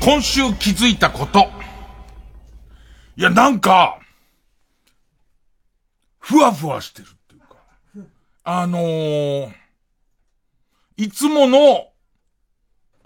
[0.00, 1.50] 今週気づいたこと。
[3.16, 3.99] いや、なんか、
[6.30, 7.56] ふわふわしてるっていうか。
[8.44, 9.52] あのー、
[10.96, 11.88] いつもの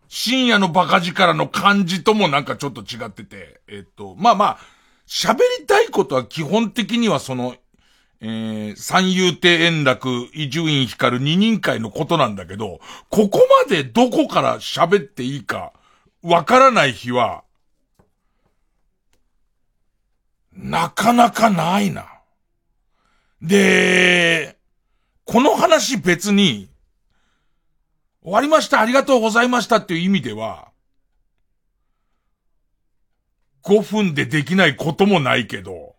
[0.09, 4.59] 深夜のバカ力の感じともなんかちょっと違ってて、えっと、まあまあ、
[5.07, 7.57] 喋りたいことは基本的にはその、
[8.21, 15.73] えー、三遊亭円楽、伊集院光二人会のことなんだけど、ここまでどこから喋っていいか、
[16.23, 17.43] わからない日は、
[20.53, 22.14] なかなかないな。
[23.45, 24.57] で、
[25.27, 26.71] この話別に、
[28.23, 30.73] 終わりました、ありがとうございましたっていう意味では、
[33.63, 35.95] 5分でできないこともないけど、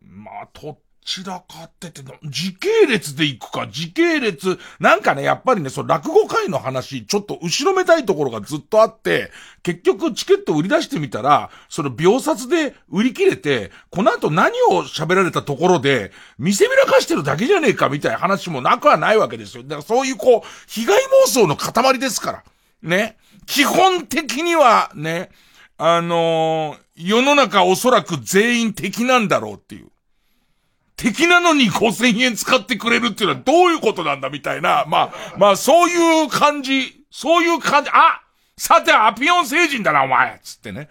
[0.00, 9.32] まあ、と散らかってて、時系列で行くか、時系列、なんかね、やっぱりね、その落語会の話、ちょっと後ろめたいところがずっとあって、
[9.64, 19.64] 結局チケット売り出してみたら、その秒殺で売り切れて、この後何を喋られたところで、見せびらかしてるだけじゃねえかみたいな話もなくはないわけですよ。
[19.64, 22.44] だからそういうこう、被害妄想の塊ですから。
[22.82, 23.16] ね。
[23.46, 25.30] 基本的にはね、
[25.78, 29.91] あのー、世の中おそらく全員敵なんだろうっていう。
[31.02, 38.22] 敵なのに5000円使ってくれるっていうのはどういうことなんだみたいな、まあ、まあそういう感じ、そういう感じ、あ
[38.56, 40.88] さてアピオン星人だなお前つってね。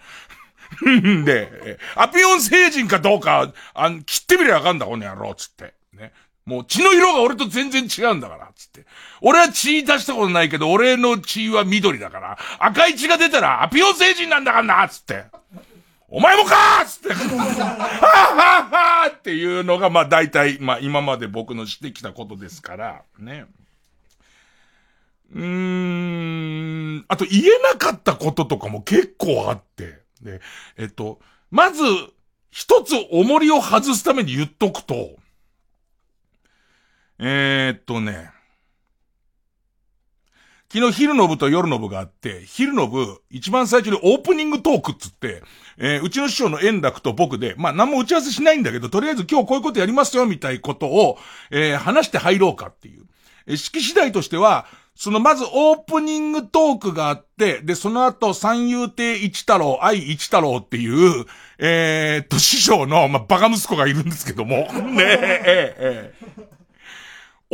[1.24, 5.72] で、アピオン星人かどうか、あ切ってみりゃわかんだ、この野郎、つって。
[5.94, 6.12] ね。
[6.44, 8.84] もう血の色が俺と全然違うんだから、つって。
[9.22, 15.24] 俺は血出したことないけど、俺の血は緑だから、赤い血が出たらアピオン星人なんだからな、つって。
[16.14, 23.46] お前もかーつって、はははっていうのが、まあ大体、まあ今まで僕のしてきたことですから、ね。
[25.34, 30.42] うーん、あと言えなかったこととかも結構あって、で、
[30.76, 31.18] えっと、
[31.50, 31.82] まず、
[32.50, 35.16] 一つ重りを外すために言っとくと、
[37.18, 38.30] えー、っとね、
[40.70, 45.42] 昨日昼の部と夜の部があって、昼の部、一番最初にオープニングトークっつって、
[45.78, 51.18] えー、うちの師匠の円楽と僕で、まあ何も打ち合わせしないんだけど、とりあえず今日こういうことやりますよ、みたいことを、
[51.50, 53.04] えー、話して入ろうかっていう。
[53.46, 61.24] えー、式次第としては、そのまずオープニングトークがあって、で、その後三遊亭一太郎、愛一太郎っていう、
[61.58, 66.61] えー、と、師匠の、まあ、バカ息子がいるんですけども、ね え、ええ、ええ。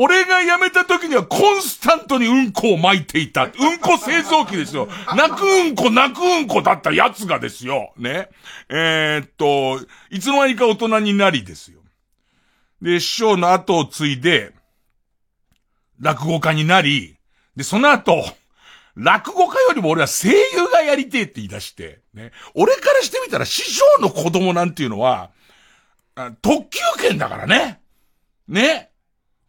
[0.00, 3.46] 俺が辞めた時にはコンスタントにうんこを巻いていた。
[3.46, 3.50] うん
[3.80, 4.86] こ製造機ですよ。
[5.16, 7.92] 泣くうんこ、泣くうんこだったやつがですよ。
[7.96, 8.28] ね。
[8.68, 11.80] えー、っと、いつの間にか大人になりですよ。
[12.80, 14.52] で、師匠の後を継いで、
[15.98, 17.16] 落語家になり、
[17.56, 18.24] で、その後、
[18.94, 22.30] 落語家よりも俺は声優がやりてえって言い出して、ね。
[22.54, 25.32] 俺からしてみたら師匠の子供なんていうのは、
[26.40, 27.80] 特急券だからね。
[28.46, 28.90] ね。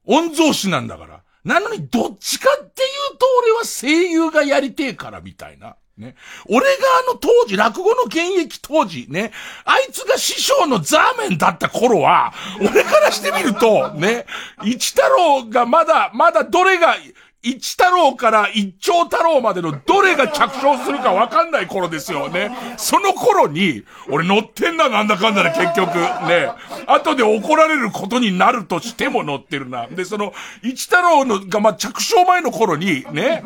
[0.10, 1.22] 御曹司なんだから。
[1.46, 5.76] なのに、どっちかっていうと、俺は声優がやりてえからみたいな。
[5.98, 6.16] ね。
[6.48, 6.72] 俺が
[7.10, 9.32] あの当時、落語の現役当時、ね。
[9.66, 14.26] あいつが師匠のザーメンだった頃は、俺からしてみると、ね。
[14.64, 16.96] 一太郎がまだ、まだどれが、
[17.42, 22.52] 一太郎から一丁太郎までのどれが着床するかわかんない頃ですよね。
[22.78, 25.96] その頃に、俺乗ってんだなんだかんだで結局、
[26.28, 26.52] ね。
[26.86, 29.88] 後で怒られることになるとしても乗ってるな。
[29.88, 30.34] で、その、
[30.64, 33.44] 一太郎のが、まあ、着床前の頃に、ね。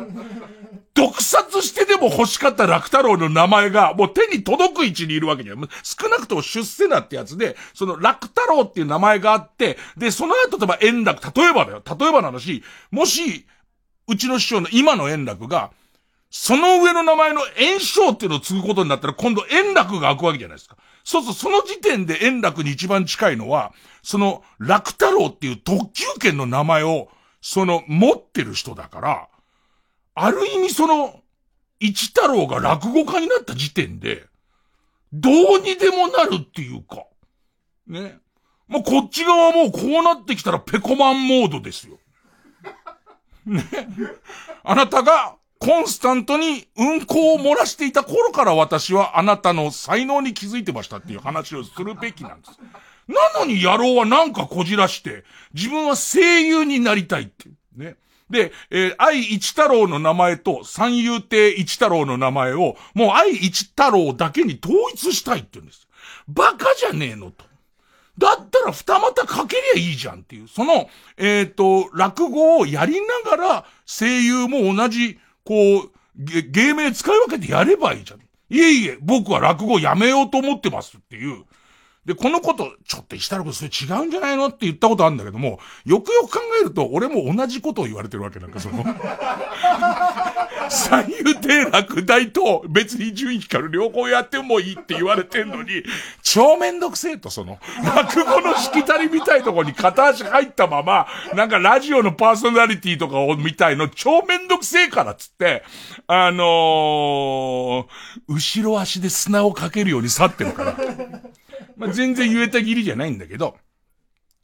[0.94, 5.68] 毒殺してでも欲しかった楽太郎の名前が、もう手に届く位置にいるわけじゃん。
[5.82, 11.82] 少なくとも出世なってやつで、その楽太郎っていう名前があって、で、その後、例えば円楽、例えばだよ。
[11.98, 12.62] 例えばの話、
[12.92, 13.44] もし、
[14.06, 15.72] うちの師匠の今の円楽が、
[16.30, 20.76] その上の名前の円章っていうのを継ぐことになったら今度円楽が開くわけじゃないですか。
[21.04, 23.72] そうするとその時点で円楽に一番近いのは、
[24.02, 27.08] その楽太郎っていう特急券の名前を、
[27.40, 29.28] その持ってる人だから、
[30.14, 31.20] ある意味その、
[31.78, 34.26] 一太郎が落語家になった時点で、
[35.12, 37.04] どうにでもなるっていうか、
[37.86, 38.18] ね。
[38.66, 41.98] もうこっち側もうこうなってきたらペコマンモードですよ。
[43.46, 43.64] ね。
[44.62, 52.58] あなたがコンスタントに運行を漏らしていた頃から私はあなたの才能に気づいてましたっていう話をするべきなんです。
[53.08, 57.52] なのに野郎はなんかこじらして、自分は声優になりたいってい。
[57.76, 57.96] ね。
[58.30, 65.86] で、えー、愛一太郎の名前と三遊亭一太郎の名前を、もう愛一太郎だけに統一したいって言うんです。
[66.28, 67.44] バカじゃねえのと。
[68.18, 70.48] だったら二股かけりゃいいじゃんっていう。
[70.48, 78.20] その、えっ、ー、と、落語をやりながら、声優も同じ、こう、芸名使い分けてやればいいじゃん。
[78.50, 81.44] いえいえ、僕は落語やめようと思ってますっていう。
[82.06, 88.84] で、このこと、ちょっと石太郎君それ違うんじゃないのって言ったことあるんだけども、よくよく考えると、俺も同じことを言われてるわけなんか、その。
[90.70, 95.82] 三遊亭落第と別に順位光る両方やってもいいって言われてんのに、
[96.22, 105.62] 超めんどくせえと、その、落語のしきたりみたいとこに片足入ったまま、なんかラジオのパーソナリティとかを見たいの超めんどくせえからっつって、
[106.06, 107.86] あのー、
[108.28, 110.76] 後ろ足で砂をかけるように去ってるから。
[111.76, 113.56] まあ、全然言えたぎりじゃないんだけど。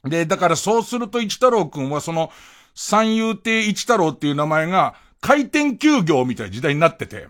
[0.03, 2.31] で、だからそうすると一太郎くんはその、
[2.73, 7.27] 三遊亭一太郎っていう名前が、回転休業みたいな時代になってて。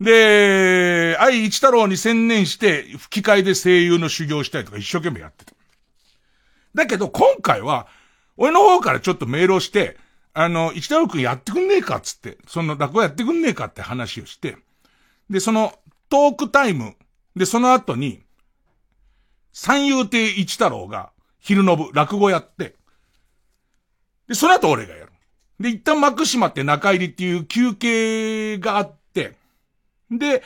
[0.00, 5.52] で、愛一太郎に専念して、吹き替えで声優の修行したりとか一生懸命やってた。
[6.74, 7.88] だけど今回は、
[8.36, 9.96] 俺の方からちょっとメールをして、
[10.32, 14.56] あの、一太郎くんやってくんねえかっつって、その落語やってくんねえかって話をして、
[15.28, 15.74] で、その
[16.08, 16.94] トークタイム、
[17.36, 18.22] で、その後に、
[19.52, 21.10] 三遊亭一太郎が、
[21.40, 22.74] 昼の部、落語やって、
[24.28, 25.09] で、その後俺がやる。
[25.60, 29.36] で、一旦幕閉まって中入りっていう休憩があって、
[30.10, 30.42] で、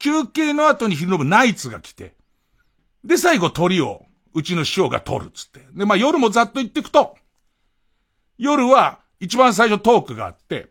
[0.00, 2.14] 休憩の後に昼の部ナイツが来て、
[3.04, 4.04] で、最後鳥を、
[4.34, 5.60] うちの師匠が取るっつって。
[5.72, 7.16] で、まあ夜もざっと言ってくと、
[8.38, 10.68] 夜は一番最初トークがあって、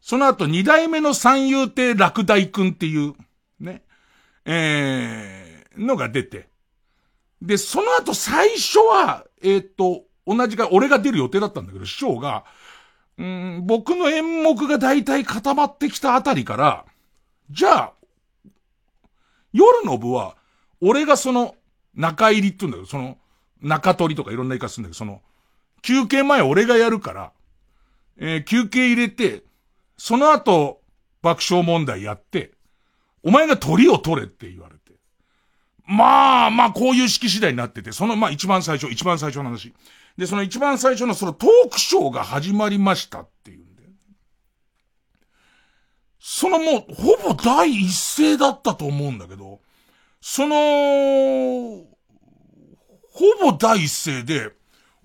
[0.00, 3.14] その後二代目の三遊亭落第くんっていう、
[3.60, 3.82] ね、
[4.44, 6.48] えー、のが出て、
[7.42, 12.44] で、その後最初は、えっ、と、同じか、俺が出る予定だったんだけど、師匠が、
[13.18, 16.84] うん、僕の演目が大体固まってきたあたりから、
[17.50, 17.92] じゃあ、
[19.52, 20.36] 夜の部は、
[20.80, 21.56] 俺がその、
[21.94, 23.18] 中入りって言うんだけど、その、
[23.60, 25.20] 中取りとかいろんな言い方するんだけど、その、
[25.82, 27.32] 休憩前俺がやるから、
[28.18, 29.42] えー、休憩入れて、
[29.96, 30.80] その後、
[31.20, 32.52] 爆笑問題やって、
[33.24, 34.77] お前が鳥を取れって言われて。
[35.90, 39.72] まあ、まあ、こういう式次第になってて、その、まあ、一番最初、一番最初の話。
[40.18, 43.84] で、その一番最初のそのトークショーが始まりましたっていうんで。
[46.20, 49.60] そのもう、ほぼ第一声だったと思うんだけど、
[50.20, 51.86] その、ほ
[53.40, 54.50] ぼ第一声で、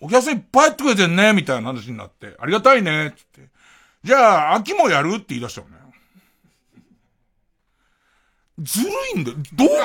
[0.02, 3.50] お客さんいっぱいやってくれてんね、みたいな話になって、ありがたいね、つって。
[4.04, 5.16] じゃあ、秋もやる？
[5.16, 5.78] って言い出したのね。
[8.60, 9.38] ずるいんだよ。
[9.54, 9.76] どう考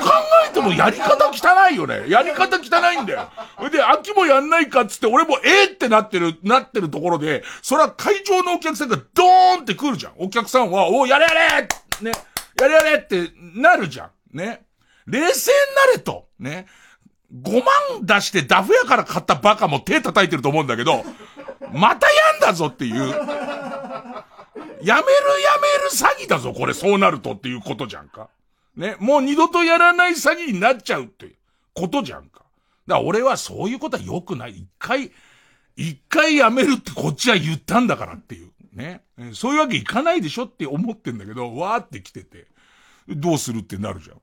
[0.46, 2.04] えてもやり方汚いよね。
[2.08, 3.30] やり方汚いんだよ。
[3.70, 10.12] で、秋もやんないかっつって、俺もえー、ってなってる、なってるところで、それは会場のお客さんがドーンって来るじゃん。
[10.18, 11.68] お客さんは、おやれやれ
[12.02, 12.12] ね。
[12.60, 14.36] やれやれってなるじゃん。
[14.36, 14.66] ね。
[15.06, 15.56] 冷静に
[15.86, 16.26] なれと。
[16.38, 16.66] ね。
[17.34, 21.04] 5万出してダフ屋から買ったバカも手叩いてると思うんだけど、
[21.72, 22.96] またやんだぞっていう。
[22.96, 25.04] やめるやめる
[25.90, 28.28] 詐欺だぞ、これ、そうなるとっていうことじゃんか。
[28.78, 31.34] ね、もう二度とやらない詐欺になっちゃうっていう
[31.74, 32.44] ことじゃんか。
[32.86, 34.56] だから俺はそういうことは良くない。
[34.56, 35.10] 一回、
[35.76, 38.52] 一回やめるってこっちは言ったんだからっていう。
[38.72, 39.02] ね。
[39.34, 42.46] そういうわけいかないでしょって思ってんだけど、わーって来てて、
[43.08, 44.20] どうするってなるじゃん。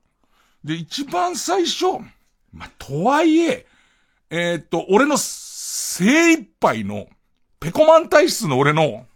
[0.64, 1.84] で、一番最初、
[2.52, 3.66] まあ、とはいえ、
[4.30, 7.06] えー、っと、俺の精一杯の、
[7.60, 9.06] ペコマン体質の俺の、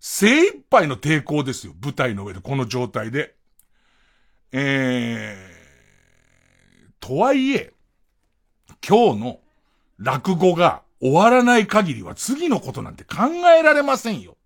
[0.00, 1.74] 精一杯の抵抗ですよ。
[1.80, 3.37] 舞台の上で、この状態で。
[4.52, 7.72] えー、とはいえ、
[8.86, 9.40] 今日の
[9.98, 13.26] 落語が終わらない限りは次のことなんて考
[13.58, 14.36] えられませんよ。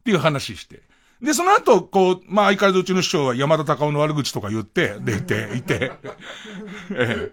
[0.00, 0.82] っていう話して。
[1.20, 5.92] で、その後、こう、まあ、相変わらずうちの師匠は山田隆夫の悪口とか言って、出ていて、
[6.90, 7.32] えー、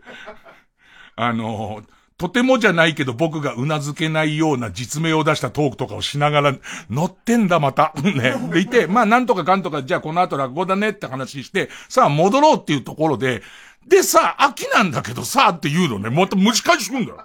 [1.16, 6.56] あのーとてもじゃないけど僕が頷けないような実名を出したトークとかをしながら、
[6.90, 7.94] 乗ってんだまた。
[8.04, 8.36] ね。
[8.52, 13.42] でいて、まあなんとかかんとか、じゃあこの後落語だねって話して、さあ戻ろうっていうところで、
[13.88, 17.24] でさあ、秋なんだけどさあ、って言うのね、また蒸し返しくんだよ。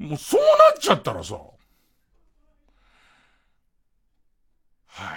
[0.00, 0.46] もうそうな
[0.76, 1.36] っちゃったらさ、
[4.88, 5.16] は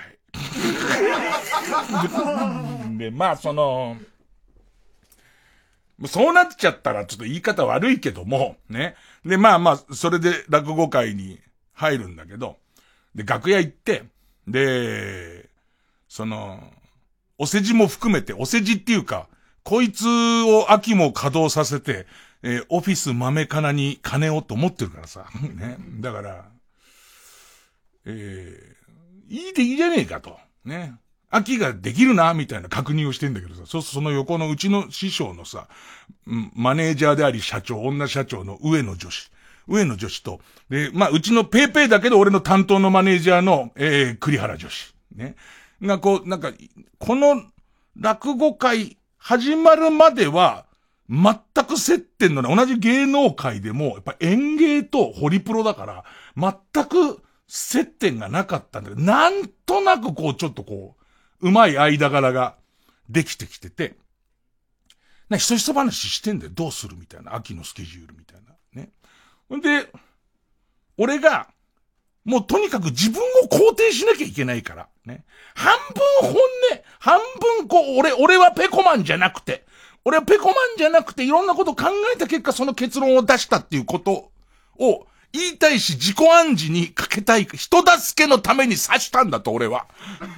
[2.94, 2.96] い。
[2.98, 3.98] で、まあその、
[6.08, 8.96] そうなっちゃったらちょっと言い方悪いけども、ね。
[9.26, 11.40] で、まあまあ、それで落語会に
[11.74, 12.58] 入るんだけど、
[13.16, 14.04] で、楽屋行って、
[14.48, 15.50] で、
[16.08, 16.72] その、
[17.38, 19.28] お世辞も含めて、お世辞っていうか、
[19.64, 22.08] こいつを秋も稼働させて、
[22.42, 25.26] えー、オフィス豆かなに金をと思ってるからさ。
[25.42, 25.78] ね。
[26.00, 26.46] だから、
[28.06, 30.40] えー、いいでいいじゃねえかと。
[30.64, 30.96] ね。
[31.30, 35.68] 秋ができるな、みたいな確認をしてんだけどさ、そその横のうちの師匠のさ、
[36.26, 39.32] マネージャーであり社長、女社長の上野女子。
[39.68, 44.96] 上野女子と、で、まあ、うちのペーペーだけど俺の担当のマネージャーの、えー、栗原女子。
[45.16, 45.36] ね。
[45.82, 46.52] がこう、なんか、
[46.98, 47.44] この
[47.96, 50.66] 落語会始まるまでは、
[51.10, 56.04] 全く接点のない、同じ芸能界でも、やっぱ演芸とホリプロだから、
[56.36, 60.99] 全く接点がなかったんだけど、なんとなくこう、ちょっとこう、
[61.42, 62.56] うまい間柄が
[63.10, 63.96] できてきてて、
[65.30, 66.52] な、ひそひそ話してんだよ。
[66.54, 67.36] どうするみたいな。
[67.36, 68.82] 秋のスケジュールみたいな。
[68.82, 68.90] ね。
[69.56, 69.92] んで、
[70.98, 71.48] 俺が、
[72.26, 74.88] もうとにかく自分を肯定しなきゃいけないから。
[75.06, 75.24] ね。
[75.56, 75.78] 半
[76.22, 76.40] 分本音、
[77.00, 77.20] 半
[77.60, 79.66] 分こう、俺、俺はペコマンじゃなくて、
[80.06, 84.32] 俺はペコマンじゃなくていろんなこと考えた結果その結論を出したっていうこと
[84.78, 89.86] を言いたいし自己暗示にかけたい、人助けのために刺したんだと俺は。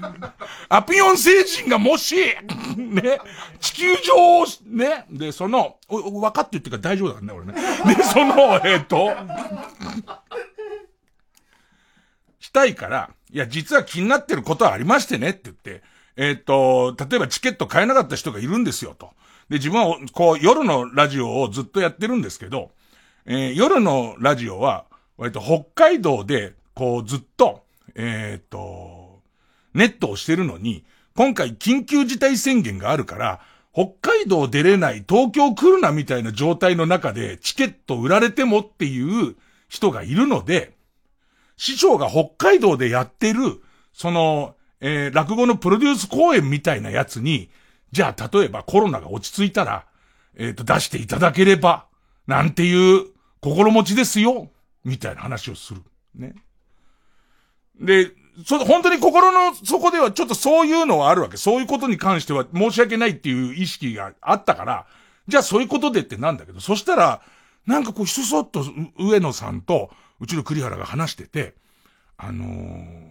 [0.67, 2.15] アピオン星人がもし、
[2.75, 3.19] ね、
[3.61, 7.53] 地球上、ね、で、その、分かって言ってから大丈夫だからね、俺ね。
[7.95, 9.15] で、その、えっ、ー、と、
[12.41, 15.83] したいから、いや、実は気になってることはありましてねって言って、
[16.17, 19.11] えっ、ー、と、例えばチケット買えなかった人がいるんですよと。
[19.49, 22.71] で、自分は、こう、夜のラジオをずっとやってるんですけど、
[23.25, 24.85] えー、夜のラジオは、
[25.17, 27.63] 割と北海道で、こうずっと、
[27.95, 29.21] えっ、ー、と、
[29.73, 30.83] ネットをしてるのに、
[31.15, 33.41] 今回緊急事態宣言があるから、
[33.73, 39.35] 北海道出れない東京来るなみたいな状態の中でチケット売られてもっていう
[39.69, 40.73] 人がいるので、
[41.57, 43.61] 師匠が北海道でやってる、
[43.93, 47.49] その、えー、落語のプロデュース公演みたいなやつに、
[47.91, 49.85] じゃあ例えばコロナが落ち着いたら、
[50.35, 51.85] えっ、ー、と出していただければ、
[52.31, 53.07] なんていう
[53.41, 54.49] 心持ちですよ、
[54.85, 55.81] みたいな話をする。
[56.15, 56.33] ね。
[57.77, 58.11] で、
[58.45, 61.35] そ、本当に心の底ではちょっとそういうのはあるわけ。
[61.35, 64.85] そういうことに関しては申し訳ないっていう意識があったから、
[65.27, 67.21] じゃあそういうことでってなんだけど、そしたら、
[67.65, 68.63] なんかこうひそそっと
[68.97, 71.55] 上野さんとうちの栗原が話してて、
[72.15, 73.09] あのー、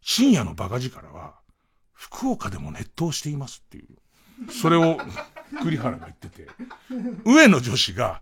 [0.00, 1.34] 深夜のバカ力は、
[1.92, 3.88] 福岡でも熱湯していますっていう。
[4.50, 4.98] それを
[5.62, 6.48] 栗原が言ってて、
[7.24, 8.20] 上野女子が、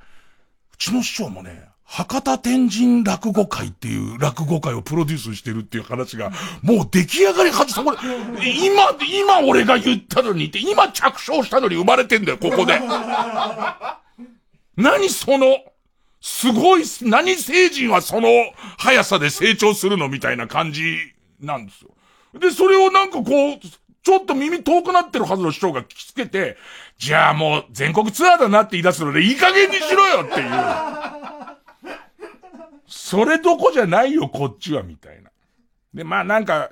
[0.73, 7.99] うちの師匠もね、博多天神落語会っていう落語会をプロデュースしてるっていう話が、もう出来上がりはず、これ、
[8.41, 12.81] 今、今俺が言ったのにって、今着床したのに生まれてんだよ、ここで。
[14.77, 15.59] 何その、
[16.23, 18.29] すごい、何成人はその
[18.79, 20.97] 速さで成長するのみたいな感じ
[21.41, 21.91] なんですよ。
[22.41, 23.59] で、それをなんかこう、
[24.03, 26.57] ちょっと耳遠くなってるはずの師匠が聞きつけて、
[26.99, 30.51] じゃあもう全国ツアーだなって言い出すのでいい加減にしろよっていう。
[32.87, 35.31] それどこじゃないよ、こっちは、みたいな。
[35.95, 36.71] で、まあなんか、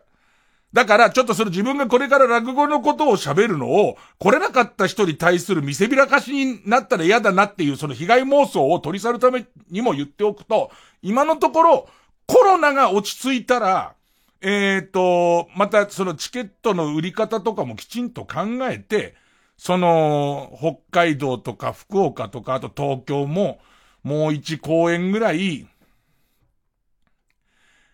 [0.73, 10.71] だからちょっとその自分がこれから落語のことを喋るのを、来れなかった人に対する見せびらかしになったら嫌だなっていうその被害妄想を取り去るためにも言っておくと、
[11.03, 11.89] 今のところ
[12.27, 13.95] コロナが落ち着いたら、
[14.43, 19.15] えっ、ー、と、またそのチケットの売り方とかもきちんと考えて、
[19.57, 23.61] その、北海道とか福岡とか、あと東京も、
[24.03, 25.67] もう一公演ぐらい、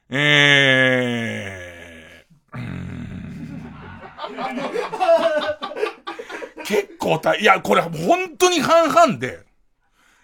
[0.09, 2.57] えー、
[6.65, 9.46] 結構大、いや、これ本当に半々で、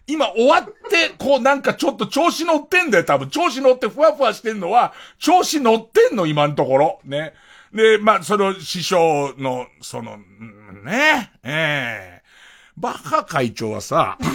[0.07, 3.31] 今終わって、こうなんかちょっと調子乗ってんだよ、多分。
[3.31, 7.01] 調子乗ってふわふわしてんのは、調子乗ってんの、今のところ。
[7.05, 7.35] ね。
[7.73, 10.19] で、まあ、その師匠の、その、
[10.85, 14.19] ね、ええー、バッハ会長はさ、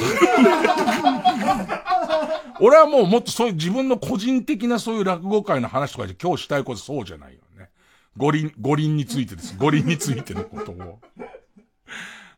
[2.59, 7.69] 俺はもうもっとそういう自分の個人的なそういう落語会の話とかで今日したいことそうじゃないよね。
[8.15, 9.55] 五輪、五輪についてです。
[9.57, 10.99] 五輪についてのことを。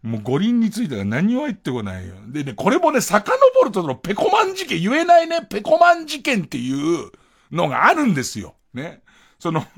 [0.01, 2.15] もう五輪については何も言ってこないよ。
[2.27, 3.29] でね、これもね、遡
[3.65, 7.11] るとのペコマン事件、言えないね、ペコマン事件っていう
[7.51, 8.55] のがあるんですよ。
[8.73, 9.01] ね。
[9.39, 9.65] その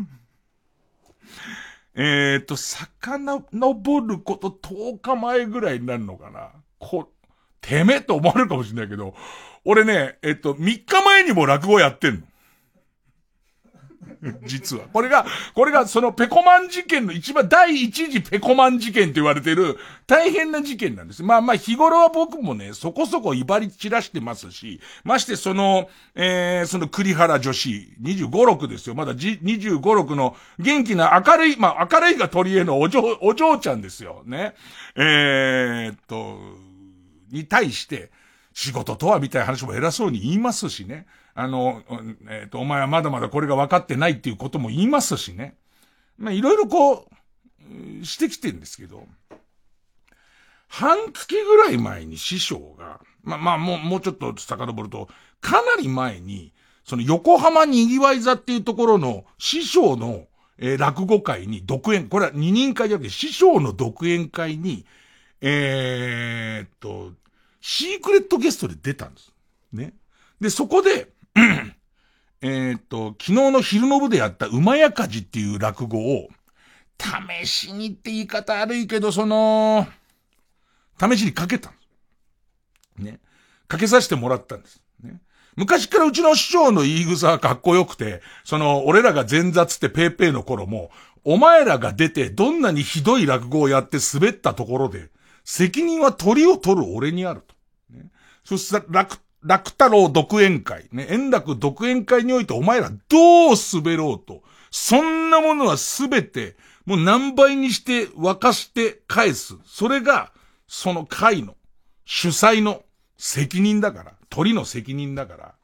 [1.95, 6.51] えっと、遡ること10日前ぐらいになるのかな。
[6.79, 7.11] こ、
[7.59, 9.15] てめえと思われるかもしれないけど、
[9.65, 12.27] 俺ね、えっと、3日前にも落語やってんの。
[14.45, 14.85] 実は。
[14.93, 21.23] これが、これがそのペコマン事件の一番第一次ペコマン事件と言われてる大変な事件なんです。
[21.23, 27.69] まあまあ日頃は僕もね、そこそこ威張り散らしてますし、ましてその、えー、その栗原女子、
[28.01, 28.95] 25、6ですよ。
[28.95, 34.21] まだじ25、6の元気な明るい、まあ明るいが取り柄のお嬢、お嬢ちゃんですよ。
[34.25, 34.53] ね。
[34.95, 36.39] えー、っと、
[37.31, 38.11] に対して、
[38.53, 41.07] 仕事とはみたいな話も偉そうに言いますしね。
[41.33, 41.83] あの、
[42.29, 45.55] えっ、ー、と、お前はまだまだこれが分かってないっていうことも言いますしね。
[46.17, 47.07] まあ、いろいろこ
[48.01, 49.07] う、してきてるんですけど、
[50.67, 55.07] 半月ぐらい前に師匠が、まあ、まあ、もう、もうちょっと遡ると、
[55.39, 56.53] かなり前に、
[56.83, 60.27] その横浜にぎわい座っていうところの師匠の、
[60.57, 64.85] えー、落語会に独演、これは二人会じゃなくて師匠の独演会に、
[65.41, 67.13] えー、っと、
[67.61, 69.31] シークレットゲストで出たんです。
[69.71, 69.93] ね。
[70.39, 71.11] で、そこで、
[72.41, 76.29] えっと、昨日の昼の部でやった馬やかじっていう落語を、
[76.99, 79.87] 試しにって言い方悪いけど、その、
[80.99, 81.77] 試しにかけたんで
[82.97, 83.03] す。
[83.03, 83.19] ね。
[83.67, 84.81] かけさせてもらったんです。
[85.03, 85.21] ね。
[85.55, 90.91] 昔からうちの師匠の言い草はかっこよくて、その、俺らが前座つってペーペーの頃も、
[91.23, 95.09] お前らが出てどんなにひどい落語をやって滑ったところで、
[95.43, 97.55] 責任は鳥を取る俺にあると。
[97.95, 98.09] ね、
[98.43, 106.55] そしたら楽、楽太郎独演会、ね、円楽独演会においてお前らどう滑ろうと、そんなものはすべて、
[106.85, 109.55] もう何倍にして沸かして返す。
[109.65, 110.31] それが、
[110.67, 111.55] その会の、
[112.05, 112.83] 主催の
[113.17, 115.55] 責任だから、鳥の責任だから、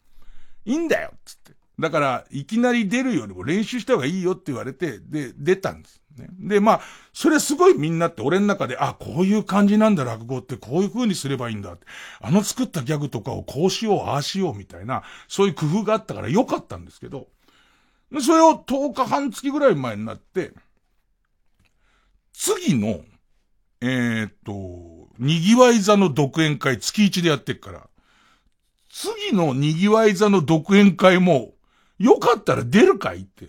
[0.65, 1.53] いいんだよつって。
[1.79, 5.96] だから、いきなり出るよりも練習した方がいいよって言われて、で、出たんです。
[6.17, 6.27] ね。
[6.39, 6.81] で、まあ、
[7.13, 11.85] それすごいみんなって俺の中で、あ、こういう感じなんだ落語ってこういう風にすればいいんだって。
[12.21, 17.27] あの作ったギャグとかをこうしよう、ああしようみたいな、そういう工夫があったから良かったんですけど、
[18.21, 20.53] それを10日半月ぐらい前になって、
[22.33, 23.01] 次の、
[23.81, 27.89] えー、っと、賑わい座の独演会月1でやってっから、
[28.89, 31.53] 次の賑わい座の独演会も、
[31.99, 33.47] よかったら出るかいって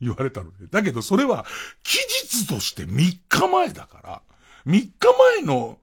[0.00, 0.66] 言われたので。
[0.66, 1.46] だけどそれは
[1.82, 1.98] 期
[2.32, 4.22] 日として3日前だから、
[4.66, 4.92] 3日
[5.36, 5.78] 前の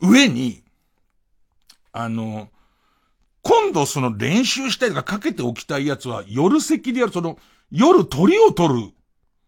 [0.00, 0.62] 上に、
[1.92, 2.50] あの、
[3.42, 7.38] 今度その練習したりとかかけておきたいやつは夜席でやる、その
[7.70, 8.92] 夜鳥を取る、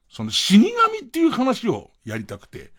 [0.09, 2.73] その死神っていう話をやりたくて、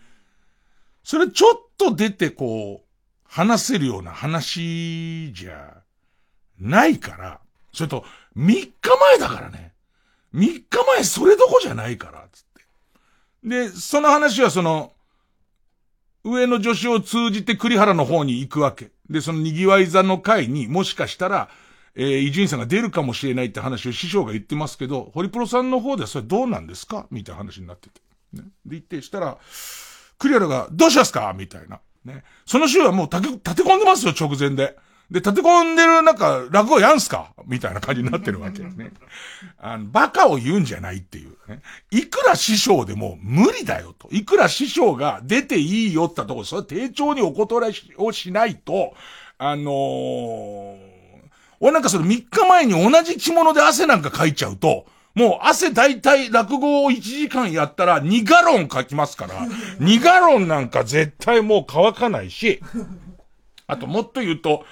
[1.04, 2.92] それちょっと出てこう、
[3.24, 5.78] 話せるような話じゃ
[6.60, 7.40] ないから、
[7.74, 8.04] それと
[8.36, 9.71] 3日前だからね。
[10.34, 10.66] 3日
[10.96, 13.50] 前それどこじゃないから、つって。
[13.50, 14.94] で、その話はその、
[16.24, 18.92] 上の助手を通じて栗原の方に行くわけ。
[19.10, 21.50] で、その賑わい座の会にもしかしたら、
[21.96, 27.08] えー、伊集院さんが出るかもしれないって話を師匠が言ってますけど、ホリプロさんの方ではそれどうなんですか？
[27.12, 28.00] みたいな話になってて。
[28.34, 28.44] ね。
[28.44, 29.38] で、言って、したら、
[30.18, 31.34] 栗原が、どうしますか？
[31.36, 31.82] みたいな。
[32.06, 32.24] ね。
[32.46, 34.78] その週はもう立て、立て込んでますよ、直前で。
[35.12, 37.34] で、立て込んでる、なんか、落語やんすか？
[37.46, 38.92] みたいな感じになってるわけね。
[39.60, 41.62] あの、バカを言うんじゃないっていうね。
[41.92, 44.08] いくら師匠でも無理だよと。
[44.10, 48.94] いくら師匠が出ていいよってところ、それ丁重にお断りをしないと、
[49.38, 50.78] あのー、
[51.60, 59.42] 俺なんかそれ3日前に同じ着物で汗なんかかいちゃうと、もう汗大体落語を1時間やったら2ガロン書きますから、
[59.80, 62.62] 2ガロンなんか絶対もう乾かないし、
[63.68, 64.64] あともっと言うと、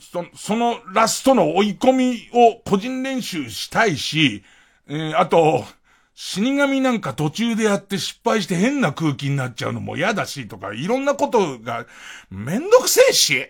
[0.00, 4.44] そそのラストの追い込みを個人練習したいし、
[4.86, 5.64] えー、あと、
[6.14, 11.86] 死神なんか途中でやって失敗して変な空気になっちゃうのも嫌だしとか、いろんなことが
[12.28, 13.36] めんどくせえし。
[13.36, 13.48] え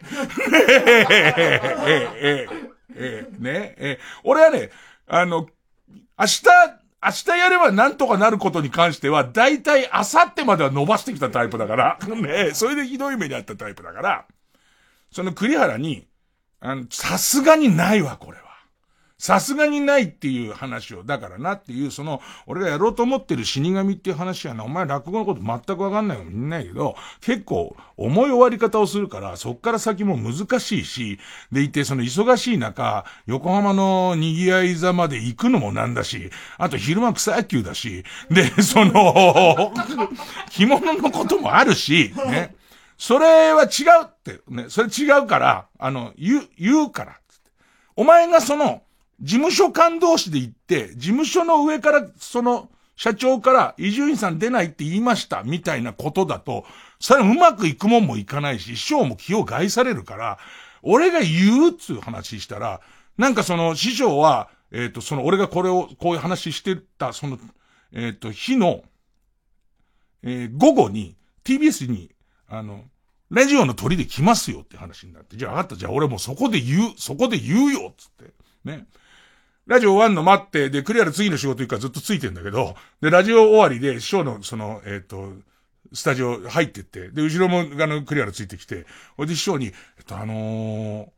[2.20, 2.48] ええ
[2.94, 4.70] えねえ俺はね、
[5.06, 5.48] あの、
[6.18, 6.42] 明日、
[7.02, 14.26] 明日やればなんとかなることに関しては、だいたい明後日までは伸ばしてきたタイプだから、ねそれでひどい目にあったタイプだから、
[15.10, 16.06] その栗原に、
[16.60, 18.48] あの、さすがにないわ、これは。
[19.20, 31.18] さすがにないっていう話を、だからなっていう、その、俺がやろうと思ってる死神っていう話はな、お前落語のこと全くわかんないかもしんないけど、結構、重い終わり方をするから、そっから先も難しいし、
[31.50, 39.74] でいて、その忙しい中、横浜の賑わい座まで行くのもなんだし、あと昼間草野球だし、で、その、
[40.50, 42.54] 着物のこともあるし、ね。
[42.98, 47.18] それは違うって、ね、それ違うから、あの、言う、言うから、
[47.94, 48.82] お前がその、
[49.20, 56.64] 事務所間同士で行って、事務所の上から、その、社長から、伊集院さん出ないって言いました、みたいなことだと、
[56.98, 60.38] それうまくいくもんもいかないし、師匠も気を害されるから、
[60.82, 62.80] 俺が言うっつう話したら、
[63.16, 67.38] なんかその、師匠は、えっ、ー、と、その、俺がこれを、こういう話してた、その、
[67.92, 68.82] えっ、ー、と、日の、
[70.24, 72.10] えー、午後に、TBS に
[72.48, 72.84] あの、
[73.30, 78.32] ラジオの鳥で来ますよって話になって、じゃあ分かった、じゃあ俺もそこで言う、そこで言うよっつって。
[78.64, 78.86] ね。
[79.66, 85.34] ラジオ1の待って、で、クリアル次の仕事行くからずっとついてんだけど、で、ラジオ終わりで、師匠の、その、えっ、ー、と、
[85.92, 88.86] スタジオ入ってって、で、後ろも、あの、クリアラついてきて、
[89.18, 91.08] ほいで師匠に、えっと、あのー、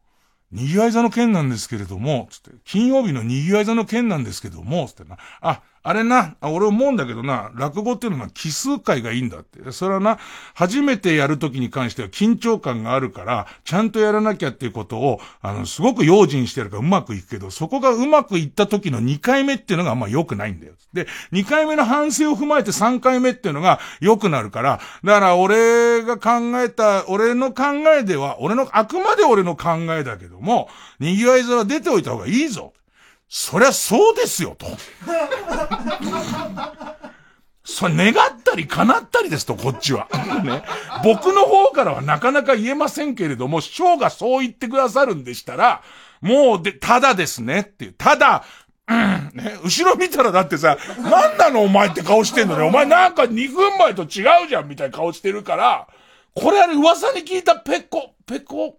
[0.50, 9.72] にぎわい座の件なんですけれども、つって、金曜日のにぎわい座の件なんですけども、つってな、あ、あれな、俺思うんだけどな、落語っていうのは奇数回がいいんだって。
[9.72, 10.18] それはな、
[10.54, 20.74] 初めてやるときに関しては緊張感があるから、ちゃんとやらなきゃっていうことを、あの、すごく用心してるからうまくいくけど、そこがうまくいった時の2回目っていうのがあんま良くないんだよ。
[20.92, 27.64] で、2回目の反省を踏まえて3回目っていうのが良くなるから、だから俺が考えた、俺の考
[27.98, 32.74] えでは、俺の、あくまで俺の考えだけども、賑わい座は出ておいた方がいいぞ。
[33.32, 34.66] そりゃそうですよ、と。
[37.62, 40.08] それ願ったり叶ったりですと、こっちは。
[40.42, 40.64] ね。
[41.04, 45.82] 僕の方からはなかなか言えませんけれども、師匠がそう言ってくださるんでしたら、
[46.20, 47.92] もうで、ただですねっていう。
[47.92, 48.42] ただ、
[48.88, 52.64] うん、ね、後ろ見たらだってさ、なんなのお前って顔してんのね。
[52.64, 55.86] お前なんか2分前と違うじゃんみたいな顔してるから、
[56.34, 58.76] これあれ噂に聞いたペコ、ペコ、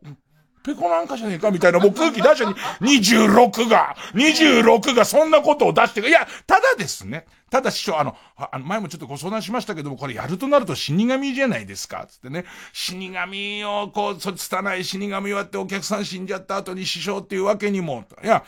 [0.63, 2.56] ペコなんかじゃねえかみたいな、もう空気出したに、
[3.00, 7.26] 26が、26がそんなことを出していや、ただですね。
[7.50, 12.45] ただ師匠、あの、あの、前もちょっとご相談しましたけども、これやるとなると死神じゃないですか、つってね。
[12.74, 18.43] 死神を、こう、そ、つたない死神をやってお客さん死んじゃった後に師匠っていうわけにも、いや、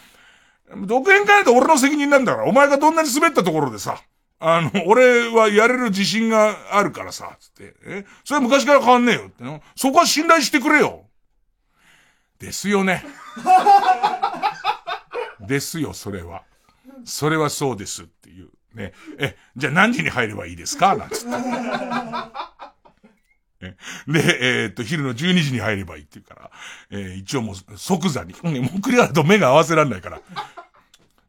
[0.86, 4.02] 独演会だと俺の責任なんだから、お前がどんなに滑ったところでさ、
[4.40, 7.74] あの、俺はやれる自信があるからさ、つって。
[7.86, 8.06] え？
[8.26, 9.62] それは昔から変わんねえよっての。
[9.76, 11.06] そこは信頼してくれよ。
[12.44, 13.06] ですよね。
[15.40, 16.44] ですよ、それは。
[17.06, 18.50] それはそうですっていう。
[18.74, 18.92] ね。
[19.18, 20.96] え、じゃあ何時に入ればいいですか？
[20.96, 21.38] なんつって。
[23.62, 23.76] で、
[24.42, 26.52] えー、っと、昼の12時に入ればいいって言うから、
[26.92, 30.22] えー、一応もう即座に、もうクリアだと目が合わせられないから、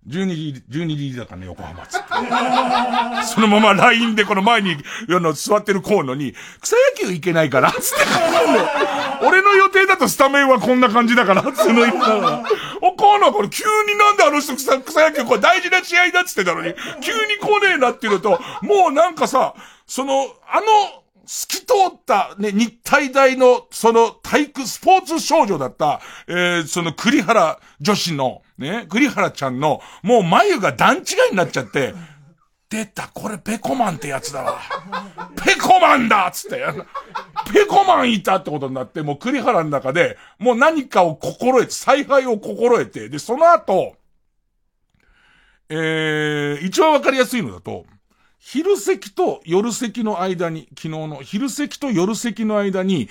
[0.07, 2.07] 12時、12時だからね、横浜つって。
[3.27, 4.77] そのまま LINE でこの前に、
[5.09, 8.05] あの、座ってる河野に、草野球行けないから、つって。
[9.27, 12.43] 俺の予定だとスタメンはこんな感じだから、つって言ったら。
[12.83, 19.55] お、河野これ急になんであの人草草野球これ大事な試合だっつってたのに、急に来ねえなっていうのと、もうなんかさ、
[19.87, 31.95] その、あの、透き通った、ね、日体大の、その、体育スポーツ少女だった、えー、その栗原女子の、ね、栗原ちゃんの、もう眉が段違いになっちゃって、
[32.69, 34.59] 出た、これペコマンってやつだわ。
[35.45, 36.65] ペコマンだっつって、
[37.53, 43.95] ペコマンいたってことになって、もう栗原の中で、もう何かを心得て、采配を心得て、で、その後、
[45.69, 47.87] えー、一番わかりやすいのだと、
[48.47, 53.07] 昼席と夜席の間に、昨日の昼席と夜席の間に、囲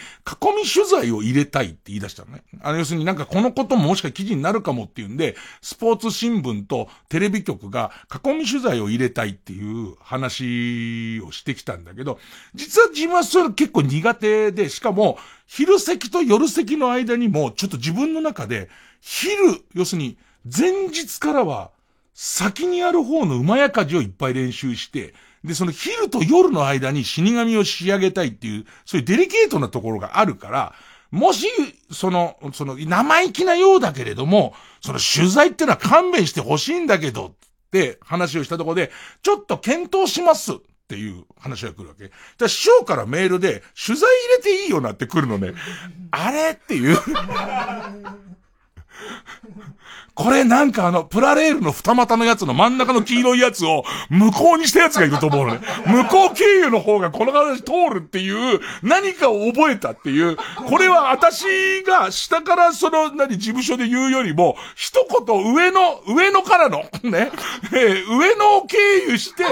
[0.55, 2.43] み取材を入れたいって言い出したのね。
[2.61, 7.91] あの、要するになんかこのことももしか記事になるかもっていうんで、スポーツ新聞とテレビ局が
[8.23, 12.19] 囲み取材を入れたいっていう話をしてきたんだけど、
[12.53, 15.17] 実は自分はそれ結構苦手で、しかも、
[15.47, 18.69] 昼席と夜席の間にも、ちょっと自分の中で、
[19.01, 19.33] 昼、
[19.73, 20.15] 要するに、
[20.45, 21.71] 前日からは、
[22.13, 30.73] 先にある方の馬やかじをいっぱい練習して、で、その昼と夜の間に死神を仕上げたいっていう、そういうデリケートなところがあるから、
[31.11, 31.47] もし、
[31.91, 37.31] その、その、生意気なようだけれども、その取材ってのは勘弁してほしいんだけど、っ
[37.71, 40.55] て話をしたところで、ちょっと検討しますっ
[40.87, 42.11] ていう話が来るわけ。
[42.37, 45.53] だ師匠からメールで、取材入れていいよなって来るのね。
[46.11, 46.97] あれっていう
[50.15, 55.61] これなんかあの、プラレールの二股のやつの真ん中の黄色いやつを向こうにしたやつがいると思うのね。
[55.87, 60.37] 向こう経由の方がこの話通るっていう何かを覚えたっていう、
[60.69, 67.31] これは私が下からその何事務所で言うよりも、一言上の、上のからの、ね、
[67.73, 69.43] えー、上のを経由して、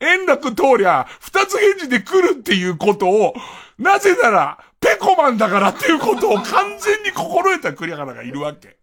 [0.00, 3.34] 円楽通りゃ、二つ返事で来るっていうことを、
[3.78, 8.76] なぜなら、ペコマンだからっていうことを完全に心得た栗原がいるわけ。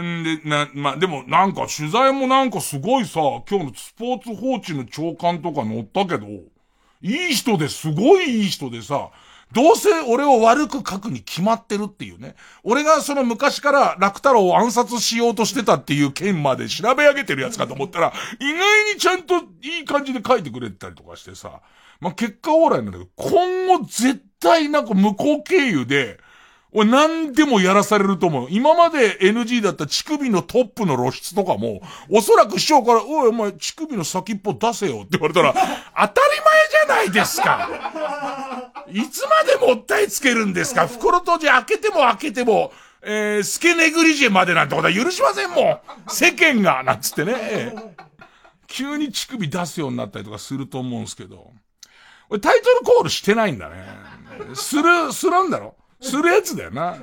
[0.00, 6.26] んで、な、ま、でもなんか取材もなんかすごいさ、今日のスポーツ報知の長官とか載ったけど、
[7.02, 9.10] いい人ですごいいい人でさ、
[9.52, 12.34] どうせ俺を悪く書くに決まってるっていうね。
[12.64, 21.60] 俺がその昔から楽太郎を暗殺しようとしてたっていう件まで調べ上げてるやつかと思ったら、意外にちゃんといい感じで書いてくれたりとかしてさ。
[22.00, 26.18] まあ、結果オーライなんだけど、今後絶対なんか向こう経由で、
[26.72, 28.48] 俺何でもやらされると思う。
[28.50, 37.68] 今まで NG だった乳首のトップの露出とかも、おそらく師匠から、おいお前乳首の先っぽ出せよって言われたら、 当たり前じゃないですか。
[38.88, 45.80] いつまでもったいつけるんですか袋閉じ開けても開けても、えー、スケネグリジェまでなんてことは許しませんもん。
[46.08, 47.74] 世間が、なんつってね。
[48.68, 51.50] 急に乳首出すようになったりとかすると思うんですけど、
[52.30, 53.84] 俺タイトルコールしてないんだね。
[54.54, 56.96] する、するんだろするやつだよな。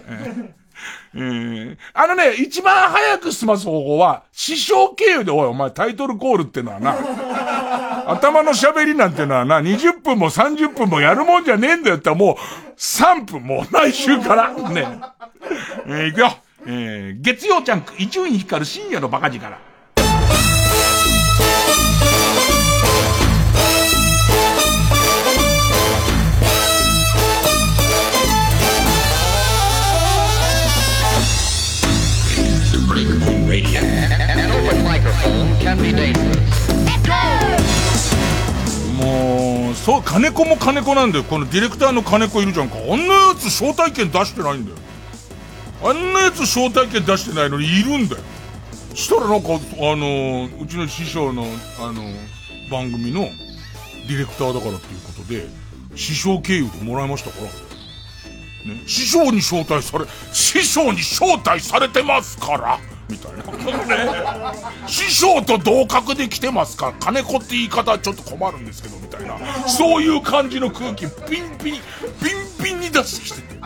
[1.13, 6.95] えー、あのね、一番早く済ます方法は、師匠経由で、おい、お前タイトルコールってのはな、
[8.11, 12.35] 頭の喋りなんてのはな、20分も30分もやるもんじゃねえんだよってもう、
[12.77, 14.99] 3分もう来週から、ね。
[15.87, 16.31] えー、いくよ。
[16.65, 19.57] えー、月曜ジャンク、伊集院光る深夜のバカ力。
[38.97, 41.23] もう、そう、金子も金子なんだよ。
[41.23, 42.77] このディレクターの金子いるじゃんか。
[42.77, 44.77] あんなやつ招待券出してないんだよ。
[45.83, 48.21] あんなやつ招待券出してないのにいるんだよ。
[48.95, 51.45] したらなんか、あの、うちの師匠の、
[51.79, 52.03] あの、
[52.71, 53.29] 番組の
[54.07, 55.47] ディレクターだからっていうことで、
[55.95, 58.73] 師匠経由でもらいましたから。
[58.73, 63.37] ね、師匠に招待され、師匠に招待されてますからみたいな。
[63.41, 64.57] ね。
[64.87, 66.87] 師匠と同格で来てますか？
[66.87, 69.37] ら、金子って言い方はちょっと困るんですけど、みたいな。
[69.67, 71.79] そういう感じの空気、ピンピン、ピン
[72.63, 73.57] ピンに出してきてて。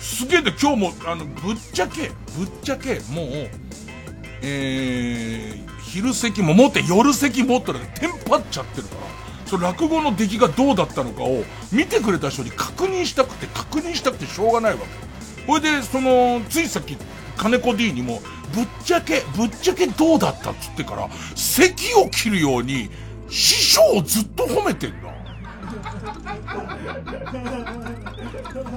[0.00, 3.50] すげえで、今日も、あの、ぶっちゃけ、ぶっちゃけ、もう、
[4.42, 9.02] えー、昼席も持って、夜席持ってるテンパっちゃってるから、
[9.46, 14.86] その落語の出来がどうだったのかを見てくれた人に確認したくて、確認したくてしょうがないわけ。
[15.46, 16.96] ほいで、その、ついさっき、
[17.38, 18.20] 金子 D にも、
[18.54, 22.90] ぶっちゃけ、ぶっちゃけどうだったっつってから、席を切るように、
[23.30, 24.96] 師匠をずっと褒めてんだ。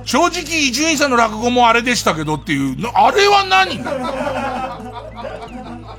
[0.04, 3.80] 正直、伊集院さんの落語もあれでしたけどっていう、あれは何？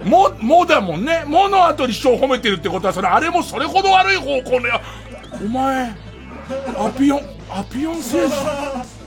[0.09, 1.25] も、もだもんね。
[1.27, 4.71] もの後に師匠を褒めてるってことは、それ、あれもそれほど悪い方向ね。
[5.45, 5.95] お前、
[6.77, 7.21] アピオン、
[7.51, 9.02] アピオン星人。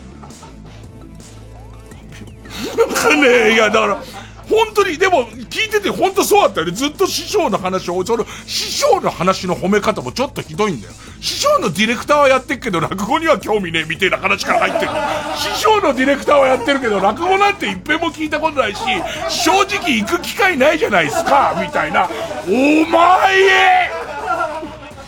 [3.15, 4.03] ねいや、だから、
[4.49, 6.73] 本当に、でも、聞いてて本当そうだったよね。
[6.73, 10.93] ずっと師匠の話を、その、師匠の話の褒め方もちょっとひどいんだよ。
[11.19, 14.91] 師匠のディレクターはやってるけど、落語には興味ねえ、みたいな話から入ってる。
[15.35, 18.81] 師匠のディレクターはやってるけど、落語なんて一遍も聞いたことないし、
[19.29, 22.07] 正直行く機会ないじゃないですか、みたいな。
[22.47, 24.14] お前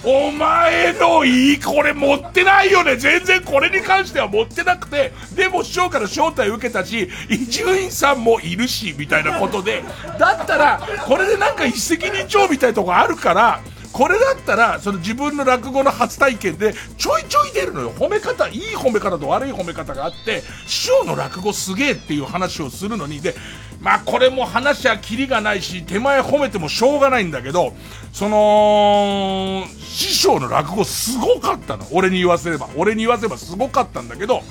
[0.09, 2.95] お前のいい、これ持ってないよね。
[2.95, 9.83] 全然これに関しては持ってなくて、でも師匠から招待受けたし、伊集院さんもいるし、みたいなことで、
[10.17, 13.59] だったら、これでなんか一石二鳥みたいなとこあるから、
[13.91, 17.91] これだったら、その自分の落語の初体験で、ちょいちょい出るのよ。
[17.91, 23.35] 褒め方、いい褒め方と悪い褒め方があって、師匠の落語すげえっていう話をするのに、で、
[23.79, 27.73] まあこれも話はキリがないし、手前褒めてもしょうがないんだけど、
[28.11, 31.85] その、師匠の落語すごかったの。
[31.91, 32.67] 俺に言わせれば。
[32.75, 34.41] 俺に言わせればすごかったんだけど、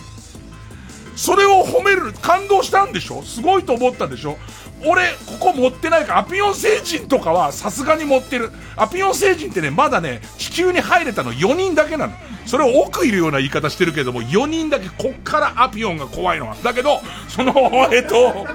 [1.16, 3.22] それを褒める、感動したんでしょ？
[3.22, 4.36] すごいと思ったでしょ？
[4.84, 8.50] 俺、ここ持ってないから、アピオン星人とかはさすがに持ってる。
[8.76, 12.12] アピオン星人ってね、まだね、地球に入れたの4人だけなの。
[12.44, 16.56] それを奥いるような言い方してるけども、4人だけ、こっからアピオンが怖いのは。
[16.62, 18.46] だけど、その、えっと、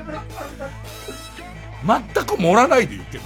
[1.85, 3.23] 全く盛らないで言っても、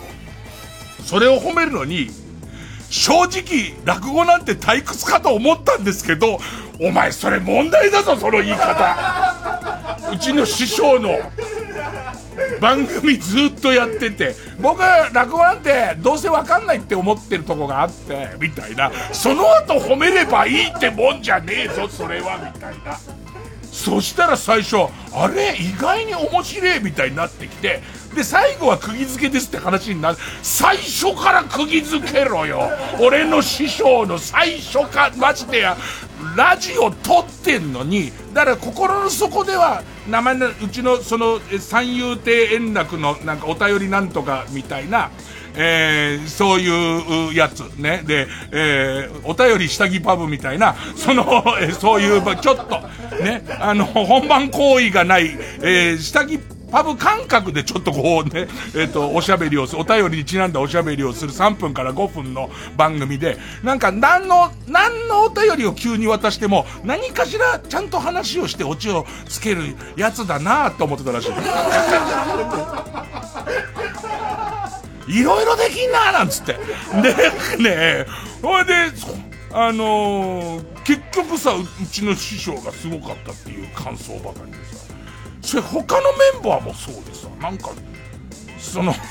[1.05, 2.10] それを褒めるのに、
[2.89, 6.39] 正直、落語なんて退屈かと思ったんですけど、
[6.81, 10.10] お前それ問題だぞ、その言い方。
[10.13, 11.10] うちの師匠の、
[12.60, 18.91] 番組ずっとやってて、僕は落語なんてどうせわかんないって思ってるとこがあって、みたいな。
[19.12, 22.98] その後褒めればいいってもんじゃねえぞ、それは、みたいな。
[23.71, 25.54] そしたら最初、あれ？
[25.58, 27.82] 意外に面白いみたいになってきて、
[28.15, 30.17] で、最後は釘付けですって話になる。
[30.41, 32.69] 最初から釘付けろよ。
[33.02, 35.76] 俺の師匠の最初か、マジでや、
[36.35, 45.11] ラジオ撮ってんのに、だから心の底では、名前の、うちのその三遊亭円楽のなんかお便りなんとかみたいな、
[45.57, 48.03] えー、そういうやつ、ね。
[48.05, 51.23] で、えー、お便り下着パブみたいな、その、
[51.59, 52.81] えー、そういう、ちょっと、
[53.23, 56.39] ね、あの、本番行為がない、えー、下着
[56.75, 71.31] パブ感覚でちょっとこうね、 えっ、ー、と、おしゃべりをする、お便りにちなんだおしゃべりをする3分から5分の番組で、なんか何の、何のお便りを急に渡しても、何かしらちゃんと話をしてオチをつけるやつだなと思ってたらしい。
[75.17, 76.57] いろいろできんななんつって。
[77.01, 77.15] で、
[77.63, 78.05] ね、
[78.41, 78.73] ほいで、
[79.53, 84.85] あのー、結局さ、うちの師匠がすごかったっていう感想ばかりでさ、
[85.45, 86.01] それ他の
[86.34, 87.71] メンバーもそうでさ、なんか、
[88.58, 88.93] その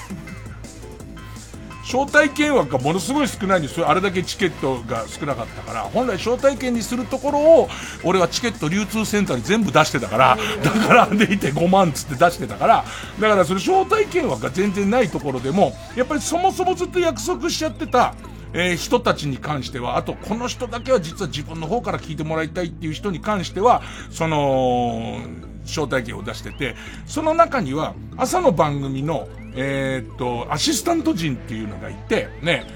[1.84, 3.88] 招待券枠がものすごい少ないんですよ。
[3.88, 7.68] あれだけチケットが少なかったから、本来招待券にするところを、
[8.02, 12.84] 俺はチケット流通センターに全部出してたから、 だからでいて5万つって出してたから、
[13.20, 18.14] だからそれ招待券枠が全然ないところでも、やっぱりそもそもずっと約束しちゃってた、
[18.54, 25.20] えー、人たちに関しては、あと、この人だけは実は自分の方から聞いてもらいたいっていう人に関しては、その、
[25.64, 32.66] 招待券を出してて、その中には、朝の番組の、えー、っと、アシスタント陣っていうのがいて、ね、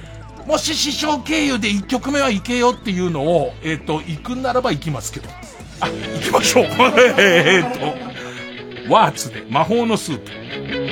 [0.47, 5.29] もし師匠経由で1曲目は行けよっていうのを、えー、っと、行くならば行きますけど。
[5.81, 6.65] あ、行きましょう。
[7.21, 10.88] えっと、ワーツで魔法のスープ。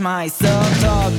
[0.00, 0.56] しまいそう飛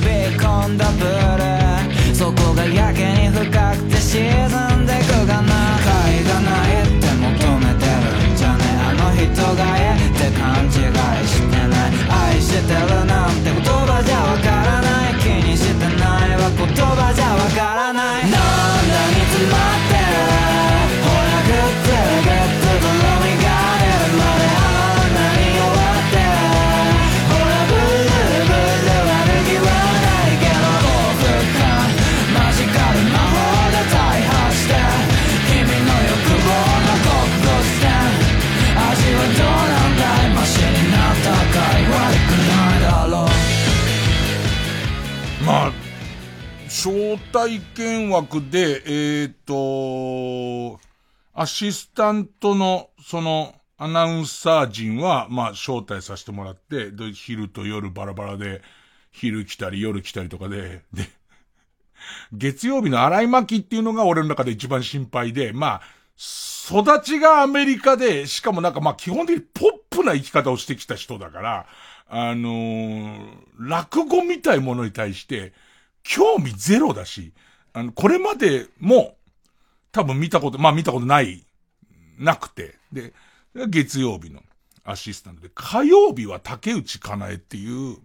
[0.00, 7.30] び込んだプールそこがやけに深くて沈んでくがな愛がないって求
[7.62, 8.34] めてる。
[8.34, 9.94] んじゃねあの人がえ。
[9.94, 15.14] って勘違いしてない愛してるなんて言葉じゃわからない。
[15.22, 17.31] 気にしてないは言葉じゃ
[46.84, 49.32] 招待券枠で、えっ、ー、
[50.74, 50.80] と、
[51.32, 58.62] アシスタントの、その、アナウンサー陣は、まあ、招待させてもらって、で、昼と夜バラバラで、
[59.12, 61.08] 昼来たり夜来たりとかで、で、
[62.32, 65.82] 月曜日の洗い巻きっていうのが俺の中で一番心配で、まあ、
[66.16, 71.66] 育ちがアメリカで、しかもなんかまあ基本的にポップな生き方をしてきた人だから、
[72.08, 75.52] あのー、落語みたいものに対して、
[76.02, 77.32] 興味ゼロだし、
[77.72, 79.16] あの、これまでも、
[79.92, 81.44] 多分見たこと、まあ見たことない、
[82.18, 83.12] なくて、で、
[83.54, 84.40] 月曜日の
[84.84, 87.96] アシスタントで、火曜日は竹内かなえっていう、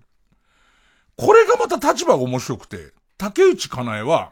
[1.16, 4.32] これがまた立場が面白くて、竹内かなえは、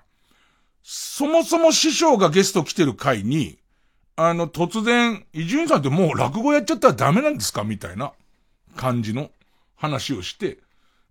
[0.84, 3.58] そもそも師匠がゲスト来てる回に、
[4.15, 8.13] あの、突然、伊集院さんってもう落語やっちゃったらダメなんですかみたいな
[8.75, 9.32] 感じの。
[9.75, 10.58] 話をして、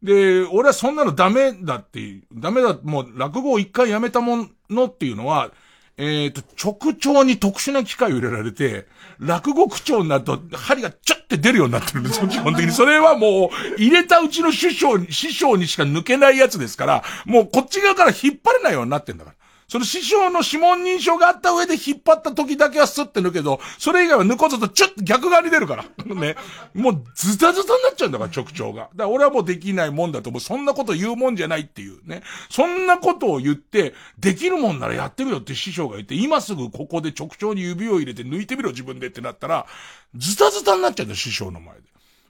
[0.02, 5.50] で、俺はそんなのダメだって、ダメだ、もう落語を一回やめたものっていうのは、
[5.96, 8.86] えっ、ー、と、直腸に特殊な機械を入れられて、
[9.20, 12.72] 落語口調になると、針がチュッて出るようになってるんですよ、 基本的に。
[12.72, 19.36] それはもう、入れたうちの師匠に、師匠にしか抜けないやつですから、もうこっち側から引っ張れないようになってんだから。
[19.74, 25.84] その師匠の指紋認証があった上で引っ張った時だけはスッて抜けど、それ以外は抜こうととちょっと逆側に出るから。
[26.14, 26.36] ね。
[26.74, 28.72] もうズタズタになっちゃうんだから、直腸が。
[28.72, 30.40] だから俺はもうできないもんだと思う。
[30.40, 32.22] そんなこと言うもんじゃないっていうね。
[32.50, 39.66] そんなことを言って、できるもんならやってるよって師匠が言って、今すぐここで直腸に指を入れて抜いてみろ自分でってなったら、
[40.14, 41.82] ズタズタになっちゃうんだよ、師匠の前で。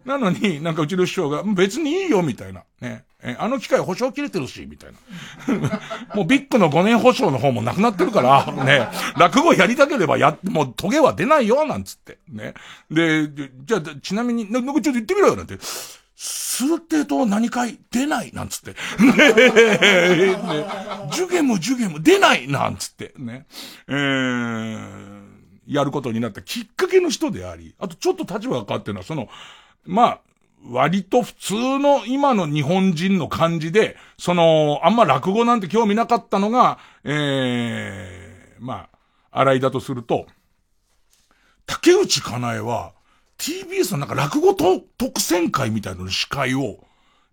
[0.04, 2.62] なのに、なんかうちの師匠が、別にいいよ、みたいな。
[2.80, 3.04] ね。
[3.22, 5.80] え、あの機械保証切れてるし、みたいな。
[6.14, 8.88] もうビッグの5年保証の方もなくなってるから、ね。
[9.16, 12.18] 落語やりたければや、もうトゲは出ないよ、なんつって。
[12.28, 12.52] ね。
[12.90, 13.28] で、
[13.64, 15.58] じゃあ、ちなみに、なんかちょっと言ってみろよ、なんて。
[16.16, 18.70] スーテと何回出ないなんつって。
[18.70, 18.76] ね
[19.18, 20.66] え、ね
[21.10, 23.12] ジュゲムジュゲム出ないなんつって。
[23.18, 23.46] ね。
[23.88, 25.22] えー、
[25.66, 29.28] やることになったきっかけの人であり、あとちょっと立場が変わってるのは、その、
[29.86, 30.20] まあ、
[30.66, 38.88] 割と普通の今の日本人の感じで、その、あんま落語なんて興味なかったのが、ええー、ま
[39.30, 40.26] あ、荒井だとすると、
[41.66, 42.92] 竹内かなえは、
[43.38, 46.78] TBS のなんか落語と特選会みたいなの司会を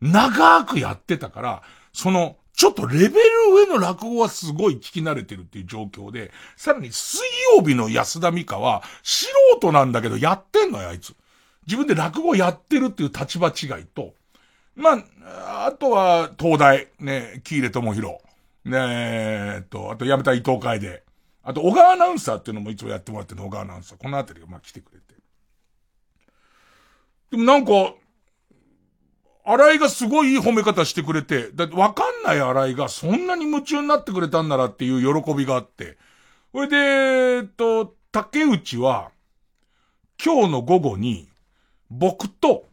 [0.01, 1.63] 長くやってたから、
[1.93, 3.11] その、ちょっとレベル
[3.53, 7.21] 上の落語はすごい聞き慣れてるっていう状況で、さらに水
[7.55, 11.15] 曜日の安田美香は素人なんだけどやってんのよ、あいつ。
[11.65, 14.13] 自分で落語やってるっていう立場違いと、
[14.75, 14.91] ま
[15.25, 18.15] あ、あとは、東大、ね、喜入智弘、
[18.65, 18.77] ね
[19.59, 21.03] え、と、あと、辞めた伊藤楓、
[21.43, 25.15] あと、小川アナウンサーっていうのもいつもやってもらってる小川アナウンサー、このあたりが、まあ、来てくれて。
[27.31, 27.93] でもなんか、
[29.43, 35.97] 荒井がすごいいい褒め方してくれて、だってわかんない荒井がそんなに夢中になってくれたんならっていう喜びがあって。
[36.51, 39.11] それで、えっと、竹内は、
[40.23, 41.30] 今日の午後に、
[41.91, 42.69] 僕と、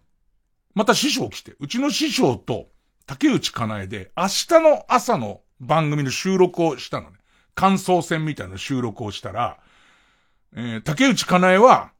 [0.74, 2.68] また師匠来て、うちの師匠と
[3.04, 7.18] 竹内かなえで、明日の朝の番組の収録をしたのね。
[7.56, 9.58] 感想戦みたいな収録をしたら、
[10.54, 11.90] えー、竹内かなえは、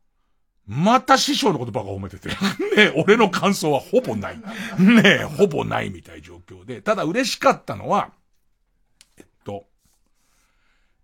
[0.65, 2.29] また師匠のことばか褒めてて。
[2.77, 4.41] ね俺の感想はほぼない。
[4.79, 6.83] ねほぼないみたい状況で。
[6.83, 8.13] ただ嬉しかったのは、
[9.17, 9.67] えっと、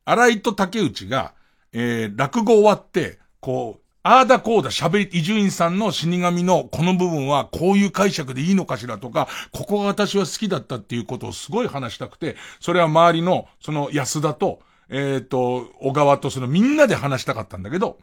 [0.04, 1.34] 荒井と竹内が、
[1.72, 17.96] えー、落語終わって、こう、ああだこうだ喋り、伊集院さんの死神のこの部分はこういう解釈でいいのかしらとか、ここが私は好きだったっていうことをすごい話したくて、それは周りの、その安田と、えっ、ー、と、小川とそのみんなで話したかったんだけど、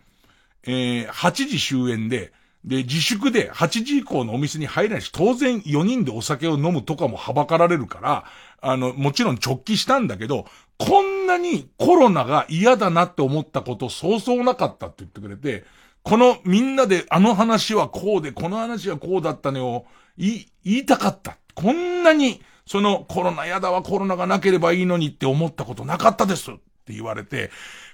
[0.63, 2.33] えー、8時終演で、
[2.65, 8.25] で、自粛で8時以降のお店に入れないし、当然4人でお酒を飲むとかもはばかられるから、
[8.59, 10.47] あの、もちろん直帰したんだけど、
[10.79, 15.63] こんなにコロナが嫌だなって思ったことそうそうなかったって言ってくれて、
[16.03, 19.85] このみんなであの話はこうで、この話はこうだったねを
[20.17, 21.37] 言い、たかった。
[21.53, 27.51] こんなに、そのコロナやだわ、コロナがなければいいのにって思ったことなかったですって言われて、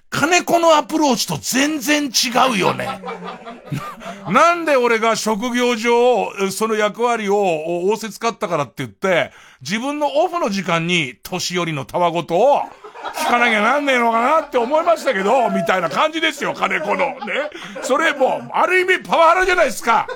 [0.10, 3.01] 金子のアプローチと全然違うよね。
[4.32, 9.32] なんで俺が職業上、その役割を仰せつかったからって言って、
[9.62, 12.62] 自分のオフの時間に年寄りのたわごとを
[13.16, 16.95] 聞かなきゃなんねえのかなって思いましたけど、みたいな感じですよ、金子の。
[16.95, 17.18] ね。
[17.82, 20.08] それも、ある意味パワハラじゃないですか。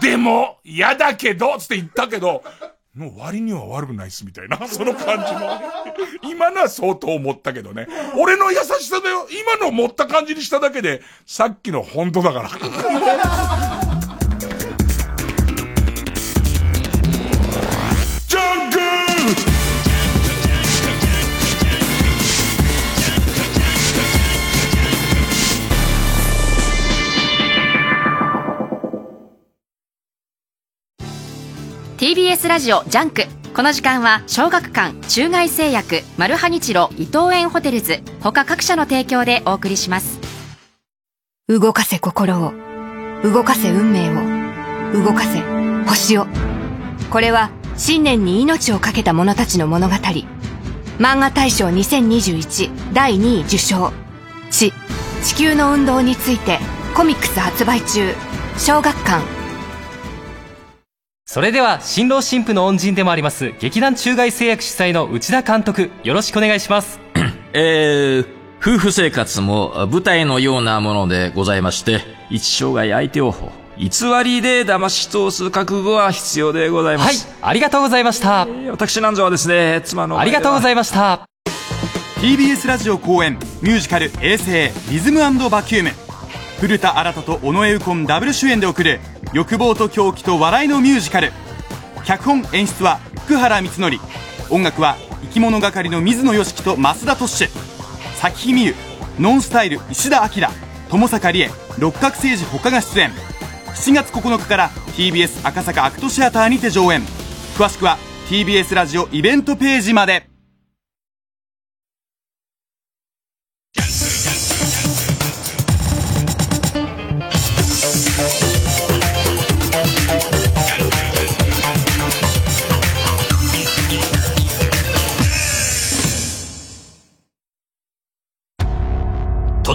[0.00, 2.42] でも、嫌だけど、つって言ったけど、
[2.96, 4.56] の割には悪くないっす、みたいな。
[4.68, 5.60] その感じも。
[6.22, 7.86] 今のは相当思ったけどね。
[8.16, 9.28] 俺の優しさだよ。
[9.30, 13.65] 今の持った感じにしただけで、さっきの本当だから。
[31.96, 33.24] TBS ラジオ JUNK。
[33.54, 38.02] この時間は小学館中外製薬マルハニチロ伊藤園ホテルズ。
[38.20, 40.20] 他各社の提供でお送りします。
[41.48, 42.52] 動かせ心を
[43.22, 45.40] 動かせ運命を動かせ
[45.88, 46.26] 星を。
[47.10, 49.94] これは信念に命を懸けた者たちの物語。
[50.98, 53.90] マンガ大賞2021第2位受賞。
[54.50, 54.70] チ。
[55.24, 56.58] 地球の運動について
[56.94, 58.12] コミックス発売中。
[58.58, 59.45] 小学館
[61.28, 67.00] それでは新郎新婦の恩人でもあります劇団中外製薬主催の内田監督よろしくお願いします。
[67.52, 68.26] えー、
[68.60, 73.34] 夫婦生活も舞台のようなものでございまして一生涯相手を
[73.76, 73.88] 偽
[74.22, 77.26] りで騙し通す覚悟は必要でございます。
[77.26, 81.26] はいありがとうございました、えー、私なんぞはですね妻のありがとうございました。
[82.20, 85.18] TBS ラジオ公演ミュージカル「衛星リズム
[85.50, 85.90] バキューム」
[86.60, 88.98] 古田新太と尾上右近ダブル主演で送る
[89.34, 91.30] 欲望と狂気と笑いのミュージカル。
[92.06, 94.54] 脚本演出は福原光則。
[94.54, 97.48] 音楽は生き物係の水野良樹と増田トッシュ。
[98.14, 98.74] 咲日美優
[99.18, 100.48] ノンスタイル石田明。
[100.88, 103.10] 友坂理恵六角誠治他が出演。
[103.74, 107.02] 7月9日から TBS 赤坂アクトシアターにて上演。
[107.58, 107.98] 詳しくは
[108.30, 110.35] TBS ラジオイベントページまで。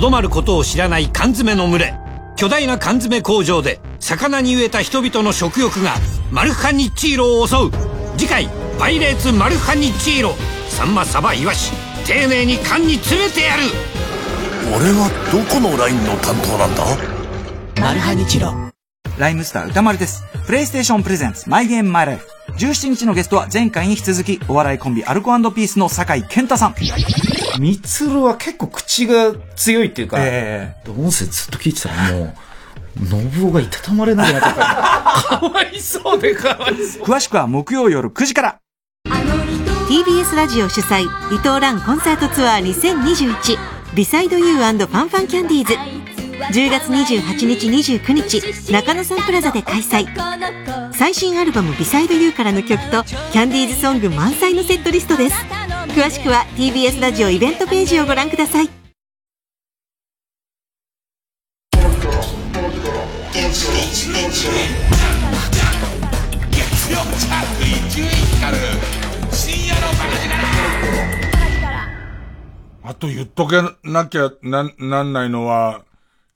[0.01, 1.93] どまることを知らない缶詰の群れ。
[2.35, 5.93] 巨大な缶詰工場で魚に飢えた人々の食欲が
[6.31, 7.71] マルハニッチーロを襲う。
[8.17, 8.49] 次回
[8.79, 10.33] 「パイレーツマルハニッチーロ」
[10.69, 11.71] サンマサバイワシ
[12.03, 13.61] 丁寧に缶に詰めてやる。
[14.75, 16.83] 俺はどこのラインの担当なんだ？
[17.79, 18.51] マルハニチロ。
[19.19, 20.23] ライムスター歌丸です。
[20.47, 22.27] プレイステーションプレゼンツマイゲームマイライフ
[22.57, 26.73] 17日のゲストは前回に引き続きお笑いコンビアルコピースの酒井健太さん
[27.59, 32.35] みつるは結構口が強いっていうか、えー、音声ずっと聞いてたらも
[33.01, 37.03] う、信夫がいたたまれないなとか、かわいそうでかわいそう。
[37.03, 38.59] 詳しくは木曜夜9時から。
[39.87, 43.57] TBS ラジオ主催、伊藤蘭コンサートツアー2021、
[43.93, 45.73] ビサイドユーファンファンキャンディーズ。
[46.49, 47.67] 10月28日
[47.97, 50.07] 29日、中野サンプラザで開催。
[50.93, 55.61] 最新アルバムビサイドユーからの曲と、キャンディーズソング満載のセットリストです。
[55.91, 58.69] 詳しくは TBS ラジオイベントページをご覧ください
[72.83, 75.83] あと言っとけなきゃな、なんないのは、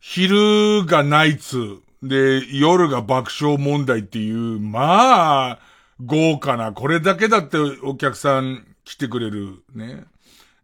[0.08, 5.60] 昼がナイツ、で、夜が爆笑問題っていう、まあ、
[5.99, 10.03] 豪華な、これだけだってお客さん来てくれる、ね。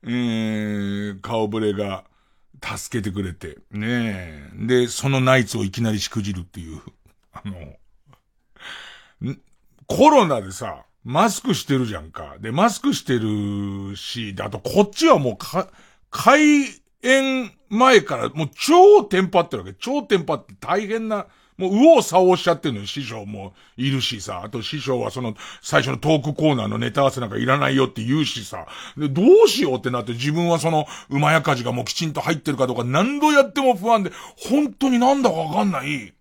[0.03, 2.03] えー、顔ぶれが
[2.63, 6.79] 助けてくれて、ねえで、そのナイツをいきなりしくじるっていう、
[7.33, 9.33] あの、
[9.87, 12.35] コロナでさ、マスクしてるじゃんか。
[12.39, 15.67] で、マスクしてるし、あとこっちはもうか、
[16.11, 16.41] 開
[17.01, 19.75] 演前からもう超テンパってるわけ。
[19.79, 21.25] 超テンパって大変な、
[21.57, 22.85] もう右往左往しちゃってるのよ。
[22.85, 24.41] 師匠もいるしさ。
[24.43, 28.65] あと師匠はその最初のトークコーナーのネタ合わせなんかいらないよって言うしさ。
[28.97, 36.13] で、どうしようってなって自分はその馬やかじがもうきちんと入ってるかどうか何度やっても不安で、本当になんだかわかんない。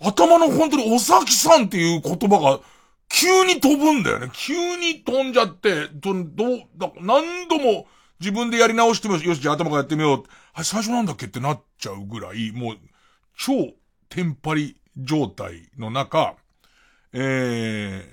[0.00, 2.60] 頭の本当におさきさんっていう言葉が
[3.08, 4.30] 急に飛ぶんだよね。
[4.34, 7.86] 急に飛んじゃって、ど、ど、何度も
[8.20, 10.24] 自分でやり直してもよし、じゃあ頭からやってみよう。
[10.52, 12.78] はい、最初なんだっけってなっちゃうぐらい、もう、
[13.36, 13.74] 超
[14.08, 16.36] テンパリ状態の中、
[17.12, 18.04] えー、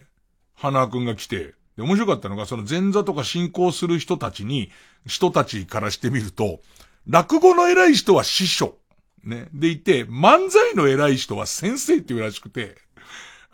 [0.55, 4.71] 花くんが来て、で、面白かったのが、その前座とか進行する人たちに、
[5.05, 6.61] 人たちからしてみると、
[7.07, 8.77] 落語の偉い人は師匠。
[9.23, 9.47] ね。
[9.53, 12.77] でいて、漫才の偉い人は先生っていうらしくて、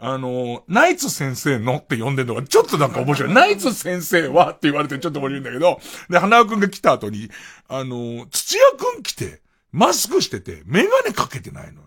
[0.02, 3.34] あの、ナイツ先生のって呼んでるのがちょっとなんか面白い。
[3.34, 5.80] ナイツ先生はって言われてちょっと面白いんだけど、
[6.10, 7.30] で、花輪くんが来た後に、
[7.68, 9.41] あの、土屋くん来て、
[9.72, 11.82] マスクしてて、メガネかけてないの。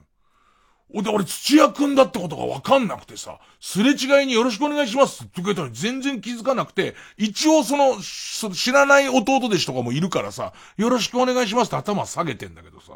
[1.03, 12.93] で、俺土屋くんだってことがわかんなくてさ、すれ違いによろしくお願いしますって言ったのに全然気づかなくて、一応その、知らない弟弟子とかもいるからさ、よろしくお願いしますって頭下げてんだけどさ、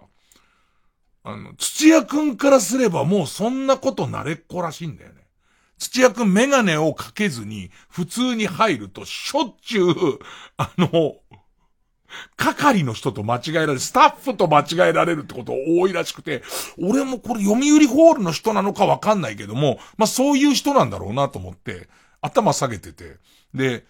[1.27, 5.27] あの、土屋くんからすればもうそんなこと慣れっこらしいんだよね。
[5.77, 9.93] 土屋くんメガネをかけずに普通に入るとしょっちゅう、
[10.57, 11.16] あの、
[12.37, 16.45] 係の人と間違えられる、スタッフと間違えられるってこと多いらしくて、
[16.81, 21.89] 俺もこれ読売ホールの人なのかわかんないけども、まあそういう人なんだろうなと思って、
[22.20, 23.16] 頭下げてて、
[23.53, 23.85] で、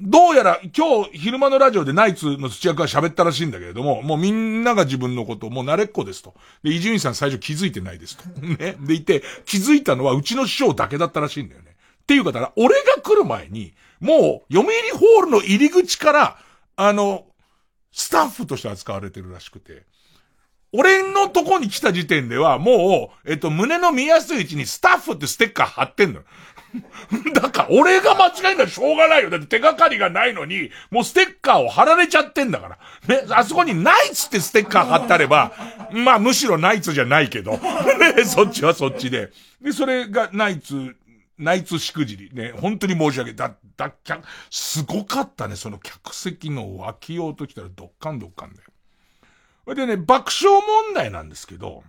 [0.00, 6.34] どうやら今日昼間のラジオでナイツの土屋くが喋ったらしいんだけれども、もうみんなが自分のこともう慣れっこですと。
[6.62, 8.24] で、伊集院さん最初気づいてないですと。
[8.40, 8.76] ね。
[8.80, 11.76] でいて、気づいたのはうちの師匠だけだったらしいんだよね。
[12.02, 16.38] っていう方が、俺が来る前に、もう、読売ホールの入り口から、
[16.76, 17.26] あの、
[17.92, 19.84] スタッフとして扱われてるらしくて。
[20.72, 26.20] 俺のとこに来た時点では、もう、えっと、胸の見やすい位置にスタッフってステッカー貼ってんの。
[27.34, 29.30] だから、俺が間違いなしょうがないよ。
[29.30, 32.78] だって手がかりがないのに、もうステッカーを貼られちゃってんだから。
[33.06, 35.52] ね、あそこにナイツってステッカー貼ってあれば、
[35.92, 37.52] まあむしろナイツじゃないけど、
[38.16, 39.30] ね、そっちはそっちで。
[39.60, 40.96] で、それがナイツ、
[41.38, 42.30] ナイツしくじり。
[42.32, 49.74] ね、本当に申し訳だ、だ、客すごかったね、その客席の脇用ときたらどっかんどっかんだよ。
[49.74, 51.82] でね、爆笑問題なんですけど、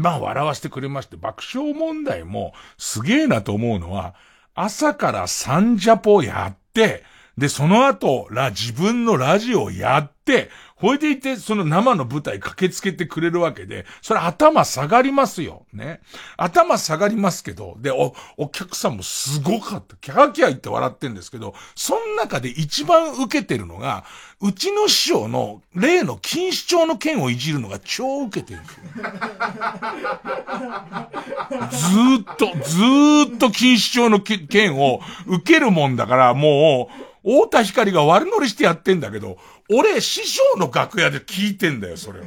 [0.00, 4.14] まあ笑わせてくれまして、爆笑問題もすげえなと思うのは、
[4.54, 7.04] 朝からサンジャポやって、
[7.38, 15.64] で、その後、ら、自分のラジオをやって、ほいでいて、その生の舞台駆けつけてくれるわけで、それ頭下がりますよ。
[15.72, 16.00] ね。
[16.36, 19.96] 頭下がりますけど、で、お、お客さんもすごかった。
[19.96, 24.04] キャーキャー言って笑ってんですけど、その中で一番受けてるのが、
[24.40, 28.60] うちの師匠の例の錦糸町の剣をいじるのが超受けてる。
[31.70, 39.36] ずーっと、ずーっと錦糸町の剣を受けるもんだから、もう、太田光が悪乗りしてやってんだけど、
[39.68, 42.22] 俺、師匠の楽屋で聞いてんだよ、それを。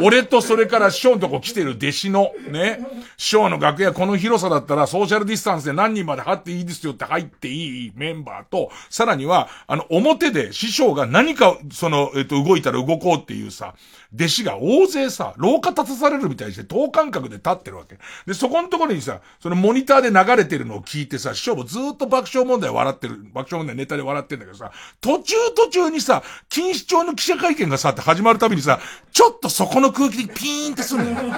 [0.00, 2.78] 俺とそれから師匠のとこ来てる弟子の、ね、
[3.16, 13.74] 師匠の楽屋この広さだったらソーシャルディスタンスで何人まで入っていいですよって入っていいメンバーと、さらには、あの、表で師匠が何か、その、えっと、動いたら動こうっていうさ、
[14.14, 17.98] 弟子が大勢さ、廊下立たされるみたいにして等間隔で立ってるわけ。
[18.26, 28.80] で、そこのところにさ、そのモニターで流れてるのを聞いてさ、師匠もずっと爆笑問題笑ってる、爆笑問題ネタで笑ってんだけどさ、途中途中にさ、錦糸町の記者会見がさ、って始まるたびにさ、
[29.12, 31.16] ちょっとそこの空気でピーンってするのよ。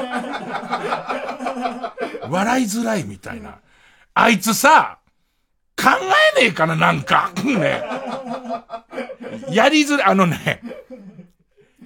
[2.31, 3.59] 笑いづらいみたいな。
[4.15, 4.99] あいつさ、
[5.77, 5.89] 考
[6.37, 7.33] えねえかな、なんか。
[7.45, 7.83] ね。
[9.51, 10.63] やりづらい、あのね、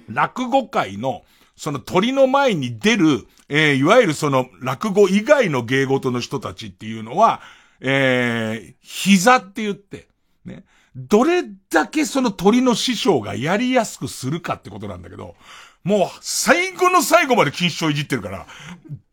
[0.09, 1.23] 落語界の、
[1.55, 7.41] その鳥の前に出る、えー、いわゆるその落語以外の芸事の人たちっていうのは、
[7.79, 10.07] えー、膝って言って、
[10.45, 10.63] ね。
[10.95, 15.35] どれだけその鳥の師匠がやりやすくするかってことなんだけど、
[15.83, 18.47] もう最後の最後まで禁止をいじってるから、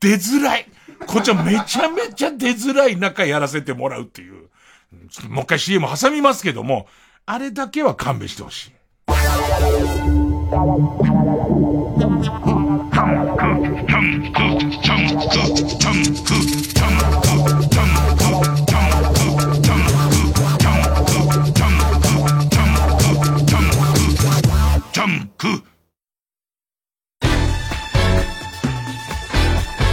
[0.01, 0.67] 出づらい。
[1.07, 4.49] こっちはめちゃめちゃ出づらい中やらせてもらうっていう。
[5.29, 6.87] もう一回 CM 挟みますけども、
[7.27, 10.12] あれだけは勘弁してほしい。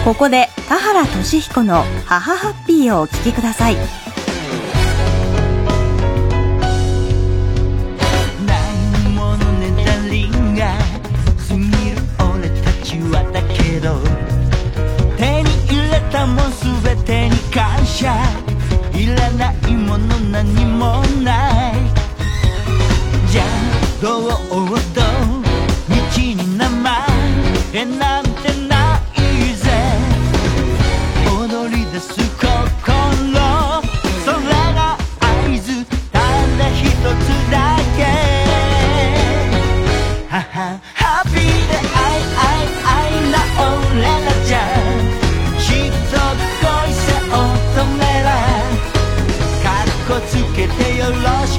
[0.04, 4.09] ここで田原俊彦の母ハッピーをお聴きください。
[18.00, 18.16] ちゃ
[18.94, 21.74] いらないもの何もない。
[23.30, 23.46] じゃあ
[24.02, 25.02] どうと
[25.90, 28.29] 道に名前なん
[50.66, 50.74] っこ
[51.48, 51.59] つ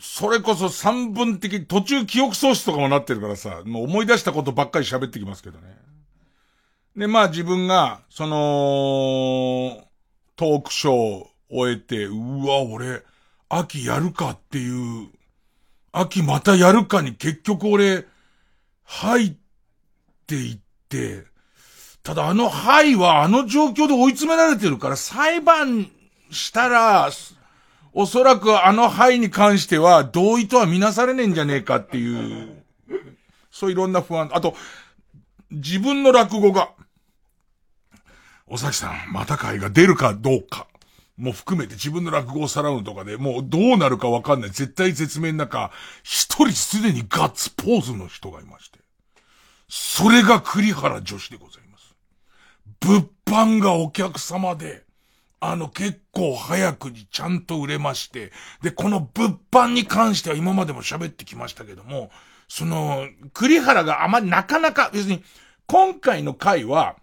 [0.00, 5.76] それこそ三分的、途中記憶喪失とかもなってるからさ、もう思い出したことばっかり喋ってきますけどね。
[6.96, 9.84] で、まあ自分が、その、
[10.36, 13.02] トークショーを終えて、うわ、俺、
[13.48, 15.08] 秋やるかっていう、
[15.92, 18.04] 秋またやるかに結局俺、
[18.84, 19.34] 入っ
[20.26, 21.24] ていって、
[22.02, 25.90] ただあのはいはあの状況で追い詰められてるから裁判
[26.30, 27.10] したら、
[27.98, 32.62] おそらくあのはいに関しては同意とはみなされねえんじゃねえかっていう、
[33.50, 34.28] そういろんな不安。
[34.34, 34.54] あと、
[35.50, 36.72] 自分の落語が、
[38.46, 40.66] おさきさん、また会が出るかどうか、
[41.16, 44.50] も含めて自分の落語をさらうのとかでもうどうなるかわかんない。
[44.50, 45.70] 絶対絶命の中、
[46.02, 48.78] 一人すでにガッツポーズの人がいまして。
[49.70, 51.94] それが栗原女子でございます。
[52.80, 54.85] 物販がお客様で、
[55.40, 58.32] あの結構早くにちゃんと売れまして、
[58.62, 62.10] で、この物販に関しては今までも喋ってきましたけども、
[62.48, 65.22] その、栗原があまりなかなか、別に、
[65.66, 66.96] 今回の回は、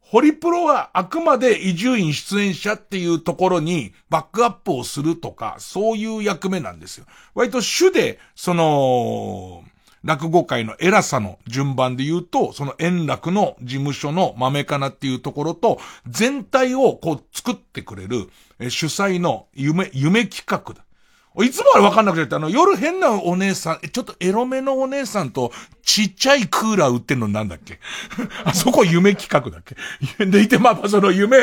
[0.00, 7.06] ホリプロはあくまで伊集院出演者っていうところにバックアップをするとか、そういう役目なんですよ。
[7.34, 9.64] 割と主で、その、
[10.06, 20.82] 落語界の偉さの順番で言うと、その円楽の事務所の豆かなっていうところと、全体をこう作ってくれる、え主催の夢、夢企画だ。
[21.44, 25.52] いつもあれわかんなくちゃって、あの、夜変なお姉さん、ちょっとエロめのお姉さんと、
[25.82, 27.78] ちっちゃいクーラー売ってんのなんだっけ？
[28.44, 29.62] あそこ夢企画だっ
[30.16, 30.24] け？
[30.24, 31.36] でいて、まあまあその夢、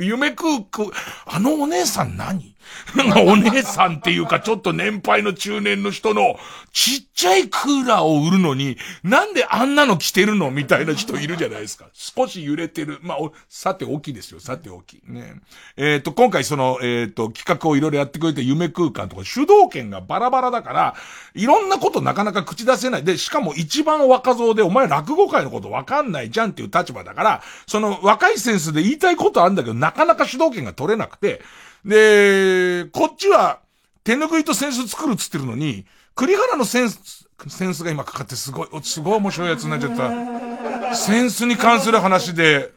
[0.00, 0.90] 夢空空、
[1.24, 2.54] あのお姉さん何？
[3.26, 6.38] お姉さんっていうか、ちょっと年配の中年の人の、
[6.72, 11.86] ちっちゃいクーラーを売るのに、なんであんなの着てるのみたいな人いるじゃないですか。
[11.92, 12.98] 少し揺れてる。
[13.02, 14.40] まあ、さておきいですよ。
[14.40, 15.00] さておき。
[15.06, 15.34] ね。
[15.76, 20.94] えっ、と、今回その、えっ、と、企画をいろいろやってくれて夢空間とか、主導権がバラバラだから、
[21.34, 23.04] いろんなことなかなか口出せない。
[23.04, 31.42] で、しかも一番若造で、お前落語界のことわかんないじゃんっていう立場だから、その若いセンスで言いたいことあるんだけど、なかなか主導権が取れなくて、
[31.88, 33.60] で、こっちは
[34.04, 40.94] 手拭いとセンス作るっつってるのに、栗原のセンス、センスが今かかってすごい、すごい面白いやつになっちゃった。
[40.94, 42.72] センスに関する話で、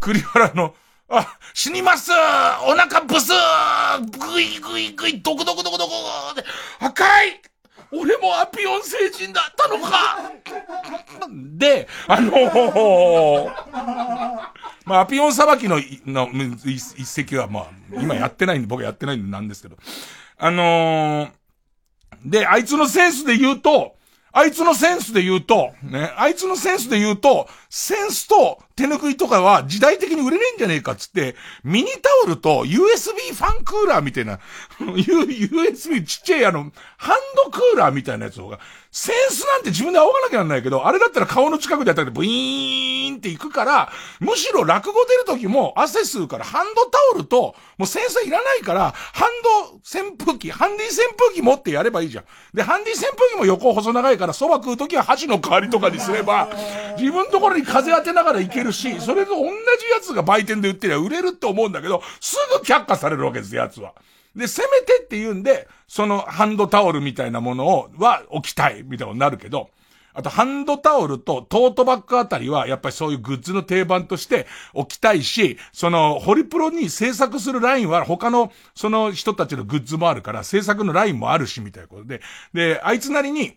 [0.00, 0.74] 栗原の、
[1.10, 3.32] あ、死にますお腹ブス
[4.18, 5.92] ぐいぐいぐい、どこどこどこどこ
[6.34, 6.42] で、
[6.80, 7.42] 赤い
[7.92, 10.32] 俺もアピオン星人だったのか。
[11.30, 13.52] で、あのー、
[14.86, 16.28] まあ、アピオン裁きの、の、
[16.64, 19.76] 一石は、まあ、今やってないんで、僕やってないんでなんですけど、
[20.38, 21.30] あのー、
[22.24, 23.96] で、あいつのセンスで言うと、
[24.32, 34.38] あいつのセンスで言うと、ね、あいつのセンスで言うと、センスと手ぬぐいとかは時代的に売れねえんじゃねえかっつって、ミニタオルと USB ファンクーラーみたいな、
[34.80, 38.58] USB ちっちゃいあの、ハンドクーラーみたいなやつが、
[38.94, 49.28] センスなんて自分で仰がなきゃなんないけど、あれだったら顔の近くでやったらブイーンっていくから、むしろ落語出る時も汗吸うからハンドタオルと、もうセンスいらないから、ハン
[49.72, 52.24] ド扇風機、ハンディ扇風機持ってやればいいじゃん。
[52.52, 56.50] で、ハンディ扇風機も横細長いから、蕎麦食う時は箸の代わりとかにすれば、
[56.98, 59.50] 自分のところに風当てながらいけるし、それと同じ
[59.94, 63.92] やつが売店で売ってりゃ売れるって思うんだけど、すぐ却下されるわけです、やつは。
[64.34, 69.70] で、せめてって言うんで、そのハンドタオルみたいなものを、は置きたい、みたいなことになるけど、
[70.14, 82.20] あと、ハンドタオルとトートバッグあたりは、やっぱりそういうグッズの定番として置きたいし、その、ホリプロに制作するラインは他の、その人たちのグッズもあるから、制作のラインもあるし、みたいなことで。
[82.52, 83.54] で、あいつなりに、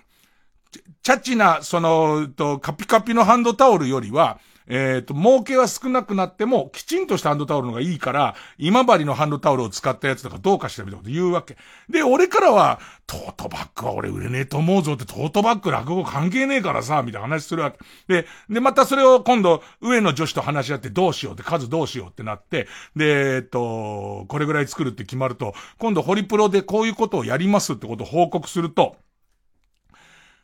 [1.04, 11.58] チャッチな、その、と、カピカピのハンドタオルよりは、えっ、ー、と、儲けは少なくなっても、きちんとしたハンドタオルのがいいから、今治のハンドタオルを使ったやつとかどうかしらみたこと言うわけ。
[11.90, 17.78] で、俺からは、トートバッグは俺売れねえと思うぞって、トートバッグ落語関係ねえからさ、みたいな話するわけ。
[18.08, 28.96] で、で、またそれを今度、上の女子と話し合ってどうしようって、数どうしようってなって、で、えっと、これぐらい作るって決まると、今度ホリプロでこういうことをやりますってことを報告すると、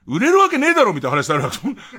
[0.07, 1.49] 売れるわけねえだろみたいな話される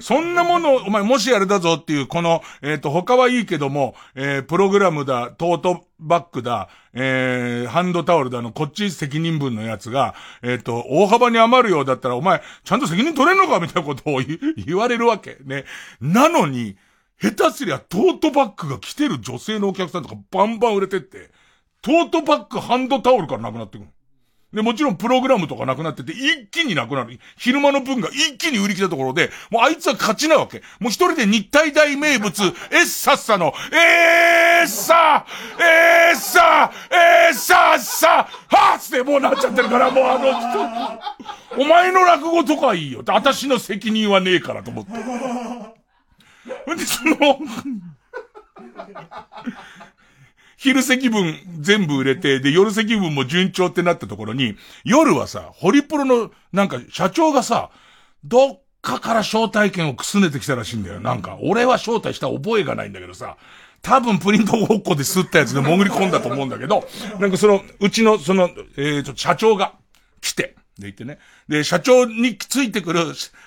[0.01, 14.21] そんなもの、お前もしあれだぞっていう、この、えっ、ー、と、他はいいけども、えー、プログラムだ、トートバッグだ、えー、ハンドタオルだの、こっち責任分のやつが、えっ、ー、と、大幅に余るようだったら、お前、ちゃんと責任取れんのかみたいなことを
[14.57, 15.39] 言われるわけ。
[15.45, 15.65] ね。
[16.01, 16.77] なのに、
[17.21, 21.31] 下手すりゃトートバッグが来てる女性のお客さんとかバンバン売れてって、
[21.81, 23.91] トートバッグハンドタオルからなくなってくる。
[24.53, 27.19] で、もちろんプログラムとかなくなってて、一気になくなる。
[27.37, 30.63] 昼間の分が一気に売り切れたところで、もうあいつは勝ちなわけ。
[30.79, 35.27] もう一人で日体大名物、 エッサッサの、えーさ
[35.59, 40.99] えーさえーさっさはーつってもうなっちゃってるから、もうあの
[41.57, 43.03] 人、お前の落語とかはいいよ。
[43.07, 44.93] 私の責任はねえからと思って。
[46.77, 47.39] で、その、
[50.63, 57.71] 昼席分全部売れて、で、夜席分も順調ってなったところに、夜はさ、ホリプロの、なんか、社長がさ、
[58.23, 61.01] どっかから招待券をくすねてきたらしいんだよ。
[61.01, 63.39] なんか、俺は招待した覚えがないんだけどさ、
[63.81, 66.89] 多分プリントごっこで吸ったやつで潜り込んだと思うんだけど、
[67.19, 69.75] なんかその、うちの、その、えー、と、社長が
[70.21, 71.19] 来て、で言ってね。
[71.49, 73.01] で、社長についてくる、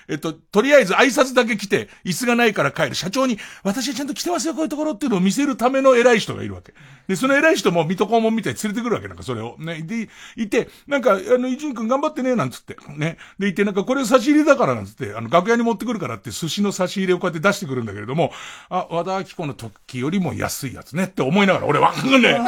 [0.08, 2.94] えっと、とりあえず挨拶だけ来て、椅子がないから帰る。
[2.94, 6.74] 社長に、私はちゃんと来てますよ、こういうところっていうのを見せるための偉い人がいるわけ。
[7.08, 9.56] で、その偉い人も水戸黄門みたいに連れてくるわけ、なんかそれを。
[9.58, 9.82] ね。
[9.82, 12.76] で、いて、なんか、あの、伊集院くん頑張ってね、なんつって。
[12.96, 13.18] ね。
[13.38, 18.32] で、いて、なんかこれ差し入れだから、なんつって、あの、楽屋に持ってくるからって寿司の差し入れをこうやって出してくるんだけれども、
[18.68, 22.40] あ、和田明子の時よりも安いやつねって思いながら、俺わかんね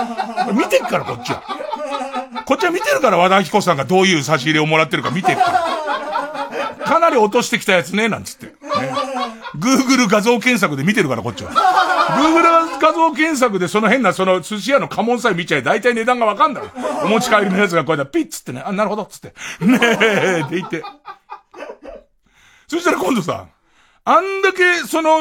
[0.51, 0.53] え。
[0.53, 1.68] 見てっから、こっちは。
[2.45, 6.87] こっちは見てるから、和田明子さんがどういう差し入れをもらってるか見てるから。
[6.87, 8.47] かなり落としてきたやつね、なんつって。
[8.47, 8.53] ね。
[9.57, 11.51] Google 画像検索で見てるから、こっちは。
[11.51, 16.71] Google 画像検索でその変な、その寿司屋の家紋さえ見ちゃえ、大体値段がわかんだろ。
[17.05, 19.35] お持ち帰りのやつがこうやってピッつってね、あ、なるほど、つって。
[19.61, 20.83] ねえ、で言って。
[22.67, 23.47] そしたら今度さ、
[24.05, 25.21] あんだけ、その、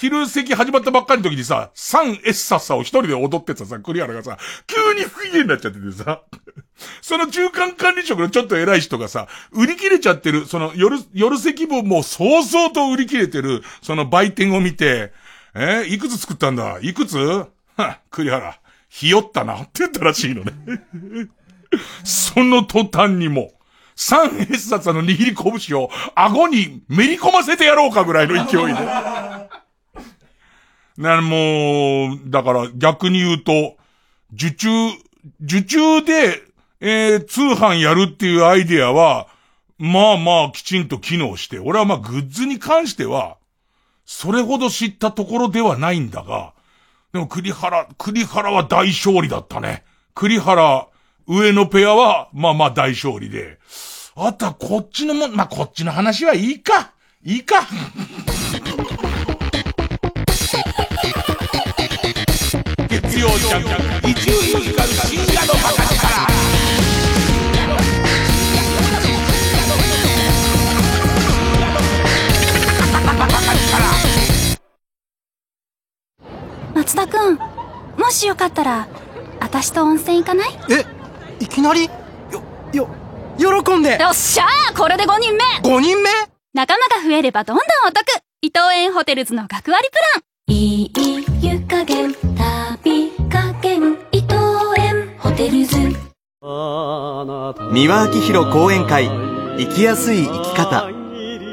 [0.00, 6.22] 昼席始まったばっかりの時にさ、サンエッサッサを一人で踊ってたさ、栗原がさ、急に不機嫌になっちゃっててさ、
[7.02, 15.12] その中間管理職のちょっと偉い人がさ、売り切れちゃってる、その夜、夜席分もう早々と売り切れてる、その売店を見て、
[15.54, 16.78] えー、いくつ作ったんだ？
[16.80, 17.18] いくつ？
[17.18, 20.52] は栗原、ひよったなって言ったらしいのね。
[22.04, 23.52] その途端にも、
[23.96, 25.36] 三エッサッサの握り
[25.68, 29.59] 拳を顎にめり込ませてやろうかぐらいの勢いで。
[31.00, 33.76] な、もう、だから逆に言うと、
[34.34, 34.68] 受注、
[35.42, 36.42] 受注で、
[36.80, 39.26] えー、通販やるっていうアイデアは、
[39.78, 43.38] まあまあきちんと機能して、俺はまあグッズに関しては、
[44.04, 46.52] それほど知ったところではないんだが、
[47.14, 49.84] でも栗原、栗原は大勝利だったね。
[50.14, 50.86] 栗原、
[51.26, 53.58] 上のペアは、まあまあ大勝利で。
[54.16, 56.92] あとはこっちのも、まあこっちの話はいいか。
[57.24, 57.66] いいか。
[63.20, 64.36] 曜ジャン伊集院
[64.72, 66.00] 光深夜のバカ力
[76.74, 77.38] 松田君
[77.98, 78.88] もしよかったら
[79.40, 80.48] 私と温泉行かない？
[80.70, 80.86] え
[81.44, 81.90] いきなり？
[82.32, 82.42] よ
[82.72, 82.88] よ
[83.62, 83.98] 喜んで。
[84.00, 86.08] よっしゃーこれで5人目 !5 人目？
[86.54, 88.02] 仲間が増えればどんどんお得。
[88.42, 90.90] 伊藤園ホテルズの学割プランいい
[91.40, 94.34] 湯加減旅加減伊藤
[94.76, 95.76] 園ホテルズ。
[97.72, 99.08] 三輪明宏講演会
[99.58, 100.88] 生きやすい生き方。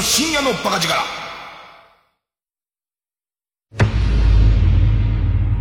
[0.00, 1.23] 深夜のバカ力。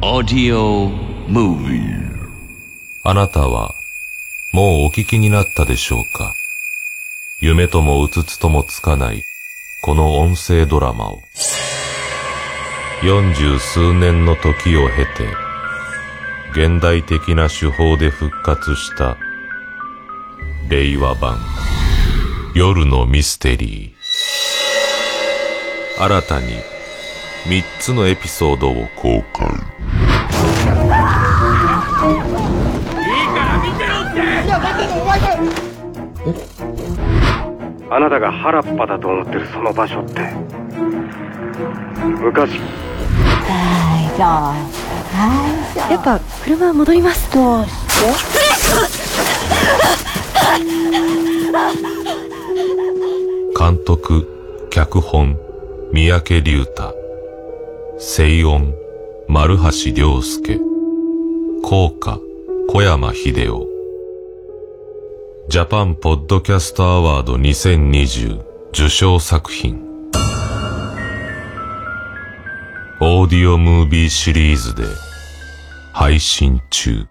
[0.06, 0.90] Audio
[1.30, 1.80] Movie.
[3.04, 3.74] あなたは
[4.52, 6.36] もうお聞きになったでしょうか？
[7.40, 9.24] 夢ともうつつともつかない
[9.82, 11.20] この音声ドラマを。
[13.02, 15.30] 四十数年の時を経て
[16.52, 19.18] 現代的な手法で復活した
[20.70, 21.40] 令和版
[22.54, 26.04] 夜のミステリー。
[26.04, 26.56] 新たに
[27.46, 29.48] 3つのエピソードを公開。
[37.90, 40.22] あなたが原っぱだと思ってるその場所って。
[42.22, 42.62] 昔。
[44.18, 44.56] や
[45.98, 47.30] っぱ車戻ります。
[47.34, 47.66] どう
[53.58, 54.28] 監督
[54.72, 55.38] 脚本
[55.92, 57.03] 三宅龍太
[58.06, 58.76] 声音
[59.30, 60.60] 丸橋良介
[61.64, 62.20] 効果
[62.68, 63.66] 小山秀夫。
[65.48, 69.82] ジャパンポッドキャストアワード2020受賞作品。
[73.00, 74.84] オーディオムービーシリーズで
[75.94, 77.08] 配信中。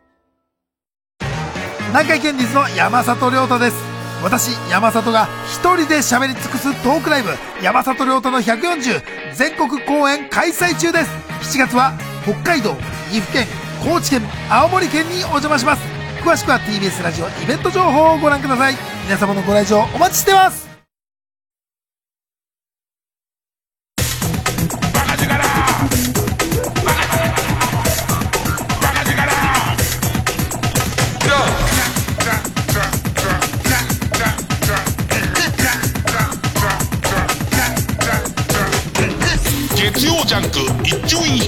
[1.89, 3.92] 南海キャンディーズの山里亮太です。
[4.23, 7.31] 私山里が一人で喋り尽くすトークライブ
[7.63, 11.11] 山里亮太の140全国公演開催中です。
[11.57, 11.93] 7月は
[12.23, 12.75] 北海道
[13.11, 13.47] 岐阜県
[13.83, 15.83] 高知県青森県にお邪魔します。
[16.23, 18.75] 詳しくは TBS ラジオイベント情報をご覧ください。
[19.05, 20.72] 皆様のご来場お待ちしてます。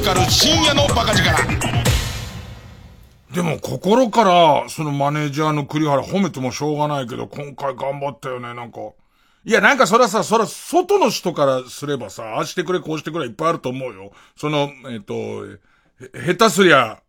[0.05, 1.25] 光る深夜のバカ力。
[3.33, 8.81] でも心からそのマネージャーの栗原褒めてもしょうがないけど今回頑張ったよねなんか。
[9.47, 14.13] いやなんかそらさそら外の人からすればさああしてくれこうしてくれいっぱいあると思うよ。
[14.37, 17.01] そのえっ、とへ下手すりゃ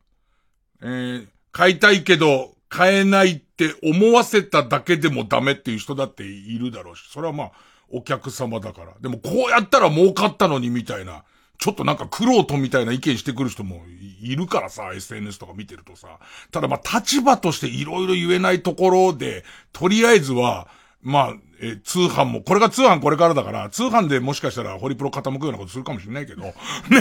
[0.81, 7.51] えー買いたいけど買えないって思わせただけでもダメっていう人だっているだろうし、それはまあ、
[7.89, 8.93] お客様だから。
[9.01, 11.25] でもこうやったら儲かったのにみたいな、
[11.57, 13.83] ちょっとなんか苦労とみたいな意見してくる人も
[14.21, 16.19] いるからさ、SNS とか見てるとさ。
[16.51, 19.43] ただまあ立場としていろいろ言えないところで、
[19.73, 20.67] とりあえずは、
[21.01, 26.53] まあ、え、通販も、これが通販これからだから、通販でもしかしたらホリプロ傾くようなことするかもしれないけど、ね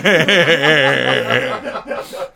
[0.05, 1.53] え、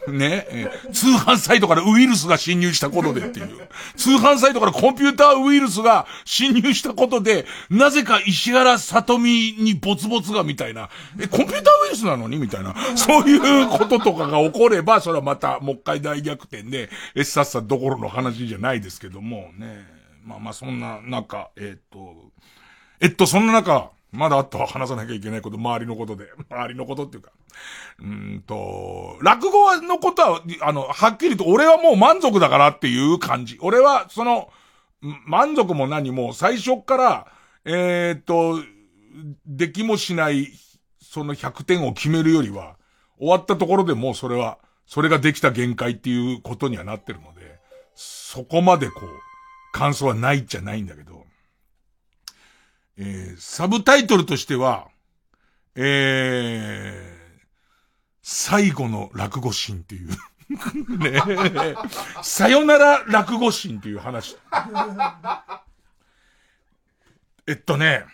[0.09, 3.69] ねえ、通販サイトからウイルスが侵入したことでっていう。
[3.97, 10.89] 通販サイトからコンピューターウイルスが侵入したことで、なぜか石原さとみにボツボツがみたいな、
[11.21, 12.75] え、コンピューターウイルスなのにみたいな。
[12.97, 19.98] そういうこととかが起これば、それはまた、もう一回大逆転で、え、さっさどころの話じゃないですけども、ね
[20.29, 22.31] まあまあそんな中、えっと、
[23.01, 26.27] えっと、そんな中、まだあとは話さなきゃいけないこと、周りのことで。
[26.51, 27.33] 周りのことっていうか。
[27.99, 33.59] うーんと、落語のことは、あの、はっきりと俺はもう満足だからっていう感じ。
[33.63, 34.51] 俺は、その、
[35.01, 37.27] 満足も何も最初から、
[37.65, 38.61] えー、っと、
[39.47, 40.49] できもしない、
[41.01, 42.77] その100点を決めるよりは、
[43.19, 47.59] 終わったところでもうそれは、それができた限界っていうことにはなってるので、
[47.95, 49.28] そこまでこう、
[49.79, 51.25] 感想はないっちゃないんだけど、
[52.97, 54.89] えー、サブタイトルとしては、
[55.77, 57.39] えー、
[58.21, 60.09] 最後の落語シーンっていう。
[60.99, 61.23] ね。
[61.63, 61.75] え
[62.25, 64.37] さよなら落語シーンっていう話。
[67.47, 68.05] えっとね、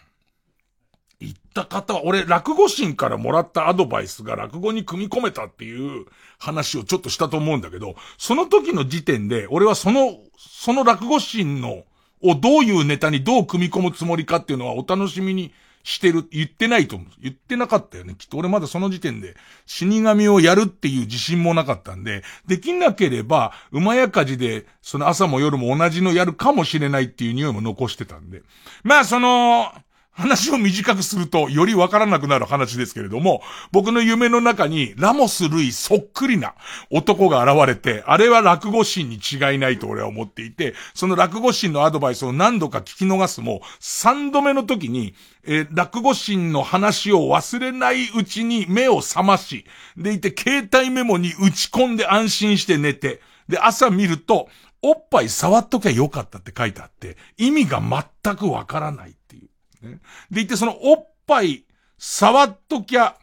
[1.25, 6.07] 言った方は、俺、落語神からもらったアドバイスが落語に組み込めたっていう
[6.39, 11.85] 話をちょっとしたと思うんだけど、その時の時点で、俺はその、その落語神の、
[12.23, 15.53] をどういうネタにどう組み込むつもりかっていうのはお楽しみに
[15.85, 17.09] してる、言ってないと思う。
[17.21, 18.15] 言ってなかったよね。
[18.17, 28.43] きっと俺まだその時点で死神をやるっていう自信もなかったんで、できなければ、馬やかじで、その朝も夜も同じのやるかもしれないっていう匂いも残してたんで。
[28.83, 29.73] まあその、
[30.15, 33.43] 話を短くするとよりわからなくなる話ですけれども、
[33.73, 36.55] 僕の夢の中にラモス・ルイそっくりな
[36.91, 49.65] 男が現れて、あれは落語神に違いないと俺は思っていて、その落語神のアドバイスを何度か聞き逃すも、三度目の時に、えー、落語神の話を忘れないうちに目を覚まし、
[49.97, 54.49] でいて携帯メモに打ち込んで安心して寝て、で朝見ると、
[54.81, 57.83] おっぱい触っときゃよかったって書いてあって、意味が
[58.23, 59.49] 全くわからないっていう。
[59.85, 60.01] ね。
[60.31, 61.65] でいてそのおっぱい
[61.99, 63.17] 触っときゃ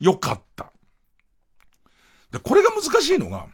[0.00, 0.72] よかった。
[2.30, 3.46] で、これが難しいのが、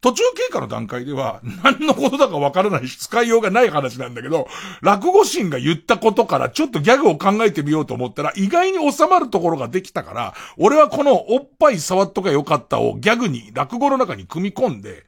[0.00, 4.48] 途中経過の段階では何のことだかわからないし使いようがない話なんだけど、
[4.80, 15.04] 落語神が言ったことからちょっとギャグを考えてみようと思ったら意外に収まるところができたから、俺はこのおっぱい触っとかよかったをギャグに、落語の中に組み込んで、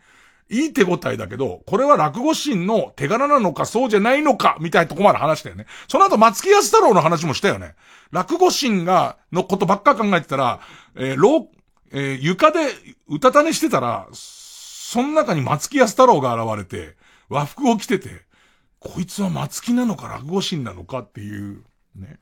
[0.52, 5.64] いい手応えだけど、これは落語神の手柄なのかそうじゃないのか、みたいなとこまで話したよね。
[5.88, 7.74] その後松木安太郎の話もしたよね。
[8.10, 10.60] 落語神が、のことばっか考えてたら、
[10.94, 11.48] えー、廊、
[11.90, 12.60] えー、床で
[13.08, 16.96] 歌種してたら、その中に松木安太郎が現れて、
[17.30, 18.26] 和服を着てて、
[18.78, 22.18] こいつは松木なのか落語神なのかっていう、ね。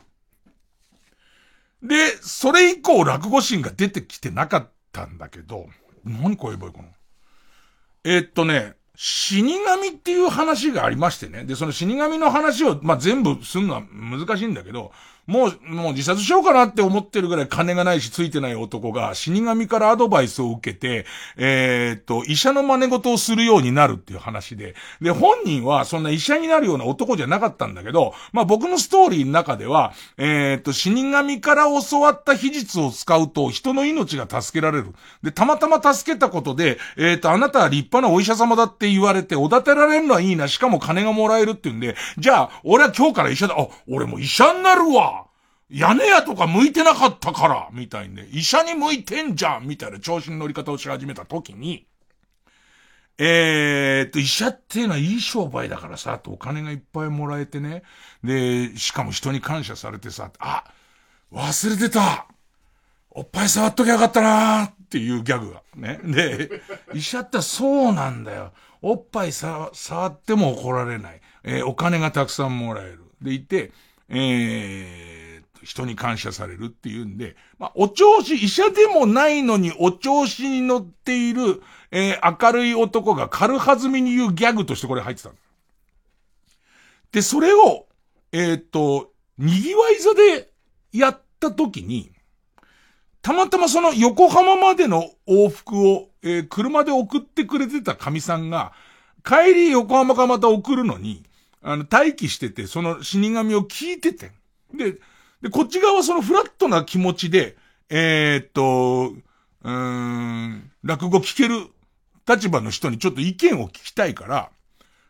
[1.82, 5.66] で、それ以降落語神が出てきてなかったんだけど、
[6.04, 6.88] 何こう言えばいいかな。
[8.04, 11.44] えー、っとね、死神っていう話がありましてね。
[11.44, 14.92] で、その死神の話を、まあ、全部すんのは難しいんだけど、
[15.26, 21.06] もう、もう自殺しようかなって思ってるぐらい金がないしついてない男が死神からアドバイスを受けて、
[21.36, 34.94] えー、っと、医者の真似事をするようになるっていう話で、で、本人はそんな医者になるような男じゃなかったんだけど、まあ、僕のストーリーの中では、えー、っと、死神から教わった秘術を使うと人の命が助けられる。
[35.22, 45.19] で、たまたま助けたことで、えー、っと、あなたは立派なお医者様だって言われて、おだてられるのはいいな、しかも金がもらえるって言うんで、じゃあ、俺は今日から医者だ、あ、俺も医者になるわ。
[45.70, 51.86] 屋根屋とか向いてなかったから、みたいにね、医者に向いてんじゃんみたいな調子に乗り方をし始めた時に、
[53.18, 57.82] えー、っと、医者っていうのはいい商売だからさ、とお金がいっぱいもらえてね。
[58.24, 60.64] で、しかも人に感謝されてさ、あ、
[61.30, 62.26] 忘れてた
[63.10, 65.62] おっぱい触っときゃよかったなーっていうギャグが。
[65.76, 66.00] ね。
[66.02, 66.62] で、
[66.94, 68.52] 医者ってそうなんだよ。
[68.82, 71.20] おっぱいさ、触っても怒られない。
[71.44, 73.04] えー、お金がたくさんもらえる。
[73.20, 73.72] でいて、
[74.08, 75.09] えー、
[75.62, 85.30] 人に感謝されるっていうんで、まあ、お調子、医者でもないのにお調子に乗っている、えー、明るい男が軽はずみに言うギャグとしてこれ入ってた
[87.12, 87.86] で、それを、
[88.32, 90.50] えー、っと、賑わい座で
[90.92, 92.12] やった時に、
[93.22, 98.72] たまたまその横浜までの往復を、えー、車で送ってくれてた神さんが、
[99.24, 101.24] 帰り横浜からまた送るのに、
[101.62, 104.32] あの、待機してて、その死神を聞いてて。
[104.74, 104.96] で、
[105.42, 107.56] で、こっち側はそのフラットな気持ちで、
[107.88, 109.14] えー、っと、
[109.62, 111.66] うん、落語聞ける
[112.26, 114.50] 立場の人にちょっと意見を聞きたいから、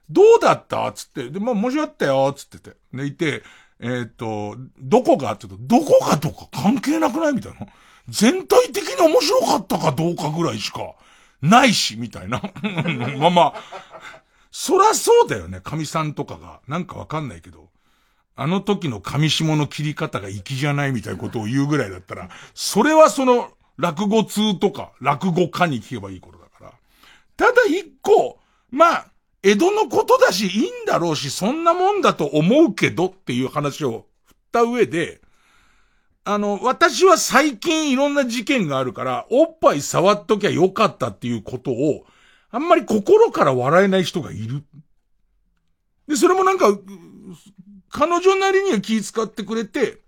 [0.08, 2.76] どうだったつって、で、まあ、面白かったよつってて。
[2.92, 3.42] で、いて、
[3.78, 7.66] えー、っと、どこがって言うと、どこがとか関係なくないみたいな。
[8.08, 10.94] 全体的に面白かったかどうかぐらいしか、
[11.42, 12.42] ないし、みたいな。
[13.18, 13.54] まあまあ、
[14.50, 16.60] そらそうだよね、神さんとかが。
[16.66, 17.68] なんかわかんないけど。
[18.40, 26.72] あの時の上下の切り方が粋じゃないみたいなことを言うぐらいだったら、それはその落語通とか落語家に聞けばいいことだから。
[27.36, 28.38] ただ一個、
[28.70, 29.06] まあ、
[29.42, 35.20] 江戸のことだしいいんだろうし、そんなもんだと思うけどっていう話を振った上で、
[36.24, 42.06] あの、私は最近いろんな事件があるから、おっぱい触っときゃよかったっていうことを、
[42.50, 44.64] あんまり心から笑えない人がいる。
[46.08, 46.78] で、それもなんか、
[47.90, 49.98] 彼女なりには気遣ってくれて、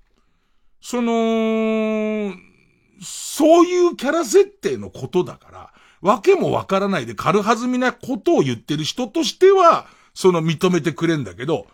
[0.81, 2.33] その、
[3.01, 11.67] そういうキャラ設定のことだから、わけもわからないで軽はずみなことを言ってる人としては、その認めてくれんだけど、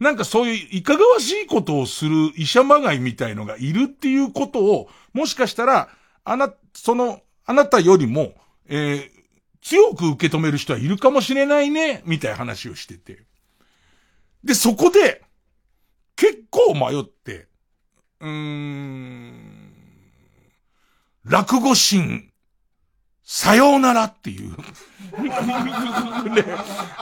[0.00, 5.88] なんかそういういかがわしいことをする医者まがいみたいのがいるっていうことを、もしかしたら、
[6.24, 8.34] あな、その、あなたよりも、
[8.66, 9.10] えー、
[9.62, 13.22] 強く受け止める人はいるかもしれないね、みたいな話をしてて。
[14.42, 15.22] で、そこで、
[16.16, 17.48] 結構迷って、
[18.20, 19.72] うーん、
[21.24, 22.30] 落語神、
[23.22, 24.50] さようならっていう。
[26.34, 26.44] ね、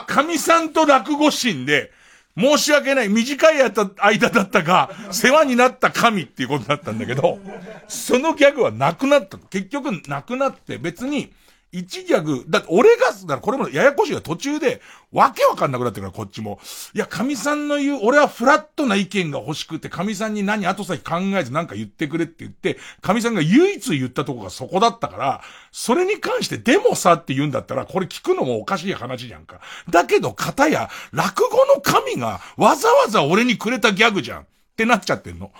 [0.07, 1.91] 神さんと落語神で、
[2.35, 7.39] 申し訳ない、短い間だったが、世話になった神っていうことだったんだけど、
[7.87, 11.31] そのギャグはなくなった結局なくなって別に、
[11.73, 14.79] 一ギャグ、だって俺が、だからこれもややこしいが途中で、
[15.11, 16.59] わけわかんなくなってるから、こっちも。
[16.93, 29.59] いや、神さんの言う、俺はフラットな意見が欲しくて、神さんに何後先考えずなんか言ってくれって言って、神さんが唯一言ったとこがそこだったから、それに関してでもさって言うんだったら、これ聞くのもおかしい話じゃんか。
[29.89, 34.45] だけど、方や、落語の神がわざわざ俺にくれたギャグじゃん。
[34.73, 35.51] ってなっちゃってんの。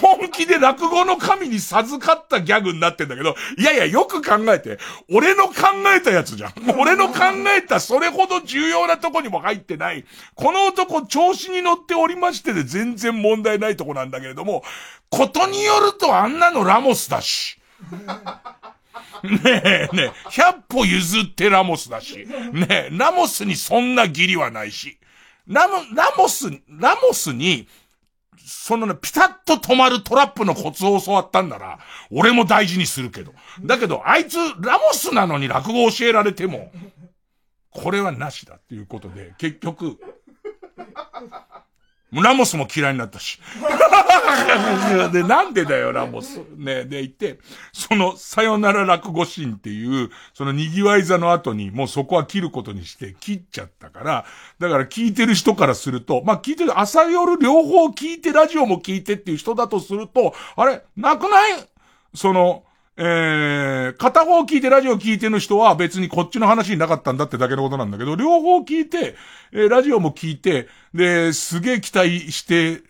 [0.00, 4.78] 本気で落語の神に授かったギャグになってんだけど、いやいや、よく考えて、
[5.12, 5.54] 俺の考
[5.94, 6.54] えたやつじゃん。
[6.78, 7.18] 俺の考
[7.54, 10.06] えたそれほど重要なとこにも入ってない。
[10.34, 14.62] この男調子に乗っておりましてで全然問題ないとこなんだけれども、
[15.10, 17.58] ことによるとあんなのラモスだし。
[19.22, 22.26] ねえ、ねえ、100歩譲ってラモスだし。
[22.52, 24.98] ねえ、ラモスにそんな義理はないし。
[25.46, 27.68] ラモ、ラモス、ラモスに、
[28.38, 31.78] そのね、ピタッと止まるトラップのコツを教わったんなら、
[32.10, 33.32] 俺も大事にするけど。
[33.62, 36.72] だけど、あいつ、ラモスなのに落語教えられても、
[37.70, 39.98] これはなしだっていうことで、結局、
[42.22, 43.40] ラモスも嫌いになったし。
[45.12, 46.40] で、なんでだよ、ラモス。
[46.56, 47.38] ね、で、言って、
[47.72, 54.24] その、さよなら落語シーンっていう、その賑わい座の後に、もうそこは切ることにして切っちゃったから、
[54.58, 61.68] だから聞いてる人からすると、まあ聞いてる、朝夜両方聞いて、ラジオも聞いてっていう人だとすると、あれ、なくない？
[62.14, 62.64] その、
[62.96, 69.16] えー、片方聞いてラジオ聞いてる人は別にこっちの話になかったんだってだけのことなんだけど、両方聞いて、
[69.52, 72.82] えー、ラジオも聞いて、で、すげえ期待して、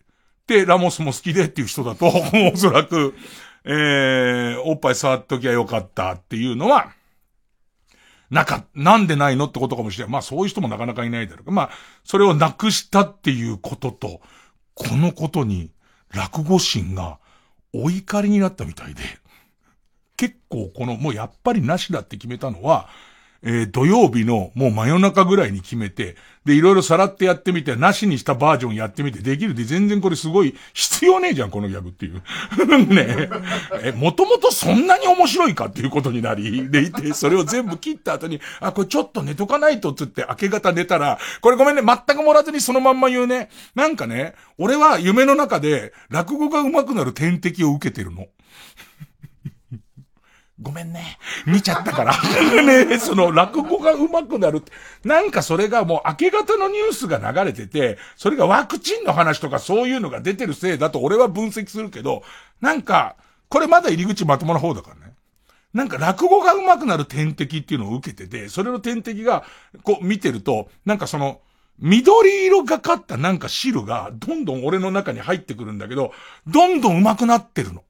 [0.46, 2.06] で、ラモスも好きでっていう人だと、
[2.52, 3.14] おそらく、
[3.64, 6.92] えー、おっぱい触っときゃよかったっていうのは、
[8.30, 10.12] なか、なんでないのってことかもしれない。
[10.12, 11.50] まあそういう人もなかなかいないだろう。
[11.50, 11.70] まあ、
[12.04, 14.20] それをなくしたっていうことと、
[14.74, 15.70] このことに、
[16.12, 17.18] 落語心が
[17.72, 19.02] お怒りになったみたいで、
[20.16, 22.88] 結構この、もうやっぱりなしだって決めたのは、
[23.46, 32.22] えー、土曜日のもう真夜中ぐらいに決めて、で、いろいろさらってやってみて、なしにしたバージョンやってみて、できるで全然これすごい必要ねえじゃん、このギャグっていう。
[32.88, 33.28] ね
[33.82, 33.92] え。
[33.92, 43.50] もともとそんなに面白いかっていうことになり、でいて、それを全部切った後に、あ、これちょっと寝とかないとつって明け方寝たら、これごめんね、全く盛らずにそのまんま言うね。
[43.74, 48.26] なんかね、俺は夢の中で落語が上手くなる天敵を受けてるの。
[50.60, 51.18] ごめんね。
[51.46, 52.14] 見ちゃったから。
[52.62, 54.70] ねその落語が上手くなるって。
[55.04, 62.22] なんかそれがもう明け方のニュースが流れてて、それがワクチンの話とかそういうのが出てるせいだと俺は分析するけど、
[62.60, 63.16] なんか、
[63.48, 65.14] これまだ入り口まともな方だからね。
[65.72, 69.44] なんか落語が上手くなる天敵っていうのを受けてて、それの天敵が、
[69.82, 71.40] こう見てると、なんかその、
[71.80, 76.12] 緑色がかったなんか汁が、どんどん俺の中に入ってくるんだけど、
[76.46, 77.82] どんどん上手くなってるの。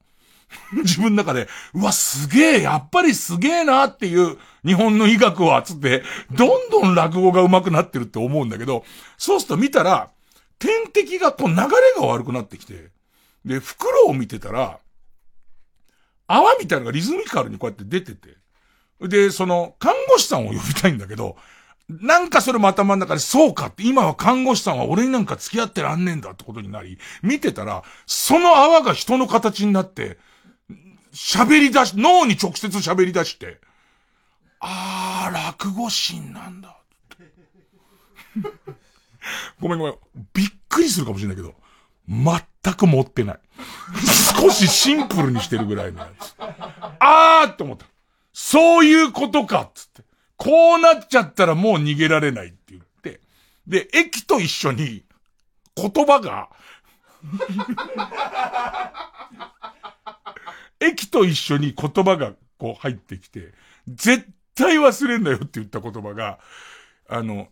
[0.83, 8.83] 自分の中で、うわ、すげえ、やっぱりすげえなっていう、日本の医学は、つって、どんどん落語が上手くなってるって思うんだけど、
[9.17, 10.09] そうすると見たら、
[10.59, 11.67] 天敵がこう流れ
[11.97, 12.91] が悪くなってきて、
[13.43, 14.79] で、袋を見てたら、
[16.27, 18.37] 泡みたいなのがリズミカルにこうやって出てて、
[19.01, 21.35] で、その、看護師さんを呼びたいんだけど、
[21.87, 30.17] なんかそれも頭の中で、そうかって、今は看護師さんは俺になんか付き合ってらんねえんだってことになり、見てたら、その泡が人の形になって、
[31.15, 33.59] 喋り出し、脳に直接喋り出して、
[34.59, 36.77] あー、落語心なんだ。
[39.59, 39.95] ごめんごめん。
[40.33, 41.55] びっくりするかもしれないけど、
[42.07, 43.39] 全く持ってない。
[44.37, 46.35] 少しシンプルにしてるぐらいのやつ。
[46.99, 47.85] あーって思った。
[48.33, 50.03] そういうことかっつって。
[50.35, 53.21] こうなっちゃったらもう逃げられないって言って。
[53.65, 55.05] で、駅と一緒に
[55.75, 56.49] 言葉が
[60.79, 63.53] 駅と一緒に言葉がこう入ってきて、
[63.87, 66.39] 絶対忘れんなよって言った言葉が、
[67.07, 67.47] あの、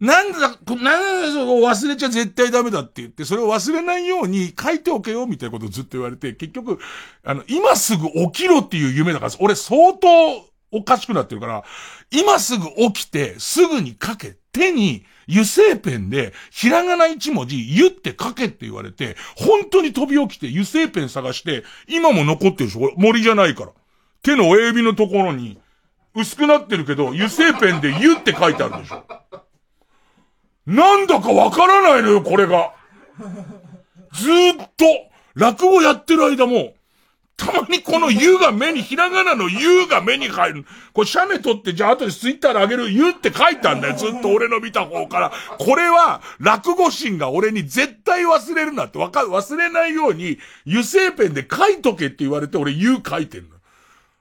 [0.00, 6.78] なんだ、なんだ忘れちゃ絶対ダメだって言って、それを忘れないように書いておけよみたいなことをずっと言われて、結局、
[7.24, 10.08] あの、今すぐ起きろっていう夢だから、俺相当
[10.72, 11.64] おかしくなってるから、
[12.10, 23.72] 今すぐ起きて、すぐに書け、手に油性ペンで、ひらがな一文字、ゆって書けって言われて、本当に飛び起きて油性ペン探して、今も残ってるでしょ森じゃないから。
[24.22, 25.58] 手の親指のところに、
[26.14, 29.04] 薄くなってるけど、油性ペンでゆって書いてあるでしょ
[30.66, 32.72] なんだかわからないのよ、これが。
[34.12, 34.84] ずーっと、
[35.34, 36.74] 落語やってる間も、
[37.36, 40.64] たまにこの U が目に、ひらがなの U が目に入る。
[40.92, 43.96] これ、写メ撮って、じゃあ後でツイッターで上げる U って書いたんだよ。
[43.98, 45.32] ずっと俺の見た方から。
[45.58, 53.48] これは、落語心が俺に絶対忘れるなって、わかる、忘れないように、油性ペンで書いとけって言われて、俺 U 書いてんの。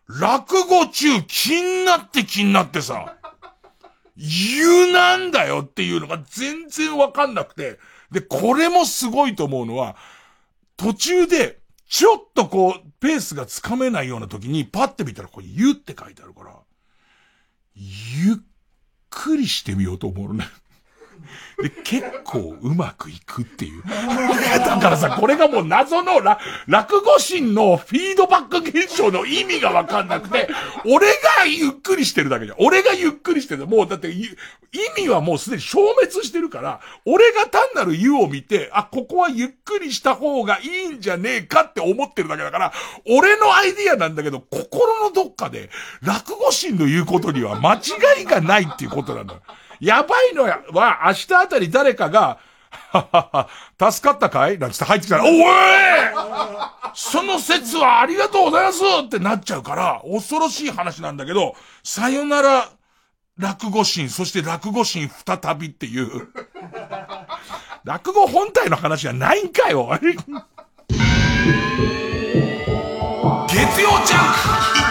[0.08, 3.16] 落語中、気になって気になってさ。
[4.18, 7.80] 言うなんだよっていうのが全然わかんなくて。
[8.12, 9.96] で、これもすごいと思うのは、
[10.78, 11.60] 途中で、
[11.90, 16.56] ちょっとこう、ペースがつかめないような時に、パッて見たらこれ、ゆって書いてあるから、
[17.76, 18.36] ゆっ
[19.10, 20.46] くりしてみようと思うね。
[21.62, 23.84] で、結構うまくいくっていう。
[23.84, 26.22] だからさ、これがもう謎の
[26.68, 30.50] 落語心のフィードバック現象の意味がわかんなくて、
[30.86, 32.58] 俺がゆっくりしてるだけじゃん。
[32.60, 33.68] 俺がゆっくりしてる。
[33.68, 34.36] もうだって、意
[34.98, 42.74] 味はもうすでに消滅してるから、俺が単なる湯を見て、あ、ここはゆっくりした方がいいんじゃねえかって思ってるだけだから、
[43.06, 45.70] 俺のアイディアなんだけど、心のどっかで、
[46.02, 49.36] 落語心の言うことには間違いがないっていうことなんだ。
[49.84, 52.40] やばいのは、明日あたり誰かが、
[52.92, 53.48] はは
[53.78, 54.58] は、助かったかい？
[54.58, 55.32] なんつって入ってきたら、おい！
[56.94, 62.70] その説はありがとうございますってなっちゃうから、恐ろしい話なんだけど、さよなら、
[63.38, 66.30] 落語心、そして落語心再びっていう。
[67.84, 70.14] 落語本体の話じゃないんかよ月
[73.82, 74.83] 曜ジャンク。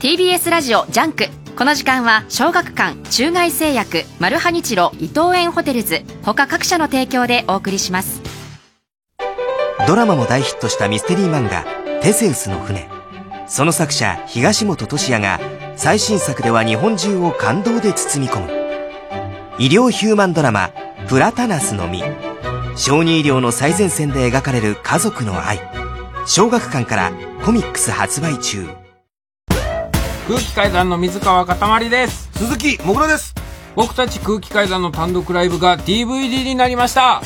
[0.00, 1.26] TBS ラジオ JUNK。
[1.58, 6.04] この時間は小学館中外製薬マルハニチロ伊藤園ホテルズ。
[6.22, 8.22] 他各社の提供でお送りします。
[9.86, 11.66] ドラマも大ヒットしたミステリー漫画
[12.00, 12.88] 「テセウスの船」
[13.46, 15.38] その作者東元俊哉が
[15.76, 18.50] 最新作では日本中を感動で包み込む。
[19.58, 20.70] 医療ヒューマンドラマ
[21.10, 22.04] 「プラタナスの実」
[22.74, 25.60] 小児医療の最前線で描かれる家族の愛。
[26.26, 27.12] 小学館から
[27.44, 28.79] コミックス発売中。
[30.30, 32.30] 空気階段の水川かたまりです。
[32.34, 33.34] 鈴木もぐらです。
[33.74, 37.20] 僕たち空気階段の単独ライブが DVD になりました。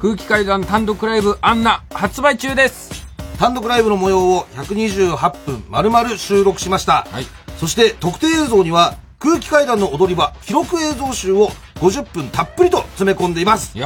[0.00, 3.06] 空気階段単独ライブアンナ発売中です。
[3.38, 7.26] 単独ライブの模様を128分丸々収録しました、はい、
[7.58, 13.76] そして特定映像には空気階段の踊り場記録映像集を50分たっぷりと詰め込んでいます。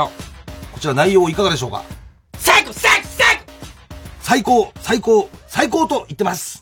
[0.72, 1.82] こちら内容いかがでしょうか？
[2.34, 3.08] 最高最高。
[4.20, 6.59] 最高最高最高と言ってます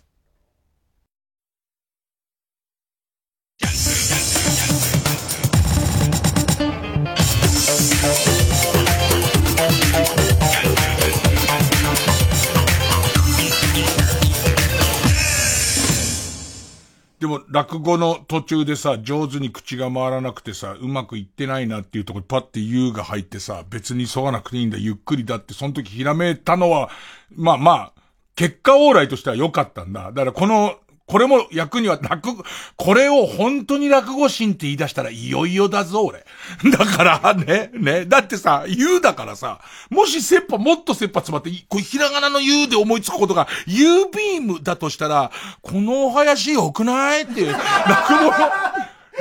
[17.20, 26.90] でも、落語の途中でさ、上手に口が回らなくてさ、うまくいってないなっていうところにパッて言うが入ってさ、別に急がなくていいんだ、ゆっくりだって、その時ひらめいたのは、
[27.35, 27.93] まあまあ、
[28.36, 30.12] 結果往来としては良かったんだ。
[30.12, 30.76] だからこの
[31.09, 32.44] これも役には落語、
[32.76, 36.26] これを本当に落語心って言い出したらいよいよだぞ、俺。
[36.70, 38.05] だからね、ね。
[38.05, 45.30] だってさ、言うだからさ、もし切羽、もっと切羽詰まって、こひらがなの言うで思いつくことが、U ビームだとしたら、
[45.62, 48.30] このお囃子良くないっていう、落語の、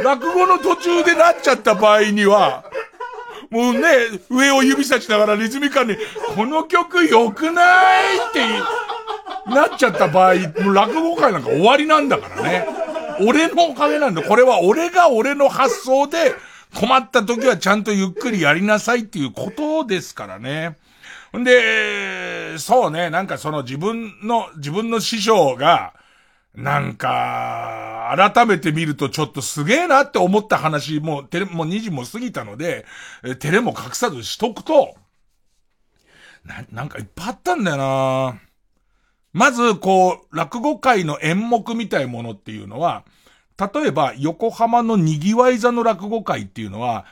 [0.04, 2.66] 落語の途中でなっちゃった場合には、
[3.50, 3.80] もうね、
[4.30, 5.98] 上を指さしながらリズミカルに、
[6.36, 12.68] この曲良くないってなっちゃった場合、もう落語会なんか終わりなんだからね。
[13.22, 14.22] 俺のおかげなんだ。
[14.22, 16.36] これは俺が俺の発想で、
[16.76, 20.76] 困った時はちゃんとゆっくりやりなさいっていうことですからね。
[21.36, 25.94] んで、そうね、なんかその自分の、自分の師匠が、
[26.58, 32.84] なんか、改めて見るとちょっとすげえなって思った話、もう、テレ、もう2時も過ぎたので、
[33.24, 34.96] え、テレも隠さずしとくと、
[36.44, 38.42] な、なんかいっぱいあったんだよな。
[39.34, 43.06] まず、こう、落語界の演目みたいものっていうのは、
[43.60, 47.06] 例えば、横浜の賑わい座の落語会っていうのは、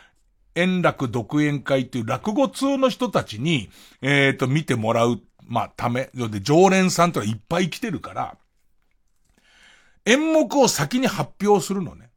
[0.55, 3.69] 円楽独演会っていう落語通の人たちに、
[4.01, 8.37] えっ、ー、と、見てもらう、まあ、ため、で、常連さんとかいっぱい来てるから、
[10.05, 12.11] 演目を先に発表するのね。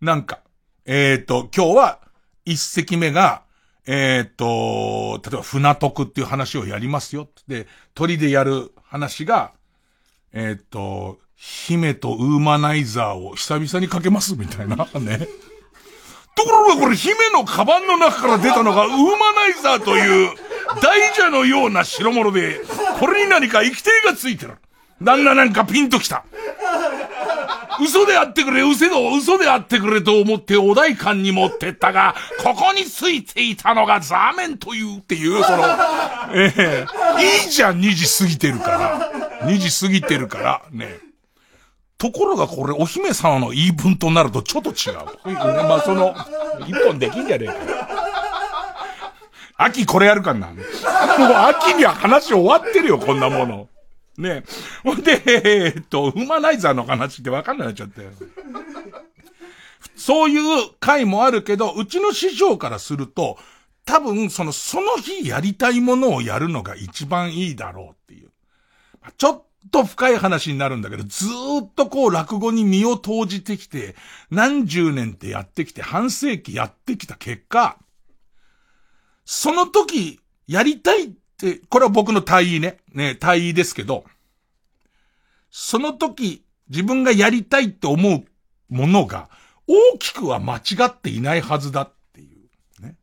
[0.00, 0.40] なんか、
[0.86, 2.00] えっ、ー、と、今日は、
[2.44, 3.42] 一席目が、
[3.86, 7.28] えっ、ー、と、例えば船徳っていう話をやりますよ。
[7.48, 9.52] で、鳥でやる話が、
[10.32, 15.28] えっ、ー、と、姫とウーマナイザーを久々にかけますみたいなね。
[16.36, 20.34] ところがこれ姫のカバンの中から出たのがウーマナイザーという
[20.82, 22.60] 大蛇のような代物で、
[22.98, 24.54] これに何か生き手がついてる。
[25.04, 26.24] 旦那なんかピンときた。
[27.80, 35.64] 嘘であってくれ、嘘で、嘘であってくれと思ってお代官に持ってったが、ここについていたのがザーメンというっていう、その、
[36.34, 39.10] ええー、いいじゃん、2時過ぎてるから。
[39.48, 40.98] 2時過ぎてるから、ね。
[41.98, 45.34] ところがこれ、お姫様の言い分となるとちょっと違う。
[45.34, 46.14] まあ、その、
[46.66, 47.54] 一本できんじゃねえか。
[49.56, 50.48] 秋これやるかな。
[50.48, 50.58] もう
[51.36, 53.68] 秋には話終わってるよ、こんなもの。
[54.18, 54.44] ねえ
[54.84, 58.10] ほんで、えー、っと、ウマナイザーの話ってわかんなくなっちゃったよ。
[59.96, 63.38] そういう回もあるけど、うちの師匠からすると、
[63.84, 68.30] 多分、その、その日やりたいものをやるのが一番いいだろうっていう。
[69.18, 73.94] ちょっと深い話になるんだけど、ずーっとこう落語に身を投じてきて、
[74.30, 77.78] 何十年ってやってきて、半世紀やってきた結果、
[79.24, 82.78] その時、やりたいで、これは僕の大意ね。
[82.92, 84.04] ね、大意ですけど、
[85.50, 88.24] その時、自分がやりたいって思う
[88.68, 89.28] ものが、
[89.66, 92.28] 大きくは間違っていないはずだってい
[92.80, 92.82] う。
[92.82, 92.96] ね。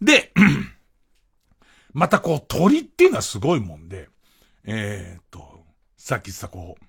[0.00, 0.32] で、
[1.92, 4.08] またこう、鳥っていうのはすごいもんで、
[4.64, 5.64] えー、っと、
[5.96, 6.84] さっきさ、こう、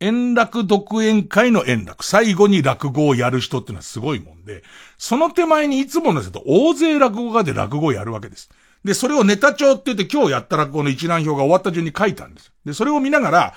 [0.00, 2.04] 円楽独演会の円楽。
[2.04, 4.62] 最後に落語をやる人っていうのはすごいもんで、
[4.96, 8.48] その手前にいつもの人と大勢落語家で落語をやるわけです。
[8.84, 12.52] で、それをネタ帳って言って今日やった落語の一覧表が終わった順に書いたんです。
[12.64, 13.54] で、それを見ながら、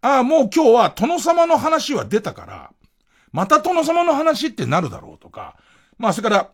[0.00, 2.70] ああ、もう今日は殿様の話は出たから、
[3.32, 5.56] また殿様の話ってなるだろうとか、
[5.98, 6.50] まあ、それから、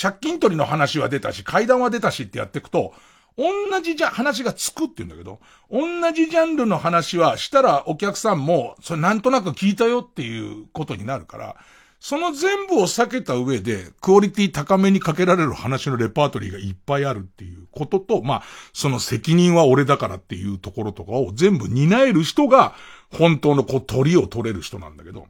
[0.00, 2.92] 借金取りの話は出たし、階段は出たしってやっていくと、
[3.36, 5.40] 同じじゃ、話がつくって言うんだけど、
[5.70, 11.56] 同じジャンルの話はしたらお客さんも、それなんとなく聞いたよっていうことになるから、
[12.00, 18.42] その全部を避けた上で、クオリティ高めにかけられる話のレパートリーがいっぱいあるっていうことと、まあ、
[18.72, 22.74] その責任は俺だからっていうところとかを全部担える人が、
[23.10, 25.26] 本当のこう鳥を取れる人なんだけど、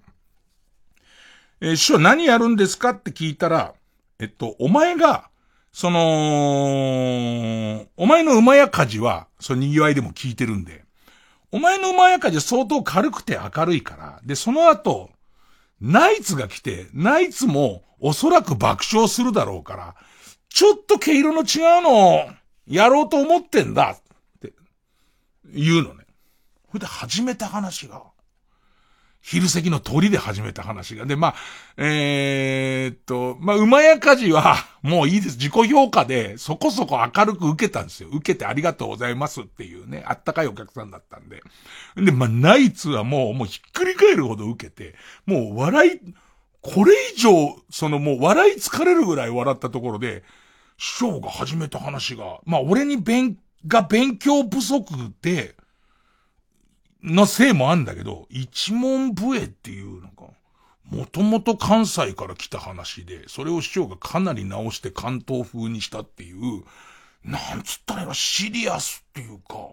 [1.60, 3.74] えー、師匠何やるんですかって聞いたら、
[4.18, 5.30] えっと、お前が、
[5.72, 6.00] その、
[7.96, 10.84] お前の馬や火事は、その賑わいでも聞いてるんで、
[11.50, 15.10] お前の馬や火事は相当軽くて明るいから、で、その後、
[15.80, 19.94] ナイツが来て、ナイツもおそらく爆笑するだろうから、
[20.48, 22.30] ちょっと毛色の違うのを
[22.66, 24.52] やろうと思ってんだって
[25.44, 26.04] 言うのね。
[26.68, 28.02] ほいで始めた話が、
[29.30, 31.04] 昼席の鳥で始めた話が。
[31.04, 31.34] で、まあ、
[31.76, 35.36] えー、っと、まあ、馬やかじは、 もういいです。
[35.36, 38.08] 自己評価で、そこそこ明るく受けたんですよ。
[38.10, 41.42] 受けてありがとうございますっていうね、あったかいお客さんだったんで。
[41.96, 44.94] で、まあ、ナイツはもう、もうひっくり返るほど受けて、
[45.26, 46.00] もう笑い、
[46.62, 50.24] これ以上、そのもう笑い疲れるぐらい笑ったところで、
[50.78, 53.36] 師匠が始めた話が、まあ、俺に勉、
[53.66, 54.86] が勉強不足
[55.20, 55.54] で、
[57.02, 60.24] のせいもあんだけど、一門笛っていうなんか、
[60.84, 66.64] もともと関西から来た話で、それを市長がかなり直して関東風にしたっていう、
[67.24, 69.70] なんつったらいいの、シリアスっていうか、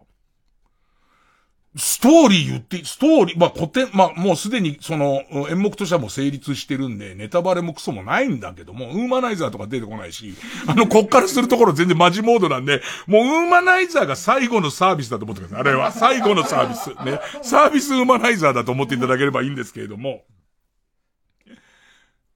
[1.78, 10.36] ストーリー言って、ストーリー、まあ古典、まあもうすでにその演目としてはもう成立してるんで、ネタバレもクソもないんだけども、ウーマナイザーとか出てこないし、
[10.68, 15.60] あの、こっからするところ全然マジモードなんで、もうウーマナイザーが最後のサービスだと思ってください。
[15.60, 16.90] あれは最後のサービス。
[17.04, 17.20] ね。
[17.42, 20.24] サービスウーマナイザーだと思っていただければいいんですけれども、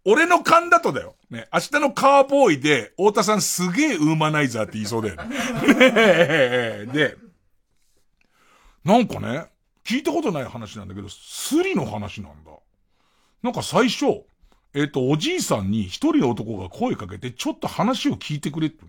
[0.06, 1.16] 俺の勘だとだよ。
[1.30, 1.48] ね。
[1.54, 5.24] 明日のカーボーイで、太田さんすげえウーマナイザーって言いそうだよね。
[5.30, 7.16] ねえで、
[8.84, 9.46] なんかね、
[9.86, 12.52] 聞いたことない話なんだけど、スリの話なんだ。
[13.42, 14.24] なんか最初、
[14.74, 18.84] えっ、ー、と、おじいさんに一人の男が声かけて、ちょっと話を聞いてくれって。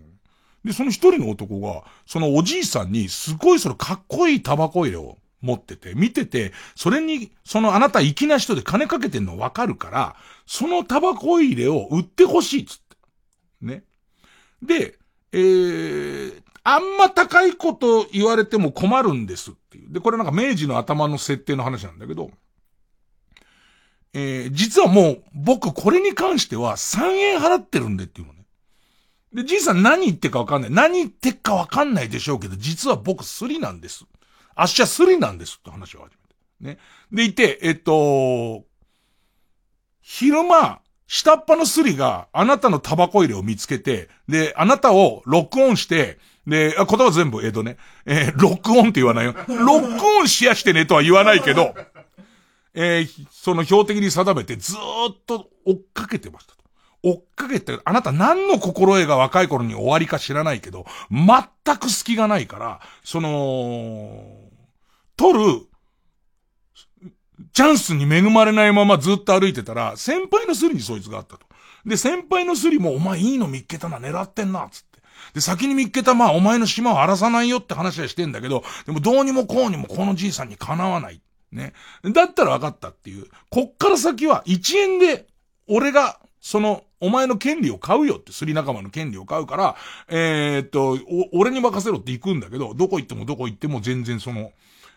[0.63, 10.15] で、その一人の男が、そのおじいさんに、すごいそのかっこいいタバコ入れを持ってて、見てて、それに、そのあなた粋な人で金かけてんのわかるから、
[10.45, 12.95] そのタバコ入れを売ってほしいっつって。
[13.61, 13.83] ね。
[14.61, 14.99] で、
[15.31, 19.91] えー、あんま高いこと言われても困るんですっていう。
[19.91, 22.29] で、これなんか明治の頭の設定の話なんだけど、
[24.13, 28.45] えー、実はもう僕これに関しては3円払ってるんでっていうのね。
[29.33, 30.71] で、じいさん何言ってかわかんない。
[30.71, 34.05] 何言ってかわかんないでしょうけど、実は僕スリなんです。
[34.55, 36.15] あっしはスリなんですって話を始
[36.61, 36.75] めて。
[36.75, 36.79] ね。
[37.11, 38.65] でいて、えっと、
[40.01, 47.77] 昼間、下っ端のスリがあなたのタバコ入れを見つけて、で、あなたをロックオンして、で、言葉全部江戸ね。
[48.05, 49.33] えー、ロックオンって言わないよ。
[49.47, 51.75] ロックオンしやしてねとは言わないけど、
[52.73, 54.77] えー、その標的に定めてずっ
[55.25, 56.53] と追っかけてました。
[57.03, 64.23] 追っかけて、あなた何の心得が若い頃に終わりか知らないけど、全く隙がないから、その、
[65.17, 65.61] 取る、
[67.53, 71.47] チャンスに恵まれないままずっと歩いてたら、先輩のスリにそいつがあったと。
[71.85, 74.90] で、先輩のスリも、お前いいの見っけたな、狙ってんな、つって。
[75.33, 81.21] で、先に見っけた、まあ、お前の島を荒らさないよって話はしてんだけど、でもどうにもこうにもこのじいさんにかなわない。
[81.51, 81.73] ね。
[82.03, 83.27] だったら分かったっていう。
[83.49, 85.27] こっから先は1円で、
[85.67, 89.75] 俺が、その、お前の権利を買うよって、すり仲間の権利を買うから、
[90.07, 90.99] えー、っと、
[91.33, 94.51] 俺に任せろって行くんだけど、どこ行ってもどこ行っても全然その、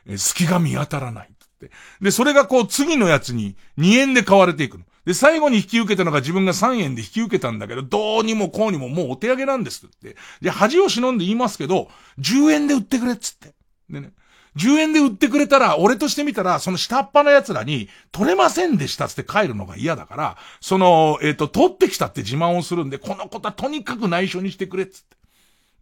[0.06, 1.70] え、隙が見当たらないって。
[2.00, 4.84] で、それがこう、次のやつに2円で買われていくの。
[5.04, 10.16] で、最後に引き受けたのが自分が3円で引き受けたんだけど、どうにもこうにももうお手上げなんですって。
[10.40, 13.54] で、恥を忍んで言いますけど、10円で売ってくれっつって。
[13.90, 14.12] でね。
[14.56, 25.16] 10円で売ってくれたら、俺としてみたら、その下っ端の奴らに、取れませんでしたっつって帰るのが嫌だから、その、えっ、ー、と、取ってきたって自慢をするんで、このことはとにかく内緒にしてくれっつって。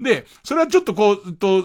[0.01, 1.65] で、それはちょっとこう、と、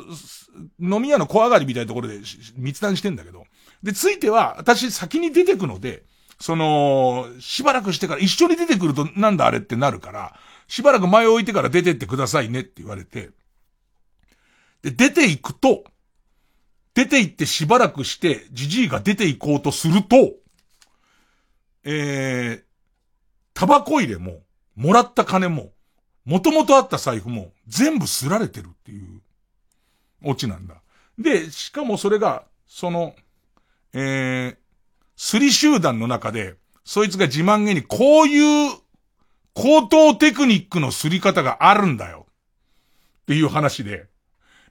[0.82, 2.20] 飲み屋の小上がりみたいなところで
[2.58, 3.46] 密談してんだけど、
[3.84, 6.04] で、ついては、私先に出てくので、
[6.40, 10.36] その、しばらくしてから一緒に出てくるとなんだあれってなるから、
[10.68, 13.32] しばらく前置いてから出てってくださいねって言われて、
[14.84, 15.84] で、出ていくと、
[16.94, 20.34] 出て行ってしばらくして、じじいが出て行こうとすると、
[21.84, 22.64] えー、
[23.54, 24.42] タバコ入れも、
[24.76, 25.72] もらった金も、
[26.26, 29.22] もともとあった財布も、全部すられてるっていう、
[30.24, 30.82] オチなんだ。
[31.18, 33.16] で、しかもそれが、その、
[33.94, 34.58] えー、
[35.18, 38.72] すり集団の中で、そいつが自慢げに、こういう、
[39.54, 42.28] 高等テクニックのすり方があるんだよ。
[43.24, 44.06] っていう話で、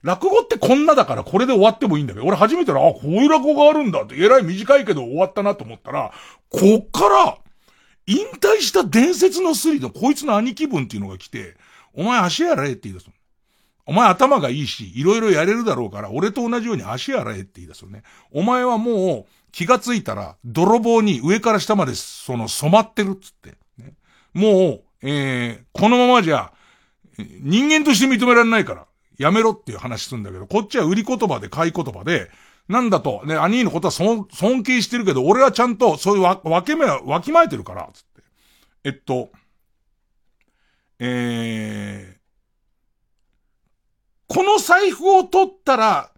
[0.01, 6.13] 落語ってこんなだからこれで終わってもいいんだけど、俺初めてら、あ、こういう落語があるんだって、えらい短いけど終わったなと思ったら、
[6.49, 7.37] こっから、
[8.05, 11.57] 引退した伝説のスリのこいつの兄貴分っていうのが来て、
[11.93, 13.09] お前足洗えって言い出す。
[13.87, 18.03] お前頭がいいし、いろいろやれるだろうから、俺と同じように足洗えって言い出すのね。
[18.31, 23.57] お前はもう、気がついたら、泥棒に上から下まで、その、染まってるっつって。
[23.77, 23.93] ね、
[24.33, 26.51] もう、えー、このままじゃ、
[27.17, 28.87] 人間として認められないから、
[29.17, 32.29] やめろっていう話するんだけど、こっちは売り言葉で買い言葉で、
[32.67, 34.27] なんだと、ね、兄のことは尊
[34.63, 38.21] 敬してるけど、俺はちゃんとそういうわ、分け目はわきまえてるから、つって。
[38.83, 39.31] えっと、
[40.99, 42.16] えー、
[44.27, 46.11] この財布を取ったら、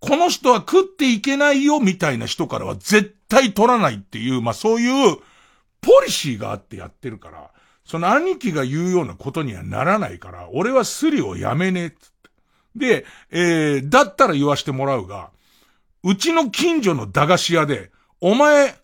[0.00, 5.16] この人は食っていけないよみたいな人からは絶対取らないっていう、まあそういう
[5.80, 7.50] ポリシーがあってやってるから、
[7.84, 12.30] その兄貴が言うようなことにはならないから、俺はスリをやめねえっつって。
[12.76, 15.30] で、えー、だったら言わしてもらうが、
[16.04, 17.90] うちの近所の駄菓子屋で、
[18.20, 18.76] お前、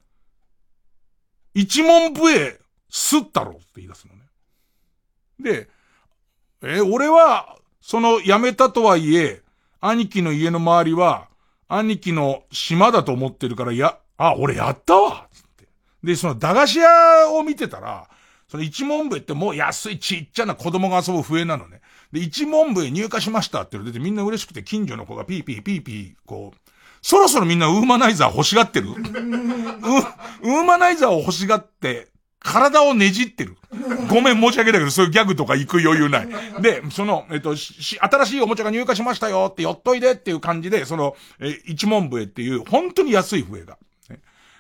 [1.55, 2.59] 一文笛、
[2.91, 4.23] すったろって言い出すのね。
[5.39, 5.69] で、
[6.63, 9.43] えー、俺は、その辞めたとはいえ、
[9.79, 11.29] 兄貴の家の周りは、
[11.69, 15.69] 兄貴の島だと思ってるから、や、あ、俺やったわつって。
[16.03, 18.09] で、その駄菓子屋を見てたら、
[18.49, 21.83] その一文笛ってもう安いちっちゃな子供が遊ぶ笛なのね。
[22.11, 26.59] で、一文笛入荷しましたって言われてみんな嬉しくて近所の子がピーピーピーピー、こう、
[27.03, 28.93] そろそろみんなウーマナイザー欲しがってる？
[28.97, 32.09] ウーマナイザーを欲しがって、
[32.45, 33.57] 体をねじってる。
[34.09, 36.29] ごめん、申し訳ないけど、そういうギャグとか行く余裕ない。
[36.61, 43.79] で、その、えっと、し、新しいおもちゃが入荷しましたよって、寄っといでっていう感じで、その、え、一文笛っていう、本当に安い笛が。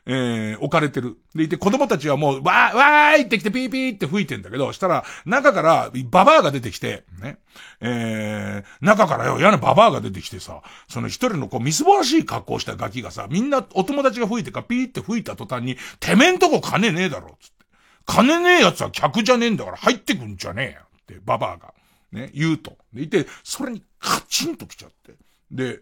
[0.06, 1.16] えー、置かれてる。
[1.34, 7.38] でいて、子供たちはもう、わー、わーいって来てピーピーって吹いてんだけど、したら、中から、ババアが出てきて、ね。
[7.80, 17.63] えー、中からよ、嫌なババアが出てきてさ、その一人のこう、みすぼらしい格好したガキがさ、みんなお友達が吹いてか、ピーって吹いた途端に、てめんとこ金ねえだろ、つって。
[18.06, 21.74] 金ねえ奴は客じゃねえんだから入ってくんじゃねえよ、って、ババアが。
[22.12, 22.76] ね、言うと。
[22.92, 25.14] でいて、それにカチンと来ちゃって。
[25.50, 25.80] で、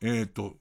[0.00, 0.54] えっ、ー、と、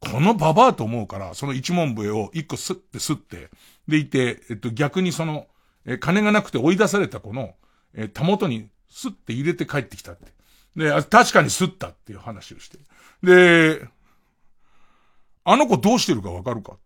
[0.00, 3.50] このババアと思うから、その一文笛を一個スッてスッて、
[3.88, 5.46] でいて、えっと逆にその、
[5.84, 7.54] え金がなくて追い出された子の、
[7.94, 10.32] えたもとにスッて入れて帰ってきたって。
[10.76, 12.78] で、確かにスったっていう話をして。
[13.22, 13.86] で、
[15.44, 16.76] あの子どうしてるかわかるか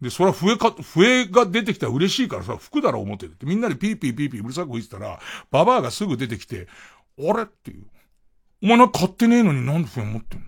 [0.00, 3.46] で、それは笛か、笛が出てきたら嬉しいからさ、吹くだろう思ってて。
[3.46, 5.20] みんなでピーピーピーピーうるさく言ってたら、
[5.50, 6.68] ババアがすぐ出てきて、
[7.18, 7.84] あれっていう。
[8.62, 10.46] お前なんか買ってねえのになんで笛持ってんの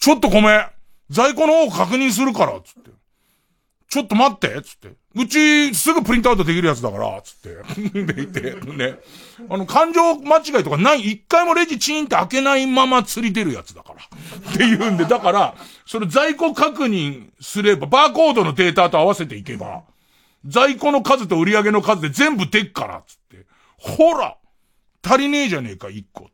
[0.00, 0.66] ちょっとごめん
[1.10, 2.90] 在庫の方確認するからつって。
[3.94, 4.88] ちょっと待ってつって。
[5.14, 7.54] うち、すぐプリントアウトできるやつだからつって。
[8.12, 8.40] でいて、
[8.72, 8.98] ね。
[9.48, 14.02] あの、感情間違いとかない、一回もレジチーンって開けないまま釣り出るやつだから。
[14.50, 15.54] っていうんで、だから、
[15.86, 19.82] それ在庫確認すれば、バーコードのデータと合わせていけば、
[20.44, 23.46] 在庫の数と売り上げの数で全部出っから、つって。
[23.78, 24.36] ほら
[25.04, 26.30] 足りねえじゃねえか、一個、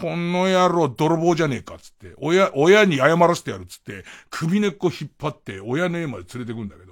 [0.00, 2.14] この野郎泥棒じゃねえかっ、つって。
[2.18, 4.04] 親、親に謝らせてやるっ、つって。
[4.30, 6.85] 首根っこ引っ張って、親の家まで連れてくんだけど。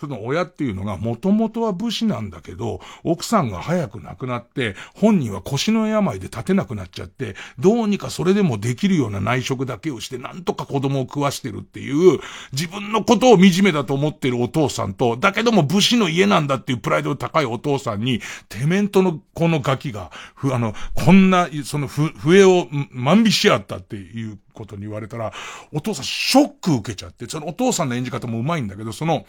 [0.00, 12.18] その親っていうのが、もともとは武士なんだけど、奥さんが早く亡くなって、本人は腰の病で立てなくなっちゃって、どうにかそれでもできるような内職だけをして、なんとか子供を食わしてるっていう、
[12.52, 25.32] 自分のことを惨めだと思ってるお父さんと、だけども武士の家なんだっていうプライドの高いお父さんに、テメントのこのガキが、ふ、あの、こんな、そのふ、笛を万引し合ったっていうことに言われたら、
[25.72, 29.26] お父さんショック受けちゃって、そのお父さんの演じ方もうまいんだけど、その、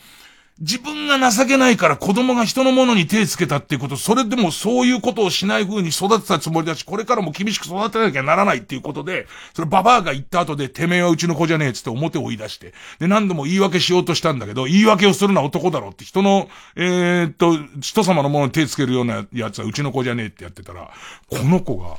[0.62, 9.26] 自分が情けないから子供が人のものに手つけたっていうこと、それでもそういうことをしない風に育てたつもりだし、これからも厳しく育てなきゃならないっていうことで、
[9.56, 20.92] それババアが言った後で、てめえはうちの子じゃねえっつって表を追い出して、で、何度も言い訳しようとしたんだけど、言い訳をするのは男だろうって人の、えー、っと、人様のものに手つけるようなやつはうちの子じゃねえってやってたら、
[21.28, 21.98] この子が、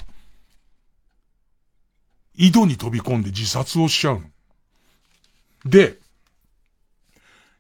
[2.36, 4.22] 井戸に飛び込んで自殺をしちゃうの。
[5.64, 5.96] で、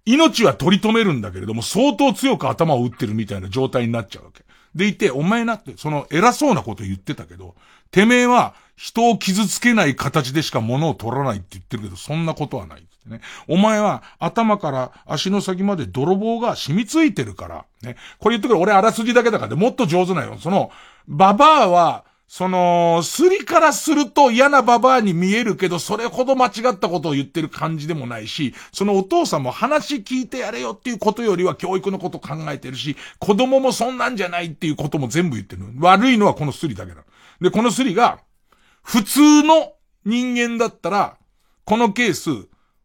[0.04, 4.44] 命は取り留めるんだけれども、相当強く頭を打ってるみたいな状態になっちゃうわけ。
[4.74, 7.54] でいて、お前なって、その偉そうなこと言ってたけど、
[7.90, 13.20] てめえは人を傷つけない形でしか物を取らないって言ってるけど、そんなことはないね。
[13.48, 17.96] お前は頭から足の先まで泥棒が染みついてるから、ね。
[18.18, 20.36] これ言ってくる俺あらすじだけだからでもっと上手なよ。
[20.38, 20.70] その、
[21.08, 22.04] ババアは、
[22.34, 35.62] その、すりからすると嫌なババアに見えるけど、それほど間違ったことを言ってる感じでもないし、そのお父さんも話聞いてやれよっていうことよりは教育のこと考えてるし、子供もそんなんじゃないっていうことも全部言ってる。
[35.78, 37.02] 悪いのはこのスリだけだ。
[37.42, 38.20] で、このスリが、
[38.82, 39.74] 普通の
[40.06, 41.18] 人間だったら、
[41.66, 42.30] このケース、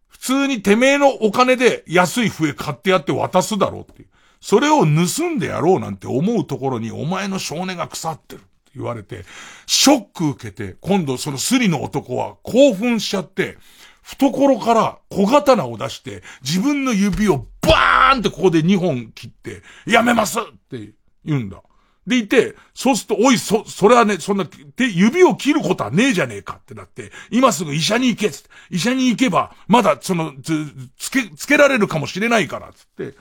[0.10, 4.10] 普通にてめえのお金で安い笛買ってやって渡すだろうっていう。
[4.42, 8.42] それを盗んでやろうなんて思うところにお前の少年が腐ってる。
[8.78, 9.26] 言われて、
[9.66, 13.58] ショック受けて、今度そのスリの男は興奮しちゃって、
[14.04, 20.94] 懐から小刀を出して、自分の指をバーンってここで2本切って、やめますって
[21.26, 21.62] 言うんだ。
[22.08, 24.46] でいて、そうすると、おい、そ、それはね、そんな、
[24.78, 30.54] で、指を切ることはねえじゃねえかってなって、今すぐ医者に行けつって、医者に行けば、まだ、その、つ、
[30.98, 33.14] つけ、つけられるかもしれないから、つって、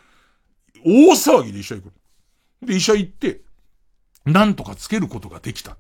[0.84, 1.92] 大騒ぎで医者行く。
[2.64, 3.40] で、医者行って、
[4.26, 5.76] なんとかつけることができた。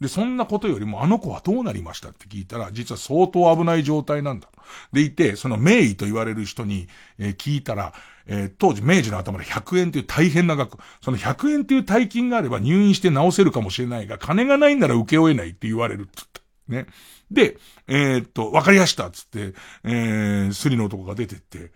[0.00, 4.48] で、そんなことよりもあの子はどうなりましたって聞いたら、実は相当危ない状態なんだ。
[4.92, 6.88] でいて、その名医と言われる人に、
[7.18, 7.92] えー、聞いたら、
[8.26, 10.78] えー、当時明治の頭で100円という大変な額。
[11.02, 16.40] その100円という大金があれば入院して治せるかもしれないが、金がないなら受け負えないって言われるっつって。
[16.68, 16.86] ね。
[17.30, 19.54] で、えー、っと、わかりやしたっつって、
[19.84, 21.72] えー、スリの男が出てって、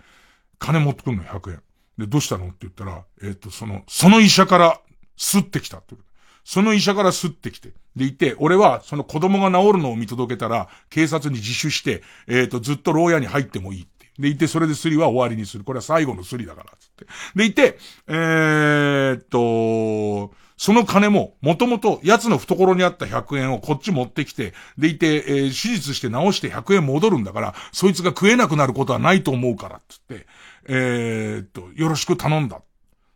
[0.59, 1.63] 金持ってくんの100円。
[1.99, 4.81] で、どうしたのって言ったら、えっと、その、その医者から
[5.17, 6.15] 吸ってきたってこと
[6.45, 7.73] その医者から吸ってきて。
[7.97, 14.11] でいて、俺はその子供が治るのを見届けたら、警察に自首して、えっ、ー、と、ずっと牢屋に入ってもいいって。
[14.19, 15.65] でいて、それでスリは終わりにする。
[15.65, 17.07] これは最後のスリだから、つって。
[17.35, 17.79] でいて、
[18.09, 30.27] えー、っと、その金も、もともと、奴の懐にあった100円をこっち持ってきて、でいて、えー、手術して治して100円戻るんだから、そいつが食えなくなることはないと思うから、つって、
[30.69, 32.61] えー、っと、よろしく頼んだ。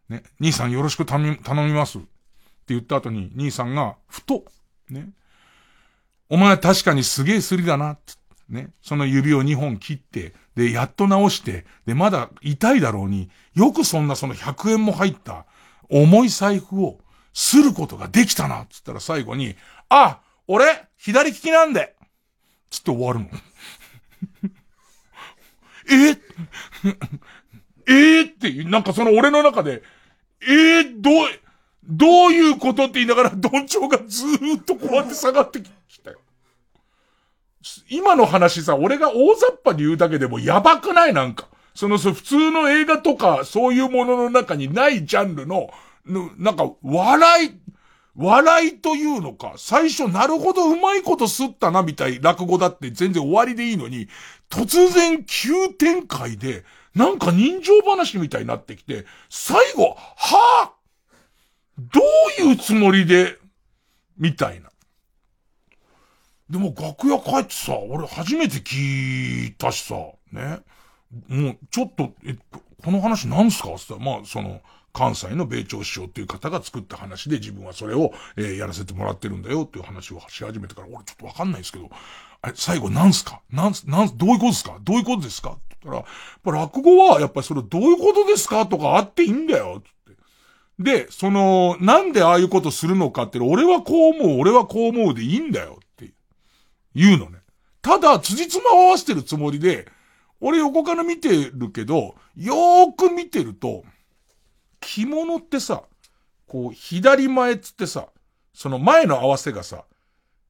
[0.08, 1.98] ね、兄さんよろしく頼み、頼みます。
[1.98, 2.08] って
[2.68, 4.44] 言った後に、兄さんが、ふと、
[4.90, 5.10] ね。
[6.28, 7.98] お前確かにすげえすりだな、
[8.48, 8.70] ね。
[8.82, 15.46] その指を2本切って、で、やっと直して、で、まだ痛いだろうに、よくそんなその100円も入った
[15.88, 16.98] 重い財布を
[17.32, 19.56] することができたな、つったら最後に、
[19.88, 21.94] あ、俺、左利きなんで、
[22.70, 23.28] つって終わるの。
[25.90, 26.18] え？
[27.88, 28.20] え？
[28.22, 29.82] ー、って、なんかその俺の中で、
[30.42, 31.14] えー、どう、
[31.84, 36.18] どういうことって言いながら、どんちょうがずーっとこうやって下がってきたよ。
[37.90, 41.48] 今の話さ、俺が大雑把に言うだけでもやばくないなんか。
[41.74, 45.70] その、そ普通の映画とか、そういうものの中にないジャンルの、
[46.06, 47.52] のなんか、笑い、
[48.16, 54.08] 笑いというのか、最初なるほどうまいことすったなみたい落語だって全然終わりでいいのに、
[54.50, 56.64] 突然急展開で、
[56.98, 60.78] なんか人情話みたいになってきて、最後、はぁ
[61.78, 62.00] ど
[62.44, 63.38] ういうつもりで、
[64.16, 64.70] みたいな。
[66.50, 69.94] でも楽屋帰ってさ、俺初めて聞いたしさ、
[70.32, 70.58] ね。
[71.28, 72.36] もう、ちょっと、え、
[72.82, 73.68] この話なんすか？
[73.74, 74.60] って言ったら、まあ、その、
[74.92, 81.90] 関西の米朝師匠っていう方が作った話で自分はそれを、えー、やらせてもらってるんだよっていう話をし始めてから、俺ちょっとわかんないですけど、
[82.42, 83.40] あれ、最後なんすか？
[83.50, 84.78] なんす、なんどういうことですか？
[84.80, 85.50] どういうことですか？
[85.50, 86.06] って言ったら、やっ
[86.42, 88.66] ぱ落語は、やっぱりそれどういうことですか？
[88.66, 89.82] とかあっていいんだよ。
[90.78, 95.80] で、その、なんでああいうことするのかって、俺はこう思う、俺はこう思うでいいんだよ。
[95.84, 96.12] って
[96.94, 97.38] 言うのね。
[97.82, 99.88] ただ、辻褄を合わせてるつもりで、
[100.40, 103.82] 俺横から見てるけど、よーく見てると、
[104.78, 105.82] 着物ってさ、
[106.46, 108.06] こう、左前っつってさ、
[108.54, 109.84] その前の合わせがさ、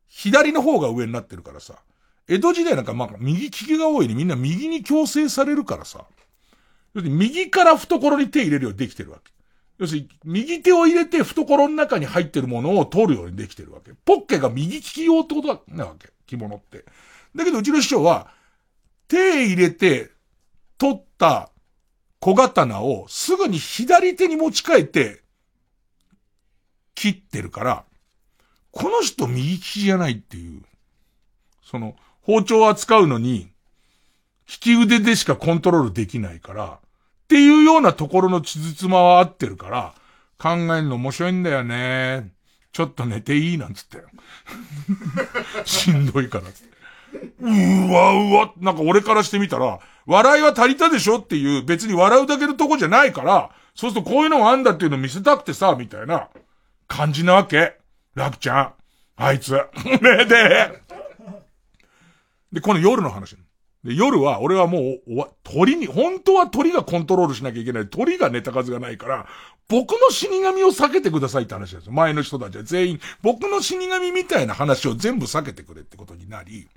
[0.09, 1.77] 左の方が上になってるからさ、
[2.29, 6.05] 江戸時代なんかまあ右利きが多いにみんな右に強制されるからさ、
[6.95, 9.33] 要するに右から懐に手入れるようにできてるわけ。
[9.79, 13.93] 要するに、右手を入れて懐の中に入ってるものを取るようにできてるわけ。
[14.05, 16.11] ポッケが右利き用ってことなわけ。
[16.27, 16.85] 着物って。
[17.35, 18.33] だけどうちの師匠は、
[19.07, 20.11] 手入れて
[20.77, 21.51] 取った
[22.21, 25.23] 小刀をすぐに左手に持ち替えて
[26.95, 27.85] 切ってるから、
[28.71, 30.63] この人右利きじゃないっていう。
[31.63, 33.51] その、包丁を扱うのに、
[34.49, 36.81] 引き腕でしかコントロールできないから、っ
[37.29, 39.95] ていうようなところのつつまは合ってるから、
[40.39, 42.33] 考えるの面白いんだよね。
[42.73, 44.05] ちょっと寝ていいなんつったよ。
[45.65, 46.69] しんどいからって。
[47.41, 56.29] うわうわ、なんか俺からしてみたら、笑いは足りたでしょっていう、別に笑うだけのとこじゃないから、そうするとこういうのがあんだっていうのを見せたくてさ、みたいな
[56.87, 57.79] 感じなわけ。
[58.15, 58.73] 楽ちゃん。
[59.17, 59.53] あいつ。
[59.85, 60.83] ねで、
[62.53, 63.37] で、この夜の話。
[63.85, 67.89] で、夜は、俺はもう、おわ、鳥に、本当は鳥がコントロールしなきゃいけない。
[67.89, 69.27] 鳥が寝た数がないから、
[69.69, 71.93] 僕の死神を避けてくださいって話ですよ。
[71.93, 76.69] 前の人たちは全員、僕の死神みたいな話を全部避けてくれってことになり、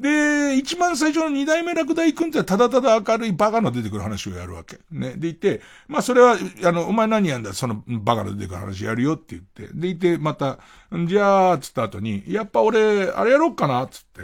[0.00, 4.78] で、一番最初の二代目落第君ってただただ明るいバカの出てくる話をやるわけ。
[4.90, 5.14] ね。
[5.16, 9.68] でいて、まあそれは、あの、お前何やんだそのバカの出てくる話やるよって言って。
[9.74, 10.58] でいて、また、
[10.96, 14.22] んじゃあ、つった後に、やっぱ俺、あれやろうかなつって、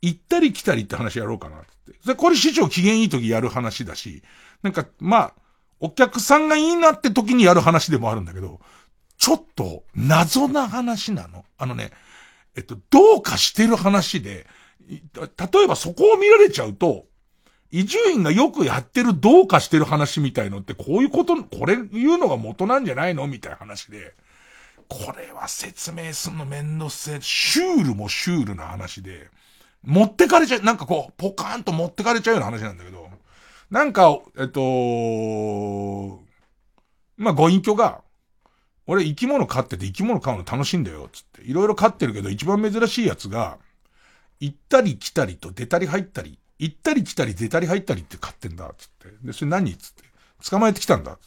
[0.00, 1.98] 行ったり来たりって話やろうかなつって。
[2.06, 4.22] で、これ市長機嫌いい時やる話だし、
[4.62, 5.34] なんか、まあ、
[5.80, 8.60] お客さんがいいなって時にやる話でもあるんだけど、
[9.16, 11.44] ちょっと謎な話なの。
[11.58, 11.90] あのね、
[12.56, 14.46] えっと、どうかしてる話で、
[14.88, 17.06] 例えばそこを見られちゃうと、
[17.70, 24.14] 伊集院がよくやってるどうかしてる話みたいのってこういうこと、これ言うのが元なんじゃないのみたいな話で、
[24.88, 29.28] これは説明すんのめんどせ、シュールもシュールな話で、
[29.82, 33.10] 持ってかれちゃう、なんかこう、ポカーンと持ってかれちゃうような話なんだけど、
[33.70, 34.60] なんか、えっと、
[37.18, 38.02] まあ、ご隠居が、
[38.86, 41.42] 俺生き物飼ってて生き物飼うの楽しいんだよ、つって。
[41.42, 43.58] いろいろ飼ってるけど一番珍しいやつが、
[44.40, 49.08] 行ったり来たりと出たり入ったり、行ったり来たり出たり入ったりって買ってんだ、つって。
[49.22, 50.04] で、それ何つって。
[50.48, 51.18] 捕まえてきたんだ、つっ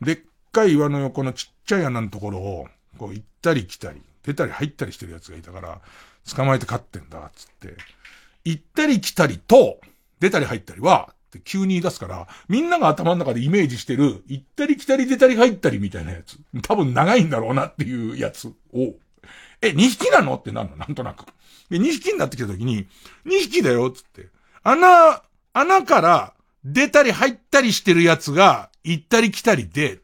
[0.00, 0.14] て。
[0.14, 5.80] でっかい岩の横のちっちゃい穴のところを、こう行ったり来たり、出たり入ったりしてるやつがいたから、
[6.34, 7.76] 捕まえて飼ってんだ、つって。
[8.44, 9.80] 行ったり来たりと、
[10.20, 16.38] 出たり入ったりは、って急に言い出すから、みんなが頭の中でイメージしてる、行ったり来たり出たり入ったりみたいなやつ。
[16.62, 18.94] 多分長いんだろうなっていうやつを、
[19.60, 20.36] え、2匹なの？
[20.36, 20.76] ってなるの？
[20.76, 21.24] なんとなく。
[21.70, 22.86] で、2匹になってきた時に、
[23.26, 24.28] 2匹だよっ、つって。
[24.62, 25.22] 穴、
[25.52, 26.34] 穴から
[26.64, 30.00] 出たり入ったりしてるやつが、行ったり来たりで、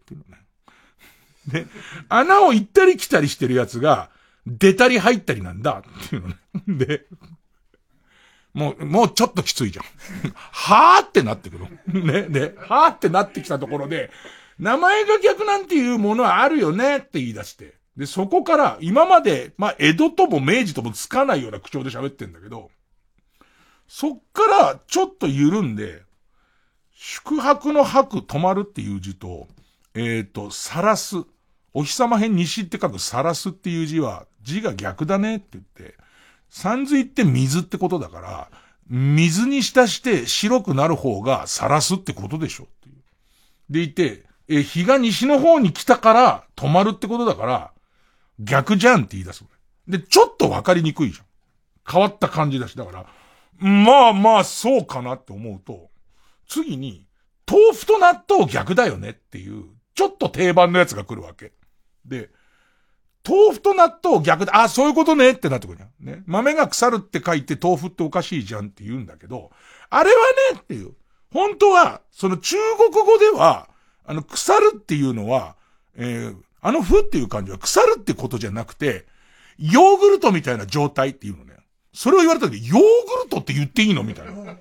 [1.49, 1.67] で、
[2.09, 4.11] 穴を行ったり来たりしてるやつが、
[4.47, 6.37] 出たり入ったりなんだ、っていうのね。
[6.69, 7.07] で、
[8.53, 9.85] もう、もうちょっときついじゃん。
[10.53, 12.03] はーってなってくる。
[12.03, 14.11] ね、で、はーってなってきたところで、
[14.59, 17.75] 名前が逆なんていうものはあるよねって言い出して。
[17.97, 22.71] で、そこから、今まで、まあ、江戸とも明治ともつかないような口調で喋ってんだけど、
[23.87, 26.03] そっから、ちょっと緩んで、
[26.93, 29.47] 宿泊の泊、泊まるっていう字と、
[29.95, 31.17] えっ、ー、と、さらす。
[31.73, 35.97] お日様辺西って書くさらすっていう字は、字が逆だねって言って、
[36.49, 38.51] 山水って水ってことだから、
[38.89, 42.97] 水に浸して白くなる方がさらすってことでしょっていう。
[43.71, 47.74] でいて、え、日が西の方に来たから止まるってことだから、
[48.39, 49.45] 逆じゃんって言い出す。
[49.89, 51.27] で、ちょっとわかりにくいじゃん。
[51.91, 52.77] 変わった感じだし。
[52.77, 53.07] だから、
[53.59, 55.91] まあまあそうかなって思うと、
[56.49, 57.07] 次に、
[57.47, 61.53] 豆腐と納豆逆だよねっていう、ちょっと定番のやつが来るわけ。
[62.07, 62.31] で、
[63.27, 65.91] 豆腐と納豆逆で、あ、そういうことねってなってくるじゃん。
[66.05, 66.23] ね。
[66.27, 69.51] 豆が腐るって書いて豆腐っておかしいじゃんって言うんだけど、
[69.89, 70.17] あれは
[70.53, 70.95] ねっていう。
[71.33, 73.69] 本当は、その中国語では、
[74.05, 75.57] あの、腐るっていうのは、
[75.97, 79.05] えー、あのふっていう感じは腐るってことじゃなくて、
[79.59, 81.57] ヨーグルトみたいな状態っていうのね。
[81.93, 82.79] それを言われた時、ヨーグ
[83.25, 84.33] ルトって言っていいのみたいな。
[84.33, 84.53] ヨーグ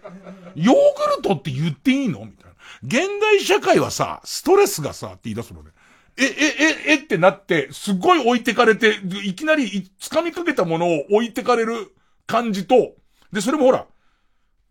[1.15, 2.51] ルトって言っていいのみたいな。
[2.83, 5.71] 現代社会はさ、ストレスがさ、って言い出すのね。
[6.17, 11.95] え、え、え、えってなって、すっごい置いてかれて、いきなり掴みかけたものを置いてかれる
[12.27, 12.95] 感じと、
[13.31, 13.87] で、それもほら、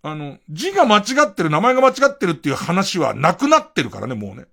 [0.02, 4.44] あの、字が間違ってる、名前が間違ってるっていう話はなくなってるからね、もうね。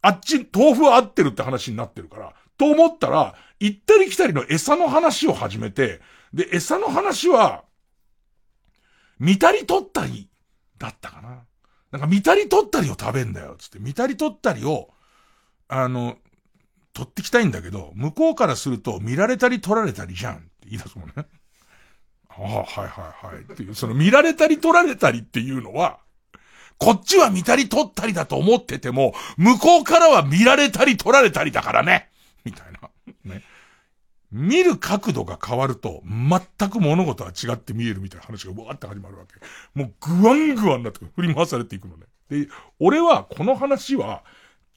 [0.00, 2.34] あっち、豆腐は合ってるって話になってるから。
[2.56, 6.00] と思ったら、行ったり来たりの餌の話を始めて、
[6.32, 7.64] で、餌の話は、
[9.18, 10.28] 見たり取ったり、
[10.78, 11.44] だったかな。
[11.90, 13.78] なんか見たり取ったりを食べんだよ、つって。
[13.78, 14.90] 見たり取ったりを、
[15.68, 16.16] あの、
[16.92, 21.14] 取ってきたいんだけど、向こうからすると見られたり取られたりじゃんって言い出すもんね。
[22.28, 23.42] ああ、はいはいはい。
[23.42, 26.00] っていう、その見られたり取られたりっていうのは、
[26.78, 32.08] こっちは見たり取ったりだと思ってても、向こうからは見られたり取られたりだからね。
[32.44, 32.90] みたいな。
[33.24, 33.42] ね。
[34.30, 39.34] 見る角度が変わると、全く物事は違って見えるみたいな話がわーって始まるわけ。
[39.74, 42.04] もうグワングワンなって振り回されていくのね。
[42.28, 42.48] で、
[42.78, 44.22] 俺はこの話は、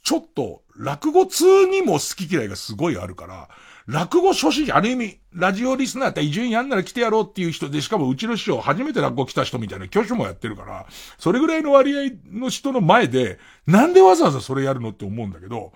[0.04, 3.50] ちょっと、落語通にも好き嫌いがすごいあるから、
[3.92, 10.86] 落語初心者、ある意味、ラジオリスナーって伊集院やんなら来てやろうっていう人で、しかもうちの師匠初めて落語来た人みたいな挙手もやってるから、
[11.18, 13.38] それぐらいの割合の人の前で、
[13.68, 15.74] なんでわざわざそれやるのって思うんだけど、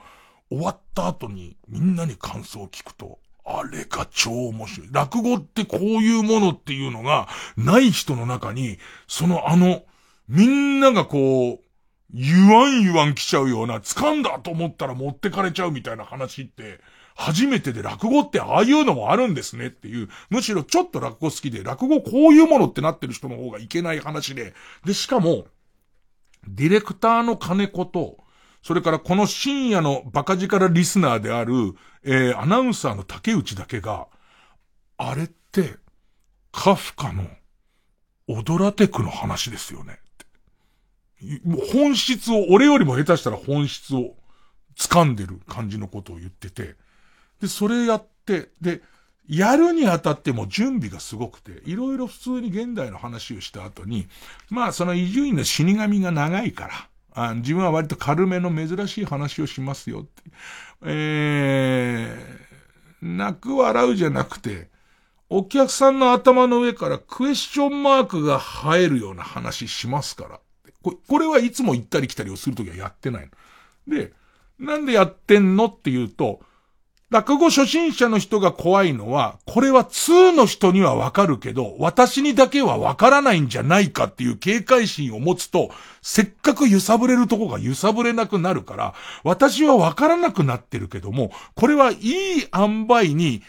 [0.50, 4.88] 終わった後にみんなに感想を聞くと、あれが超面白い。
[4.94, 7.28] 落語ってこういうものっていうのが
[7.58, 8.78] ない人の中に、
[9.10, 9.84] そのあの、
[10.30, 11.66] みんながこう、
[12.14, 16.80] 言わん言わん来ちゃうような、掴んだと思ったら持ってかれちゃうみたいな話って、
[17.16, 25.46] 初めてで落語ってああいうのもあるんですねっていう、むしろちょっと落語好きで、落語こういうものってなってる人の方がいけない話で、で、しかも、
[26.46, 28.18] ディレクターの金子と、
[28.62, 31.54] それからこの深夜のバカ力リスナーである、
[32.04, 34.08] えー、アナウンサーの竹内だけが、
[34.98, 35.76] あれって、
[36.52, 37.26] カフカの、
[38.28, 40.00] 踊らテクの話ですよね。
[41.72, 44.16] 本質を、俺よりも下手したら本質を
[44.78, 46.76] 掴んでる感じのことを言ってて、
[47.46, 48.82] で、それやって、で、
[49.28, 54.08] やるにあたっても準備がすごくて、いろいろ普通に現代の話をした後に、
[54.50, 60.24] まあその伊集院の死神が長いから、あ自分は割と軽めの珍しい話をしますよって。
[60.86, 64.70] えー、泣く笑うじゃなくて、
[65.30, 70.40] お客さんの頭の上からクエスチョンマークが生えるような話しますから。
[70.84, 73.30] ここれはいつも行ったり来たりをするときはやってない
[73.88, 73.96] の。
[73.96, 74.14] で、
[74.60, 76.42] なんでやってんのっていうと、
[77.16, 85.70] 落語初心者の人が怖いのは、これは2の人にはわかるけど、私にだけはわからないんじゃないかっていう警戒心を持つと、
[86.02, 88.94] せっかく揺さぶれるとこが揺さぶれなくなるから、
[89.24, 93.44] 私はわからなくなってるけども、これはいい塩梅に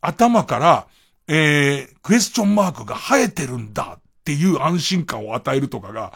[0.00, 0.86] 頭から、
[1.28, 6.12] えー、クエスチョンマークが生えてるんだっていう安心感を与えるとかが、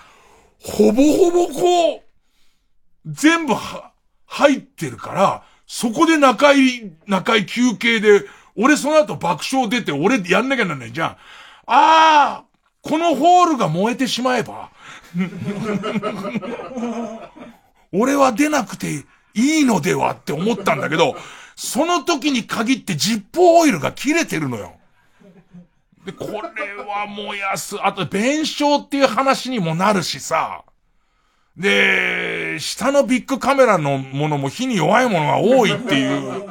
[0.59, 2.01] ほぼほぼこう、
[3.07, 3.93] 全部は、
[4.27, 8.25] 入ってるから、そこで中井、中井休憩で、
[8.57, 11.09] 俺その後爆笑出て、俺やんなきゃなんないじゃん。
[11.09, 11.17] あ
[11.67, 12.45] あ、
[12.83, 14.71] このホールが燃えてしまえば、
[17.93, 21.17] 俺は出なくていいのではって思ったんだけど、
[21.57, 24.77] その時に限ってジッポーオイルが切れてるのよ。
[26.05, 26.33] で、これ
[26.77, 27.77] は燃やす。
[27.85, 30.63] あと、弁償っていう話にもなるしさ。
[31.57, 36.45] で、下のビッグカメラのものも火に弱いものが多いっていう。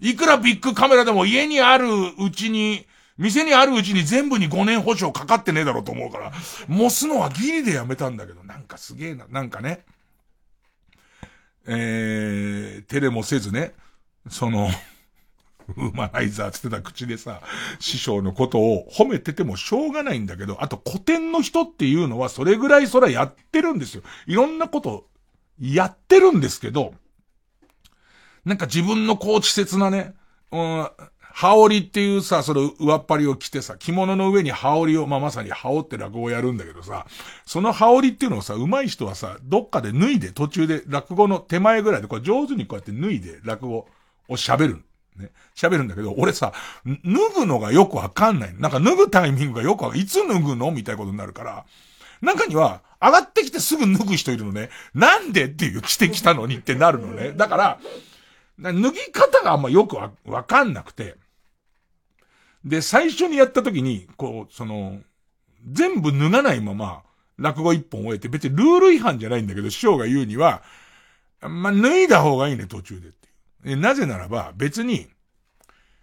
[0.00, 1.86] いくらビッグカメラでも家にある
[2.18, 2.86] うちに、
[3.18, 6.32] 店にあるうちに全部に5年保証かかってねえだろうと思うから、
[6.68, 9.84] モスのはギリでやめたんだけど、なんかすげえな、なんかね。
[11.66, 13.74] えー、テレもせずね、
[14.28, 14.70] その、
[15.76, 17.42] ウーマナイザーつってた口でさ、
[17.78, 24.02] 師匠のことを褒めててもしょうがないんだけど、あと古典の人っていうのはそれぐらいそれはやってるんですよ。
[24.26, 25.09] いろんなこと
[25.60, 26.94] やってるんですけど、
[28.44, 30.14] なんか自分のこう稚拙なね、
[30.50, 37.06] うん、羽織っていうさ、その上っ張りを着てさ、着物の上に羽織を、まあ、まさに羽織って落語をやるんだけどさ、
[37.44, 43.76] その羽織っていうのをさ、上手い人はさ、どっかで脱いで途中で落語の手前ぐらいでこれ上手にこうやって脱いで落語
[44.28, 44.84] を喋る。
[45.16, 46.54] ね、喋るんだけど、俺さ、
[46.86, 48.54] 脱ぐのがよくわかんない。
[48.58, 50.04] なんか脱ぐタイミングがよくわかんない。
[50.04, 50.70] いつ脱ぐの？
[50.70, 51.66] みたいなことになるから、
[52.22, 54.70] 中には、上がってきてすぐ脱ぐ人いるのね。
[54.94, 57.32] なんでっていう着てきたのにってなるのね。
[57.32, 57.80] だから、
[58.58, 61.16] 脱ぎ方があんまよくわ、わかんなくて。
[62.64, 65.00] で、最初にやった時に、こう、その、
[65.66, 67.02] 全部脱がないまま、
[67.38, 70.62] 落語一本終えて、別にルール違反じゃないんだけど、師匠が言うには、
[71.40, 73.76] まあ、脱いだ方がいいね、途中でっていう。
[73.78, 75.08] なぜならば、別に、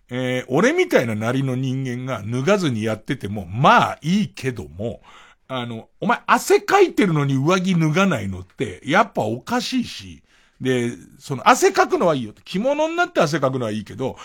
[0.09, 5.01] えー、俺みたいななりの人間が脱がずにやってても、まあいいけども、
[5.47, 10.23] あの、お前汗かいてるのに上着脱がないのって、やっぱおかしいし、
[10.59, 12.33] で、その汗かくのはいいよ。
[12.43, 14.17] 着物になって汗かくのはいいけど、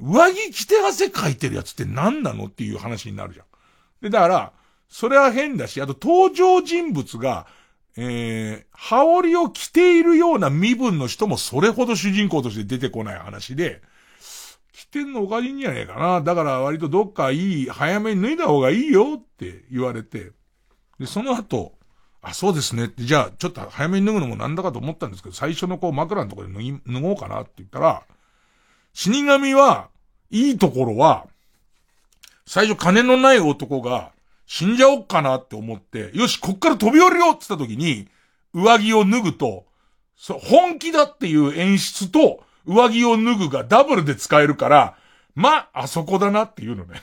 [0.00, 3.46] 上着着て汗かいてるやつって何なのっていう話になるじゃん。
[4.02, 4.52] で、だから、
[4.88, 7.46] それは変だし、あと登場人物が、
[7.96, 13.80] えー、羽織を着ているような身分の人もそれほど主人公として出てこない話で、
[14.72, 16.20] 着てんのおかしいんじゃねえかな。
[16.20, 20.32] だから割とどっかいい、早めに脱いだ方がいいよって言われて、
[20.98, 21.72] で、その後、
[22.22, 28.02] あ、そうですねって、じゃあちょっと早めに脱ぐのもなんだかと思ったんですけど、最初のこう枕のところで脱ぎ、脱ごうかなって言ったら、
[28.94, 29.88] 死神は、
[30.30, 31.26] いいところは、
[32.46, 34.12] 最初金のない男が、
[34.46, 38.08] 死んじゃおっかなって思って、よし、こっから飛び降りようって言った時に、
[38.54, 39.66] 上着を脱ぐと、
[40.16, 44.96] そ、本気だっていう演出と、上着を脱ぐがダブルで使えるから、
[45.34, 47.02] まあ、あそこだなっていうのね。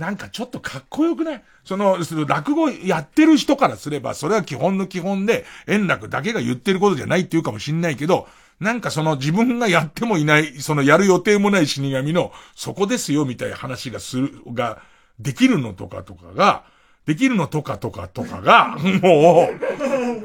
[0.00, 1.42] なんかちょっとかっこよくない？
[1.62, 8.26] その、その落語やってる人からすれば、それは基本の基本で、円楽だけが言ってることじゃないっていうかもしんないけど、
[8.60, 14.80] なんかその自分がやってもいない、そのやる予定もない死神の、そこですよみたいな話がする、が、
[15.18, 16.64] できるのとかとかが、
[17.04, 19.50] できるのとかとかとかが、も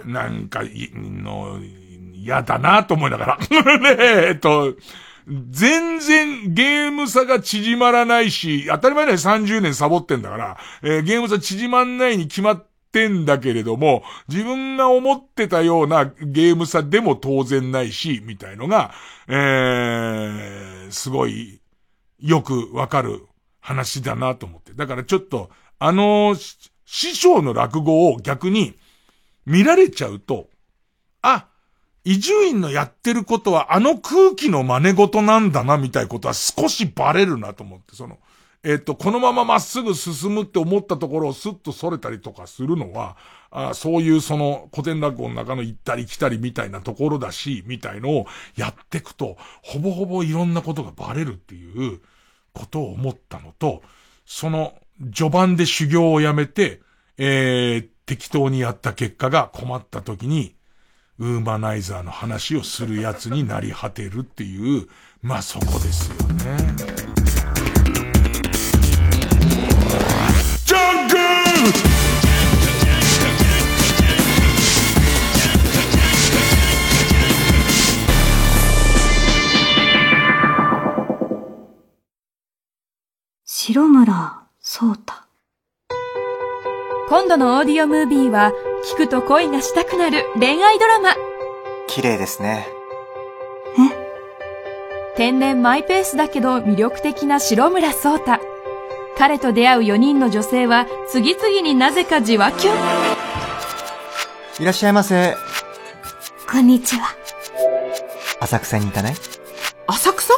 [0.05, 1.59] う、なんか、の、
[2.13, 3.37] 嫌だなと思いながら。
[3.37, 3.95] ね
[4.29, 4.73] え、っと、
[5.27, 18.93] 全然ゲーム差が縮まらないし、当たり前だよ30年サボってんだから、えー、ゲーム差縮まんないに決まってんだけれども、自分が思ってたようなゲーム差でも当然ないし、みたいのが、
[19.27, 21.59] えー、すごい、
[22.19, 23.27] よくわかる
[23.59, 24.73] 話だなと思って。
[24.73, 25.49] だからちょっと、
[25.79, 26.35] あの、
[26.85, 28.75] 師匠の落語を逆に
[29.45, 30.49] 見られちゃうと、
[31.21, 31.47] あ、
[32.05, 38.19] 伊集院のやってることはあの空気の真似事なんだなみたいなことは少しバレるなと思って、その、
[38.63, 43.17] えっ、ー、と、このまままっすぐ進むって思ったところをスッと逸れたりとかするのは、
[43.49, 52.01] あそういうその古典落語の中の行ったり来たりみたいなところだし、みたいのをやってくと、ほぼほぼいろんなことがバレるっていう
[52.53, 53.81] ことを思ったのと、
[54.25, 54.73] その
[55.13, 56.81] 序盤で修行をやめて、
[57.17, 60.54] えー、適当にやった結果が困った時に、
[61.17, 64.89] ウーマナイザーの話をするやつになり果てるっていう、
[65.21, 66.57] まあそこですよね。
[70.65, 71.15] ジャンク
[83.45, 85.13] 白村聡太
[87.07, 88.51] 今度のオーディオムービーは、
[88.85, 91.15] 聞くと恋がしたくなる恋愛ドラマ。
[91.87, 92.67] 綺麗ですね。
[93.79, 95.17] え？
[95.17, 98.39] 天然マイペースだけど魅力的な白村聡太。
[99.17, 102.73] 彼と出会う4人の女性は、次々になぜかじわきゅん。
[104.59, 105.35] いらっしゃいませ。
[106.51, 107.07] こんにちは。
[108.41, 109.15] 浅草に行かない？
[109.87, 110.33] 浅草？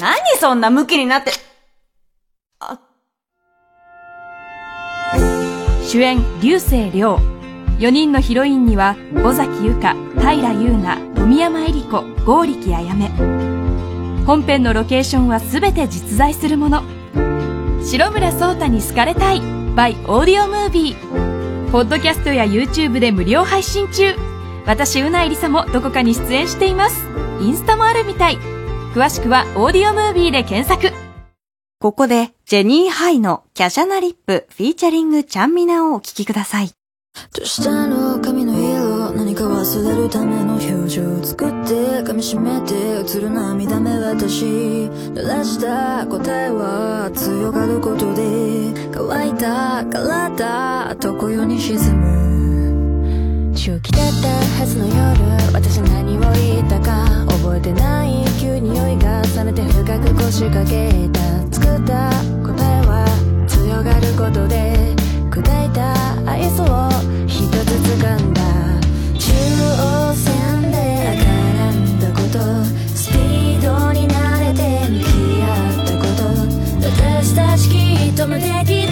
[0.00, 1.30] 何そんなムキになって。
[5.90, 7.18] 主演流星涼。
[7.80, 8.94] 4人のヒロインには
[9.24, 13.08] 尾崎由香平優奈富山恵里子剛力あやめ
[14.24, 16.84] 本編のロケーションは全て実在するもの。
[17.82, 24.14] 白村聡太に好かれたい by オーディオムービーポッドキャストや YouTube で無料配信中。
[24.66, 27.04] 私うないりさもどこかに出演しています。
[27.40, 28.38] インスタもあるみたい。
[28.94, 31.09] 詳しくはオーディオムービーで検索。
[31.80, 36.68] ここで、ジェニーハイの華奢なリップフィーチャリングちゃんみなをお聴きください。
[37.34, 44.44] どうしたの髪の色何か忘れるための表情作って噛みしめて映る涙目私。
[44.44, 53.56] 濡らした答えは強がることで乾いた体常世に沈む。
[53.56, 54.94] 中期だったはずの夜
[55.54, 58.22] 私何を言ったか覚えてない。
[58.38, 61.39] 急に酔いが覚めて深く腰掛けた。
[61.76, 62.10] った
[62.42, 63.04] 答えは
[63.46, 64.94] 強がることで
[65.30, 65.94] 砕いた
[66.30, 66.90] 愛想を
[67.26, 67.54] 一つ
[67.96, 68.40] 掴んだ
[69.18, 70.76] 中央線で
[71.18, 72.38] 絡んだこと
[72.96, 74.60] スピードに慣れて
[74.90, 75.04] 向き
[75.42, 75.46] 合
[75.82, 76.22] ったこと
[76.88, 77.74] 私たちき
[78.10, 78.89] っと無敵だ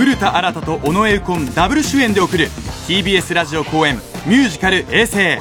[0.00, 2.46] 古田新太と尾上右近ダブル主演で送る
[2.88, 5.36] TBS ラジオ公演ミュージカル「衛星」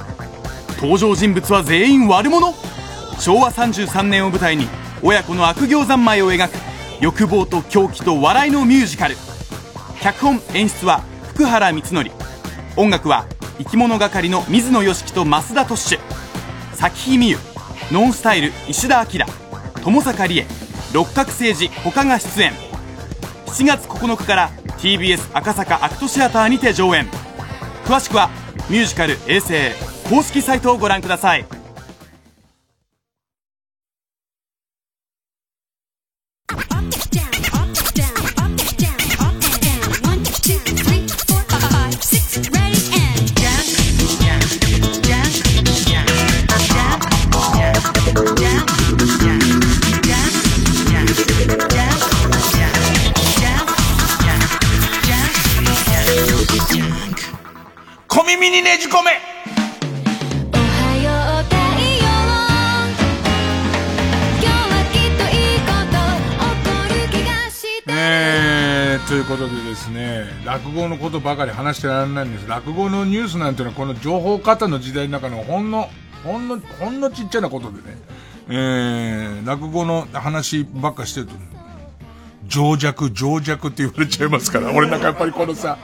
[0.84, 2.54] 登場人物は全員悪者？
[3.22, 4.68] 昭和33年を舞台に
[5.02, 6.52] 親子の悪行三昧を描く
[7.00, 9.16] 欲望と狂気と笑いのミュージカル。
[10.02, 12.12] 脚本演出は福原光則。
[12.76, 13.28] 音楽は
[13.60, 16.00] 生き物係の水野良樹と増田トッシュ。
[16.74, 17.38] 咲日美優
[17.94, 19.26] ノンスタイル石田明
[19.82, 20.46] 友坂理恵。
[20.92, 22.69] 六角誠治他が出演。
[23.50, 27.08] 7月9日から TBS 赤坂アクトシアターにて上演。
[27.84, 28.30] 詳しくは
[28.70, 29.54] ミュージカル「衛星」
[30.08, 31.46] 公式サイトをご覧ください。
[58.50, 59.12] 耳にねじ込め。
[67.92, 72.48] えー、ということでですね、落語のことばかり話してられないんです。
[72.48, 75.90] 落語のニュースなんていうのはこの情報過多の時代の中のほんの、
[76.24, 77.98] ほんの、ほんのちっちゃなことでね、
[78.50, 81.34] えー、落語の話ばっかしてると、
[82.48, 85.78] 情弱、情弱って言われちゃいますから、俺なんかやっぱりこのさ、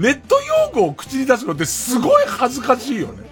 [0.00, 0.36] ネット
[0.74, 3.30] 用語を口に出すのってすごい恥ずかしいよね。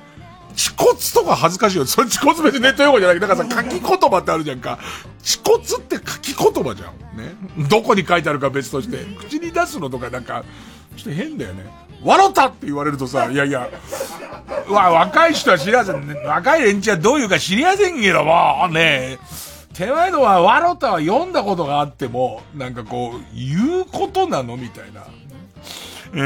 [0.50, 1.86] 恥骨とか恥ずかしいよ。
[1.86, 4.78] それ恥骨別にネット用語じゃなくて、だからさ、書き言葉ってあるじゃんか。
[5.20, 7.16] 恥骨って書き言葉じゃん。
[7.16, 7.34] ね。
[7.68, 8.98] どこに書いてあるか別として。
[9.18, 10.44] 口に出すのとかなんか、
[10.96, 11.64] ちょっと変だよね。
[12.02, 13.68] 笑ったって言われるとさ、いやいや、
[14.68, 19.18] わ、若い人は知らず、若い連中はどういうか知りやせんけども、ね
[19.74, 25.06] 手前のは、笑ったは読んだことがあっても、なんかこう、言うことなのみたいな。
[26.14, 26.18] え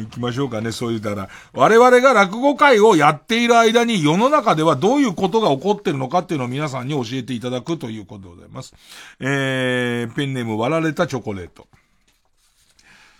[0.00, 1.28] ー、行きましょうかね、そう言ったら。
[1.52, 8.74] 我々が落語会をやっている間に世の中ではどういうことが起こってるのかっていうのを皆さんに教えていただくということでございます。
[9.20, 11.66] えー、ペンネーム割られたチョコレート。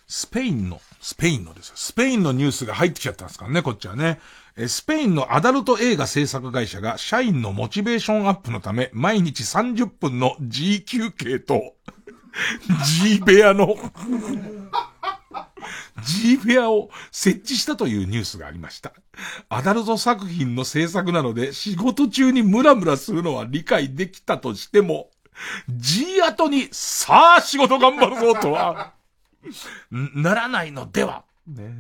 [0.07, 1.73] スペインの、スペインのです。
[1.75, 4.21] スペインのニュースが入ってきちゃったんですからね、こっちはね。
[4.57, 11.75] えスペインのアダルト映画制作会社が社員のモチベーションアップのため毎日30分の G 休憩と
[13.03, 13.77] G 部屋の
[16.03, 18.93] G 部屋を設置したというニュースがありました。
[19.49, 25.11] アダルト作品の制作なので仕事中にムラムラするのは理解できたとしても、
[25.69, 28.93] G 後にさあ仕事頑張るぞとは、
[29.91, 31.25] ならないのでは。
[31.47, 31.73] ね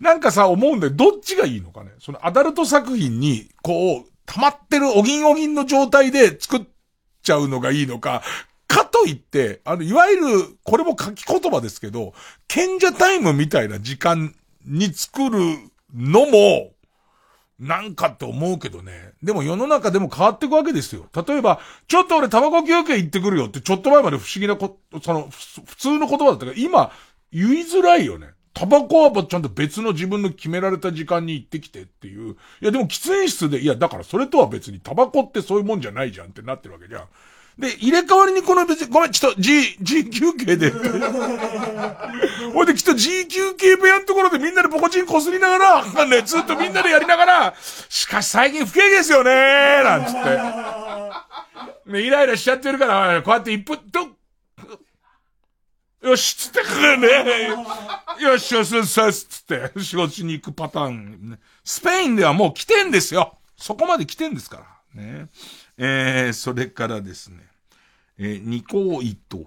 [0.00, 0.92] なんかさ、思うんだよ。
[0.92, 1.92] どっちがいいのかね。
[1.98, 6.60] そのアダルト作品に、こう、溜まってるおぎんおぎんの状態で作っ
[7.22, 8.22] ちゃうのがいいのか、
[8.66, 12.14] かといって、あの、いわゆる、これも書き言葉ですけど、
[12.48, 14.34] 賢者タイムみたいな時間
[14.64, 15.38] に作る
[15.94, 16.72] のも、
[17.58, 19.12] なんかって思うけどね。
[19.22, 21.06] でも世の中でも変わっていくわけですよ。
[21.14, 26.92] 例えば、ちょっと俺タバコ休憩行ってくるよってちょっと前まで不思議なこ、その、普通の言葉だったけど、今、
[27.30, 28.28] 言いづらいよね。
[28.54, 32.32] タバコはちゃんと別の自分の決められた時間に行ってきてっていう。
[32.32, 37.04] いやでも喫煙室で、いやだからそれとは別にタバコってそういうもんじゃないじゃんってなってるわけじゃん。
[37.58, 40.70] で、入れ替わりにこの別に、ごめん、ちょっと G、G 休憩で。
[42.54, 47.54] ほいできっと G 休憩部屋のところでみんなでポコチンこすりながら、ね、ずっとみんなでやりながら、
[47.88, 50.12] しかし最近不景気ですよねーなんつっ
[51.86, 51.92] て。
[51.92, 54.08] ね、イライラしちゃってるから、こうやって一分、と、
[56.02, 57.08] よし、つってくるね。
[58.20, 63.38] よし、よし、よし、よし、つって、仕事しに行くパターン、スペインではもう来てんですよ。
[63.56, 65.00] そこまで来てんですから。
[65.02, 65.28] ね。
[65.78, 67.38] えー、それからですね。
[68.18, 69.44] えー、二校一等兵。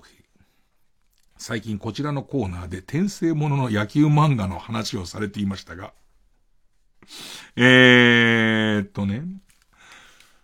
[1.37, 5.93] 最近こちらのコーナーで転生ものの野球漫画の話をされていましたが、
[7.57, 9.23] えーっとね、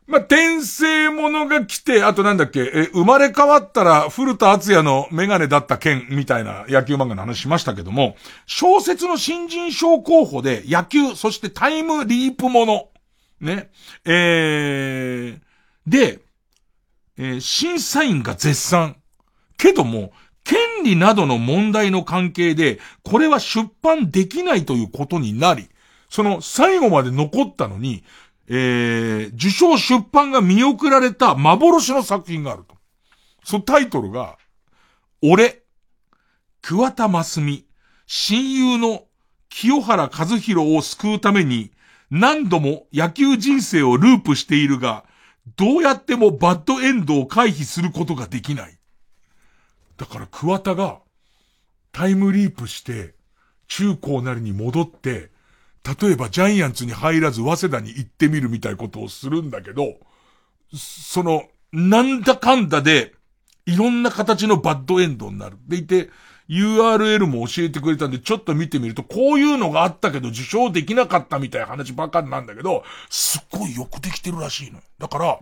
[0.07, 8.15] まあ、転生ものが来て、あとなんだっけ、え、生まれ変わったら古田敦也のメガネだった剣みたいな野球漫画の話しましたけども、
[8.45, 12.89] 小説の新人賞候補で野球、そしてタイムリープもの、
[13.39, 13.69] ね、
[14.05, 15.39] えー、
[15.87, 16.19] で、
[17.17, 18.97] えー、審査員が絶賛。
[19.57, 20.11] けども、
[20.43, 25.69] 権利などの問題の関係で、これは出版できないということになり、
[26.09, 28.03] その最後まで残ったのに、
[28.53, 32.75] えー、受賞出版が見送られた幻の作品があると。
[33.45, 34.37] そのタイトルが、
[35.21, 35.63] 俺、
[36.61, 37.65] 桑田真澄、
[38.07, 39.05] 親友の
[39.47, 41.71] 清原和弘を救うために、
[42.09, 45.05] 何度も野球人生をループしているが、
[45.55, 48.77] どうやってもバッドエンドを回避することができない。
[49.95, 50.99] だから桑田が、
[51.93, 53.15] タイムリープして、
[53.69, 55.30] 中高なりに戻って、
[55.83, 59.95] 例えばジャイアンツに入らず早稲田に行ってみるみたいなことをするんだけど、
[60.73, 63.13] その、なんだかんだで、
[63.65, 65.57] いろんな形のバッドエンドになる。
[65.67, 66.09] でいて、
[66.49, 74.83] URL も教えてくれたんで、ちょっと見てみると、こういうのがあったけど受賞できなかったみたいな話ばかりなんだけど、すっごいよくできてるらしいのよ。
[74.99, 75.39] だから、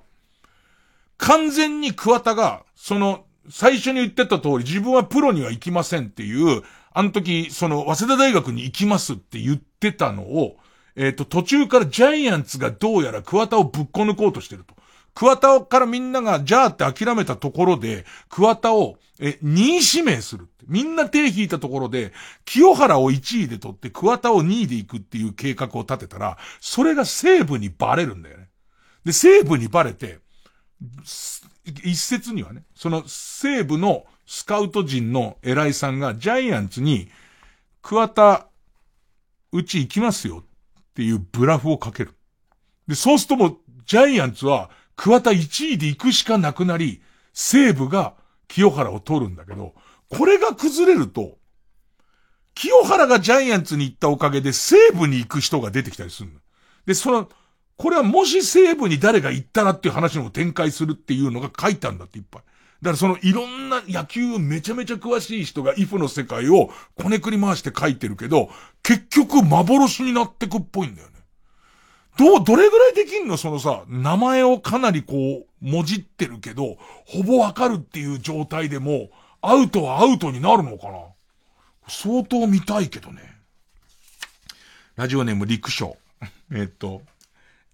[1.18, 6.64] 完全に桑田が、その、最初に言ってた通り、自分はプロには行きませんっていう、
[7.00, 10.58] あの時、その、早稲田大学に行きますって言ってたのを、
[10.98, 14.76] えっ、ー、と、途中からジャイアンツがどうやら桑田をぶっこ抜こうとしてると。
[15.16, 20.50] 桑田からみんなが、じゃあって諦めたところで、桑田を、え、2位指名する。
[20.68, 22.12] みんな手引いたところで、
[22.44, 28.50] 清原を1位で取って桑田を2位で行くっていう計画を立てたら、それが西武にバレるんだよね。
[29.06, 30.20] で、西武にバレて、
[31.66, 37.10] 一説にはね、その西部のスカウト陣の偉いさんがジャイアンツに、
[37.82, 38.46] 桑田、
[39.52, 42.14] うち行きますよっていうブラフをかける。
[42.88, 43.58] で、そうするとも
[43.88, 47.02] ジャイアンツは桑田1位で行くしかなくなり、
[47.34, 48.14] 西部が
[48.48, 49.74] 清原を取るんだけど、
[50.10, 51.40] これが崩れると、
[52.54, 56.40] 清原がジャイアンツに行ったおかげで西部に行く人が出てきたりするの。
[56.86, 57.30] で、その、
[57.78, 62.44] これはもし西部に誰が行ったらっていう話も展開するっていうのが書いたんだっていっぱい。
[62.82, 68.50] だからそのいろんな野球めちゃめちゃ詳しい人がイフの世界をこねくり回して書いてるけど、
[68.84, 71.14] 結局幻になってくっぽいんだよね。
[72.18, 73.38] どう、どれぐらいできんの？
[73.38, 79.10] そのさ、名前をかなりこう、もじってるけど、ほぼわかるっていう状態でも、
[79.42, 81.00] アウトはアウトになるのかな？
[81.88, 83.22] 相当見たいけどね。
[84.96, 85.98] ラジオネーム陸将。
[86.54, 87.02] えっと、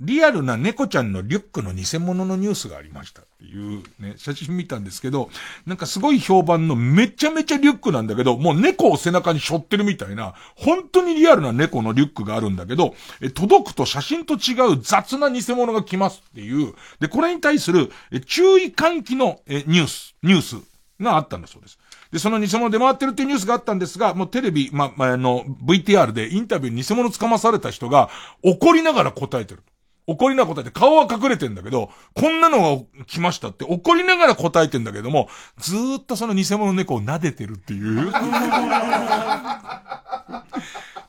[0.01, 5.29] リアルな猫ちゃんのリュックの偽物のニュースがありましたっていうね、写真見たんですけど、
[5.65, 20.57] なんかすごい評判のめちゃめちゃリュックなんだけど、もう猫を背中に背負ってるみたいな、本当にリアルな猫のリュックがあるんだけど、え届くと写真と違う雑な偽物が来ますっていう、で、これに対するえ注意喚起のえニュース、ニュース
[20.99, 21.79] があったんだそうです。
[22.11, 28.09] で、その偽物出回ってるっていうニュースがあったんですが、もうテレビ、ま、まあの、VTR でインタビュー偽物捕まされた人が
[28.43, 29.63] 怒りながら答えてる。
[30.07, 38.11] 怒りな答えて顔は隠れてんだけど、こんなのが来ましたって怒りながら答えてんだけども、ずーっとその偽物猫を撫でてるっていう。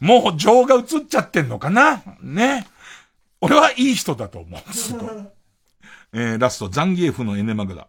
[0.01, 2.03] もう情が映っちゃってんのかな？
[2.23, 2.67] ね。
[3.41, 4.73] 俺はいい人だと思う。
[4.73, 5.11] すごい。
[6.13, 7.89] えー、ラスト、ザンギエフのエネマグダ。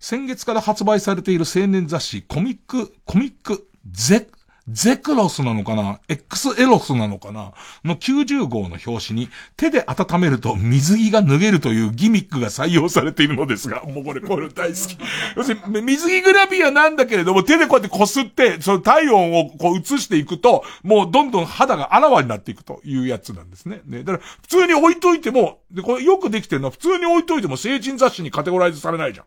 [0.00, 4.28] 先月から発売されている青年雑誌、コミック、コミック、ゼ、
[4.68, 7.52] ゼクロスなのかな ?X エロスなのかな？
[7.84, 14.96] の90号の表紙に手で温めると水着が脱げるというギミックが採用されているのですが、もうこれ、これ大好き。
[15.36, 23.80] 要するに、水着グラビアなんだけれども、手でこうやって擦って、その体温をこう移していくと、もうどんどん肌があらわになっていくというやつなんですね。
[23.84, 24.04] ね。
[24.04, 29.26] だから、普通に置いといても、で、これよくできてるのは普通に置いといても成人雑誌にカテゴライズされないじゃん。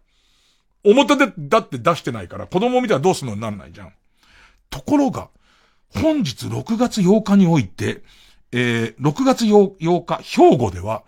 [0.86, 3.36] 表で、だって出してないから、子供見たらどうすんの？
[3.36, 3.94] になんないじゃん。
[4.70, 5.30] ところが、
[5.90, 8.04] 本日6月8日において、
[8.52, 11.04] えー、6月 8, 8日、兵庫では、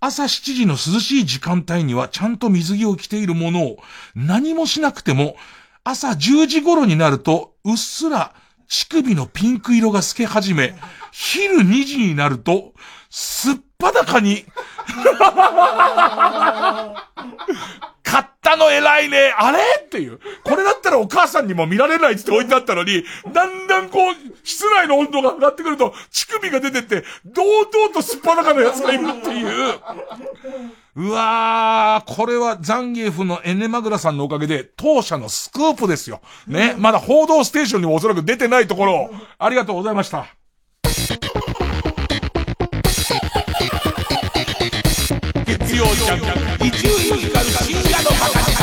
[0.00, 3.76] 朝7時の涼しい時間帯にはちゃんと水着を着ているものを
[4.16, 5.36] 何もしなくても、
[5.84, 8.34] 朝10時頃になると、うっすら
[8.68, 10.74] 乳首のピンク色が透け始め、
[11.12, 12.72] 昼2時になると、
[13.10, 14.44] すっぱだかに
[18.04, 19.58] 買ったの偉いねあれ？
[19.84, 20.20] っていう。
[20.44, 24.14] これだったらお母さんにも見られないって置いてあったのに、だんだんこう、
[24.44, 29.80] 室内の温度が上がってくると、乳首が出てって、堂々とすっぱだかのやつがいるっていう。
[30.94, 36.20] うわー、これはザンギエフのエネマグラさんのおかげで、当社のスクープですよ。
[36.46, 36.74] ね。
[36.76, 40.26] まだ報道ステーションにもおそらく出てないところ、ありがとうございました。
[45.92, 48.62] 月曜 JUNK、伊集院光深夜の馬鹿力。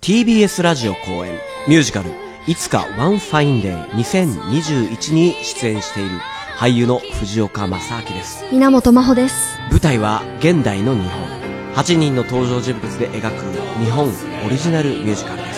[0.00, 1.38] TBS ラジオ後援
[1.68, 2.10] ミュージカル
[2.48, 6.10] いつか one fine day 2021に出演している
[6.58, 8.44] 俳優の藤岡正明です。
[8.50, 9.60] 皆本麻帆です。
[9.70, 11.44] 舞台は現代の日本。
[11.74, 13.42] 8人の登場人物で描く
[13.84, 14.08] 日本
[14.46, 15.53] オリジナルミュージカルです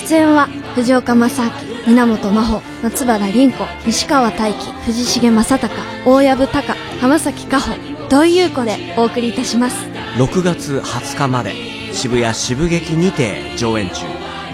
[0.00, 1.44] 出演は藤岡正
[1.86, 7.76] 明源真帆松原凛子西川大輝藤重正隆大藪隆浜崎加穂
[8.08, 9.86] 土井優子でお送りいたします。
[10.16, 11.52] 6月20日まで
[11.92, 14.06] 渋谷渋劇にて上演中。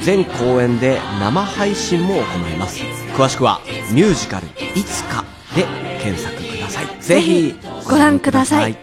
[0.03, 2.83] 全公演で生配信も行います。
[3.17, 3.61] 詳しくは
[3.93, 5.25] 「ミュージカルいつか」
[5.57, 5.65] で
[6.03, 6.87] 検索ください。
[7.01, 7.55] ぜひ
[7.89, 8.77] ご覧ください。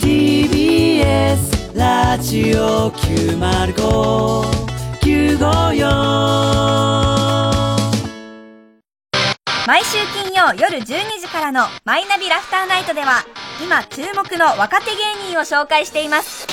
[0.00, 4.67] TBS ラジオ905954
[9.66, 13.24] 毎週金曜夜12時からの「マイナビラフターナイト」では
[13.62, 16.46] 今注目の若手芸人を紹介しています。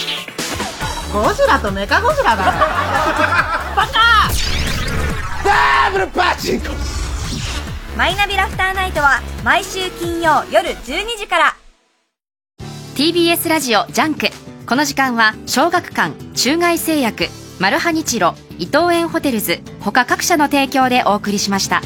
[1.11, 2.43] ゴジラとメカゴジラだ。
[3.75, 4.29] バカ！
[5.43, 6.67] ダブルパチンコ。
[7.97, 11.55] マイナビラフターナイトは毎週金曜夜12時から。
[12.95, 14.29] TBS ラジオ JUNK。
[14.67, 21.81] この時間は小学館中外製薬マルハニチロ伊藤園ホテルズ他各社の提供でお送りしました。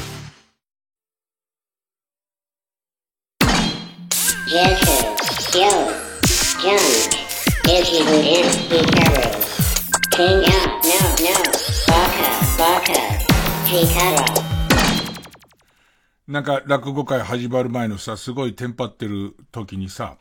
[16.26, 20.16] なんか落語会始まる前のさ、すごいテンパってる時にさ、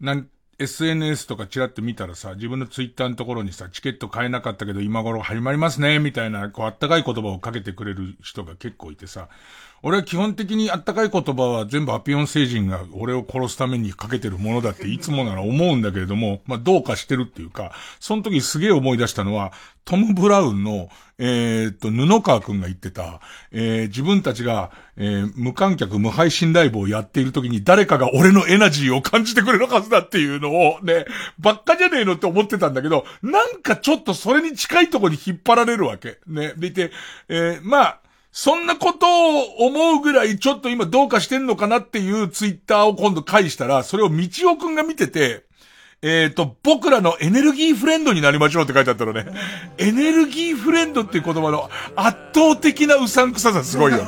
[0.00, 0.28] なん、
[0.58, 9.28] SNS とかチラッと見たらさ、自分のツイッターのところにさ、チケット買えなかったけど今頃始まりますね、みたいな、こう、あったかい言葉をかけてくれる人が結構いてさ、
[9.86, 19.52] 俺は基本的にあったかい言葉は全部アピオン星人が俺を殺すためにかけてるものだっていつもなら思うんだけれども、まあどうかしてるっていうか、その時すげえ思い出したのは、
[19.84, 20.88] トム・ブラウンの、
[21.18, 23.20] えー、っと、布川くんが言ってた、
[23.52, 31.04] えー、自分たちが、えー、無観客無配信ライブをやっている時に誰かが俺のエナジーを感じてくれるはずだっていうのをね、
[31.38, 36.20] ばっかじゃねえのって思ってたんだけど、なんかちょっとそれに近いとこに引っ張られるわけ。
[36.26, 36.54] ね。
[36.56, 36.90] でいて、
[37.28, 38.00] えー、まあ、
[38.36, 44.16] そんなことを思うぐらいちょっと今どうかしてんのかなっていうツイッターを今度返したら、それを道
[44.50, 45.44] 夫くんが見てて、
[46.02, 49.26] えっ、と、僕らのエネルギーフレンドになりましょうって書いてあったのね。
[49.78, 54.04] エネルギーフレンドっていう言葉の圧倒的なうさんくささすごいよね。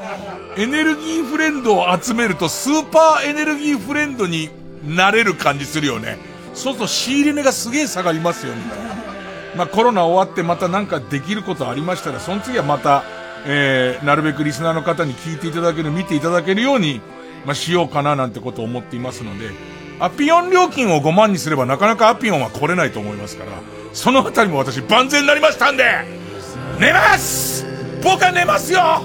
[0.56, 4.48] エネルギーフレンドを集めるとスーパーエネルギーフレンドに
[4.86, 6.16] なれる感じするよね。
[6.54, 8.88] そうすると仕入れ値がすげえ下がりますよ、みたいな。
[9.56, 13.04] まあコロナ終わってまたなんかできることありましたら、その次はまた、
[13.50, 17.00] えー、なるべくリスナーの方に聞いていただける、見ていただけるように、
[17.46, 19.50] まあ、しようかななんてことを思っていますので、
[20.00, 23.52] アピオン料金を5万にすればなかなかアピオンは来れないと思いますから、
[23.94, 25.84] そのあたりも私万全になりましたんで、
[26.78, 27.66] 寝ます
[28.04, 29.02] 僕は寝ますよ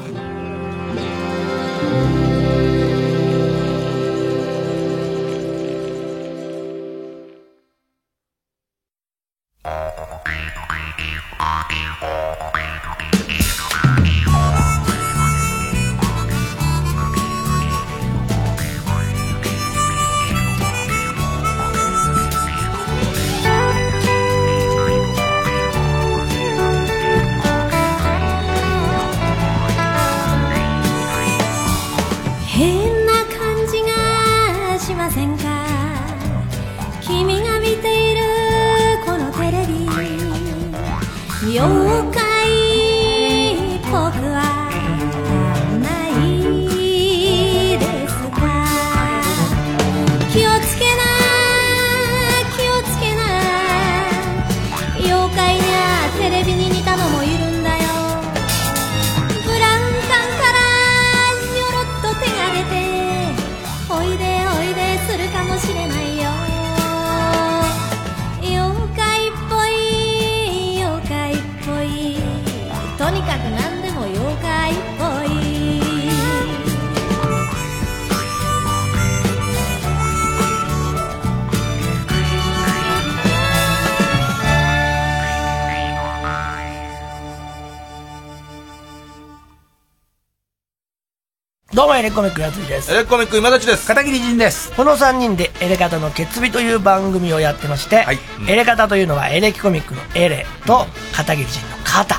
[91.75, 92.91] どうもエレキコミックやついです。
[92.93, 93.87] エレキコミック今立です。
[93.87, 94.71] 片桐仁です。
[94.73, 98.05] この3人でエレ片のケツビという番組をやってまして、
[98.47, 100.85] エレ片というのはエレキコミックのエレと
[101.15, 102.15] 片桐仁の片。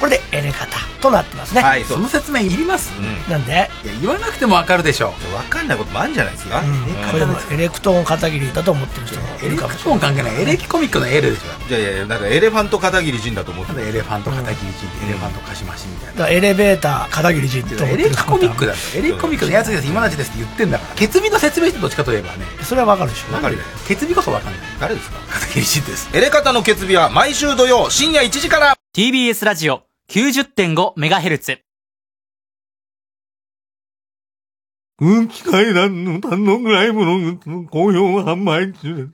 [0.00, 1.62] これでエレ片となってますね。
[1.62, 2.90] はい、その説明いります、
[3.30, 3.70] なんで？
[3.84, 5.14] いや言わなくてもわかるでしょ。
[5.34, 6.62] わかんないこともあるんじゃないですか、
[7.10, 9.26] これでもエレクトーン片桐だと思ってる人も。
[9.42, 10.00] いるかもしれない。
[10.00, 11.68] 関係ないエレキコミックのエレでしょ。
[11.68, 16.12] いやいやいやなんかエレファント片桐仁だと思ってエレファント片桐仁ってエレファントカシマシみたいな。
[16.12, 18.98] だからエレベーター片桐仁と思ってるエレキコミックだと。
[18.98, 19.86] エレキコミックのやつです。
[19.86, 20.94] 今立ですって言ってんだから。
[20.94, 22.44] ケツビの説明してどっちかといえばね。
[22.62, 23.34] それはわかるでしょ。
[23.34, 23.62] わかるよ。
[23.88, 24.60] 決日こそわかんない。
[24.80, 25.18] 誰ですか？
[25.28, 26.10] 片桐仁です。
[26.12, 31.58] エレカタの決日は毎週土曜深夜1時から TBS ラジオ 90.5MHz
[34.96, 39.08] 空気階段の単独ライブの好評販売中です。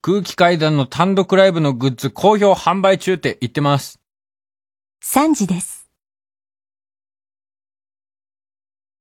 [0.00, 4.00] 空気階段の単独ライブのグッズ好評販売中って言ってます。
[5.04, 5.77] 3時です。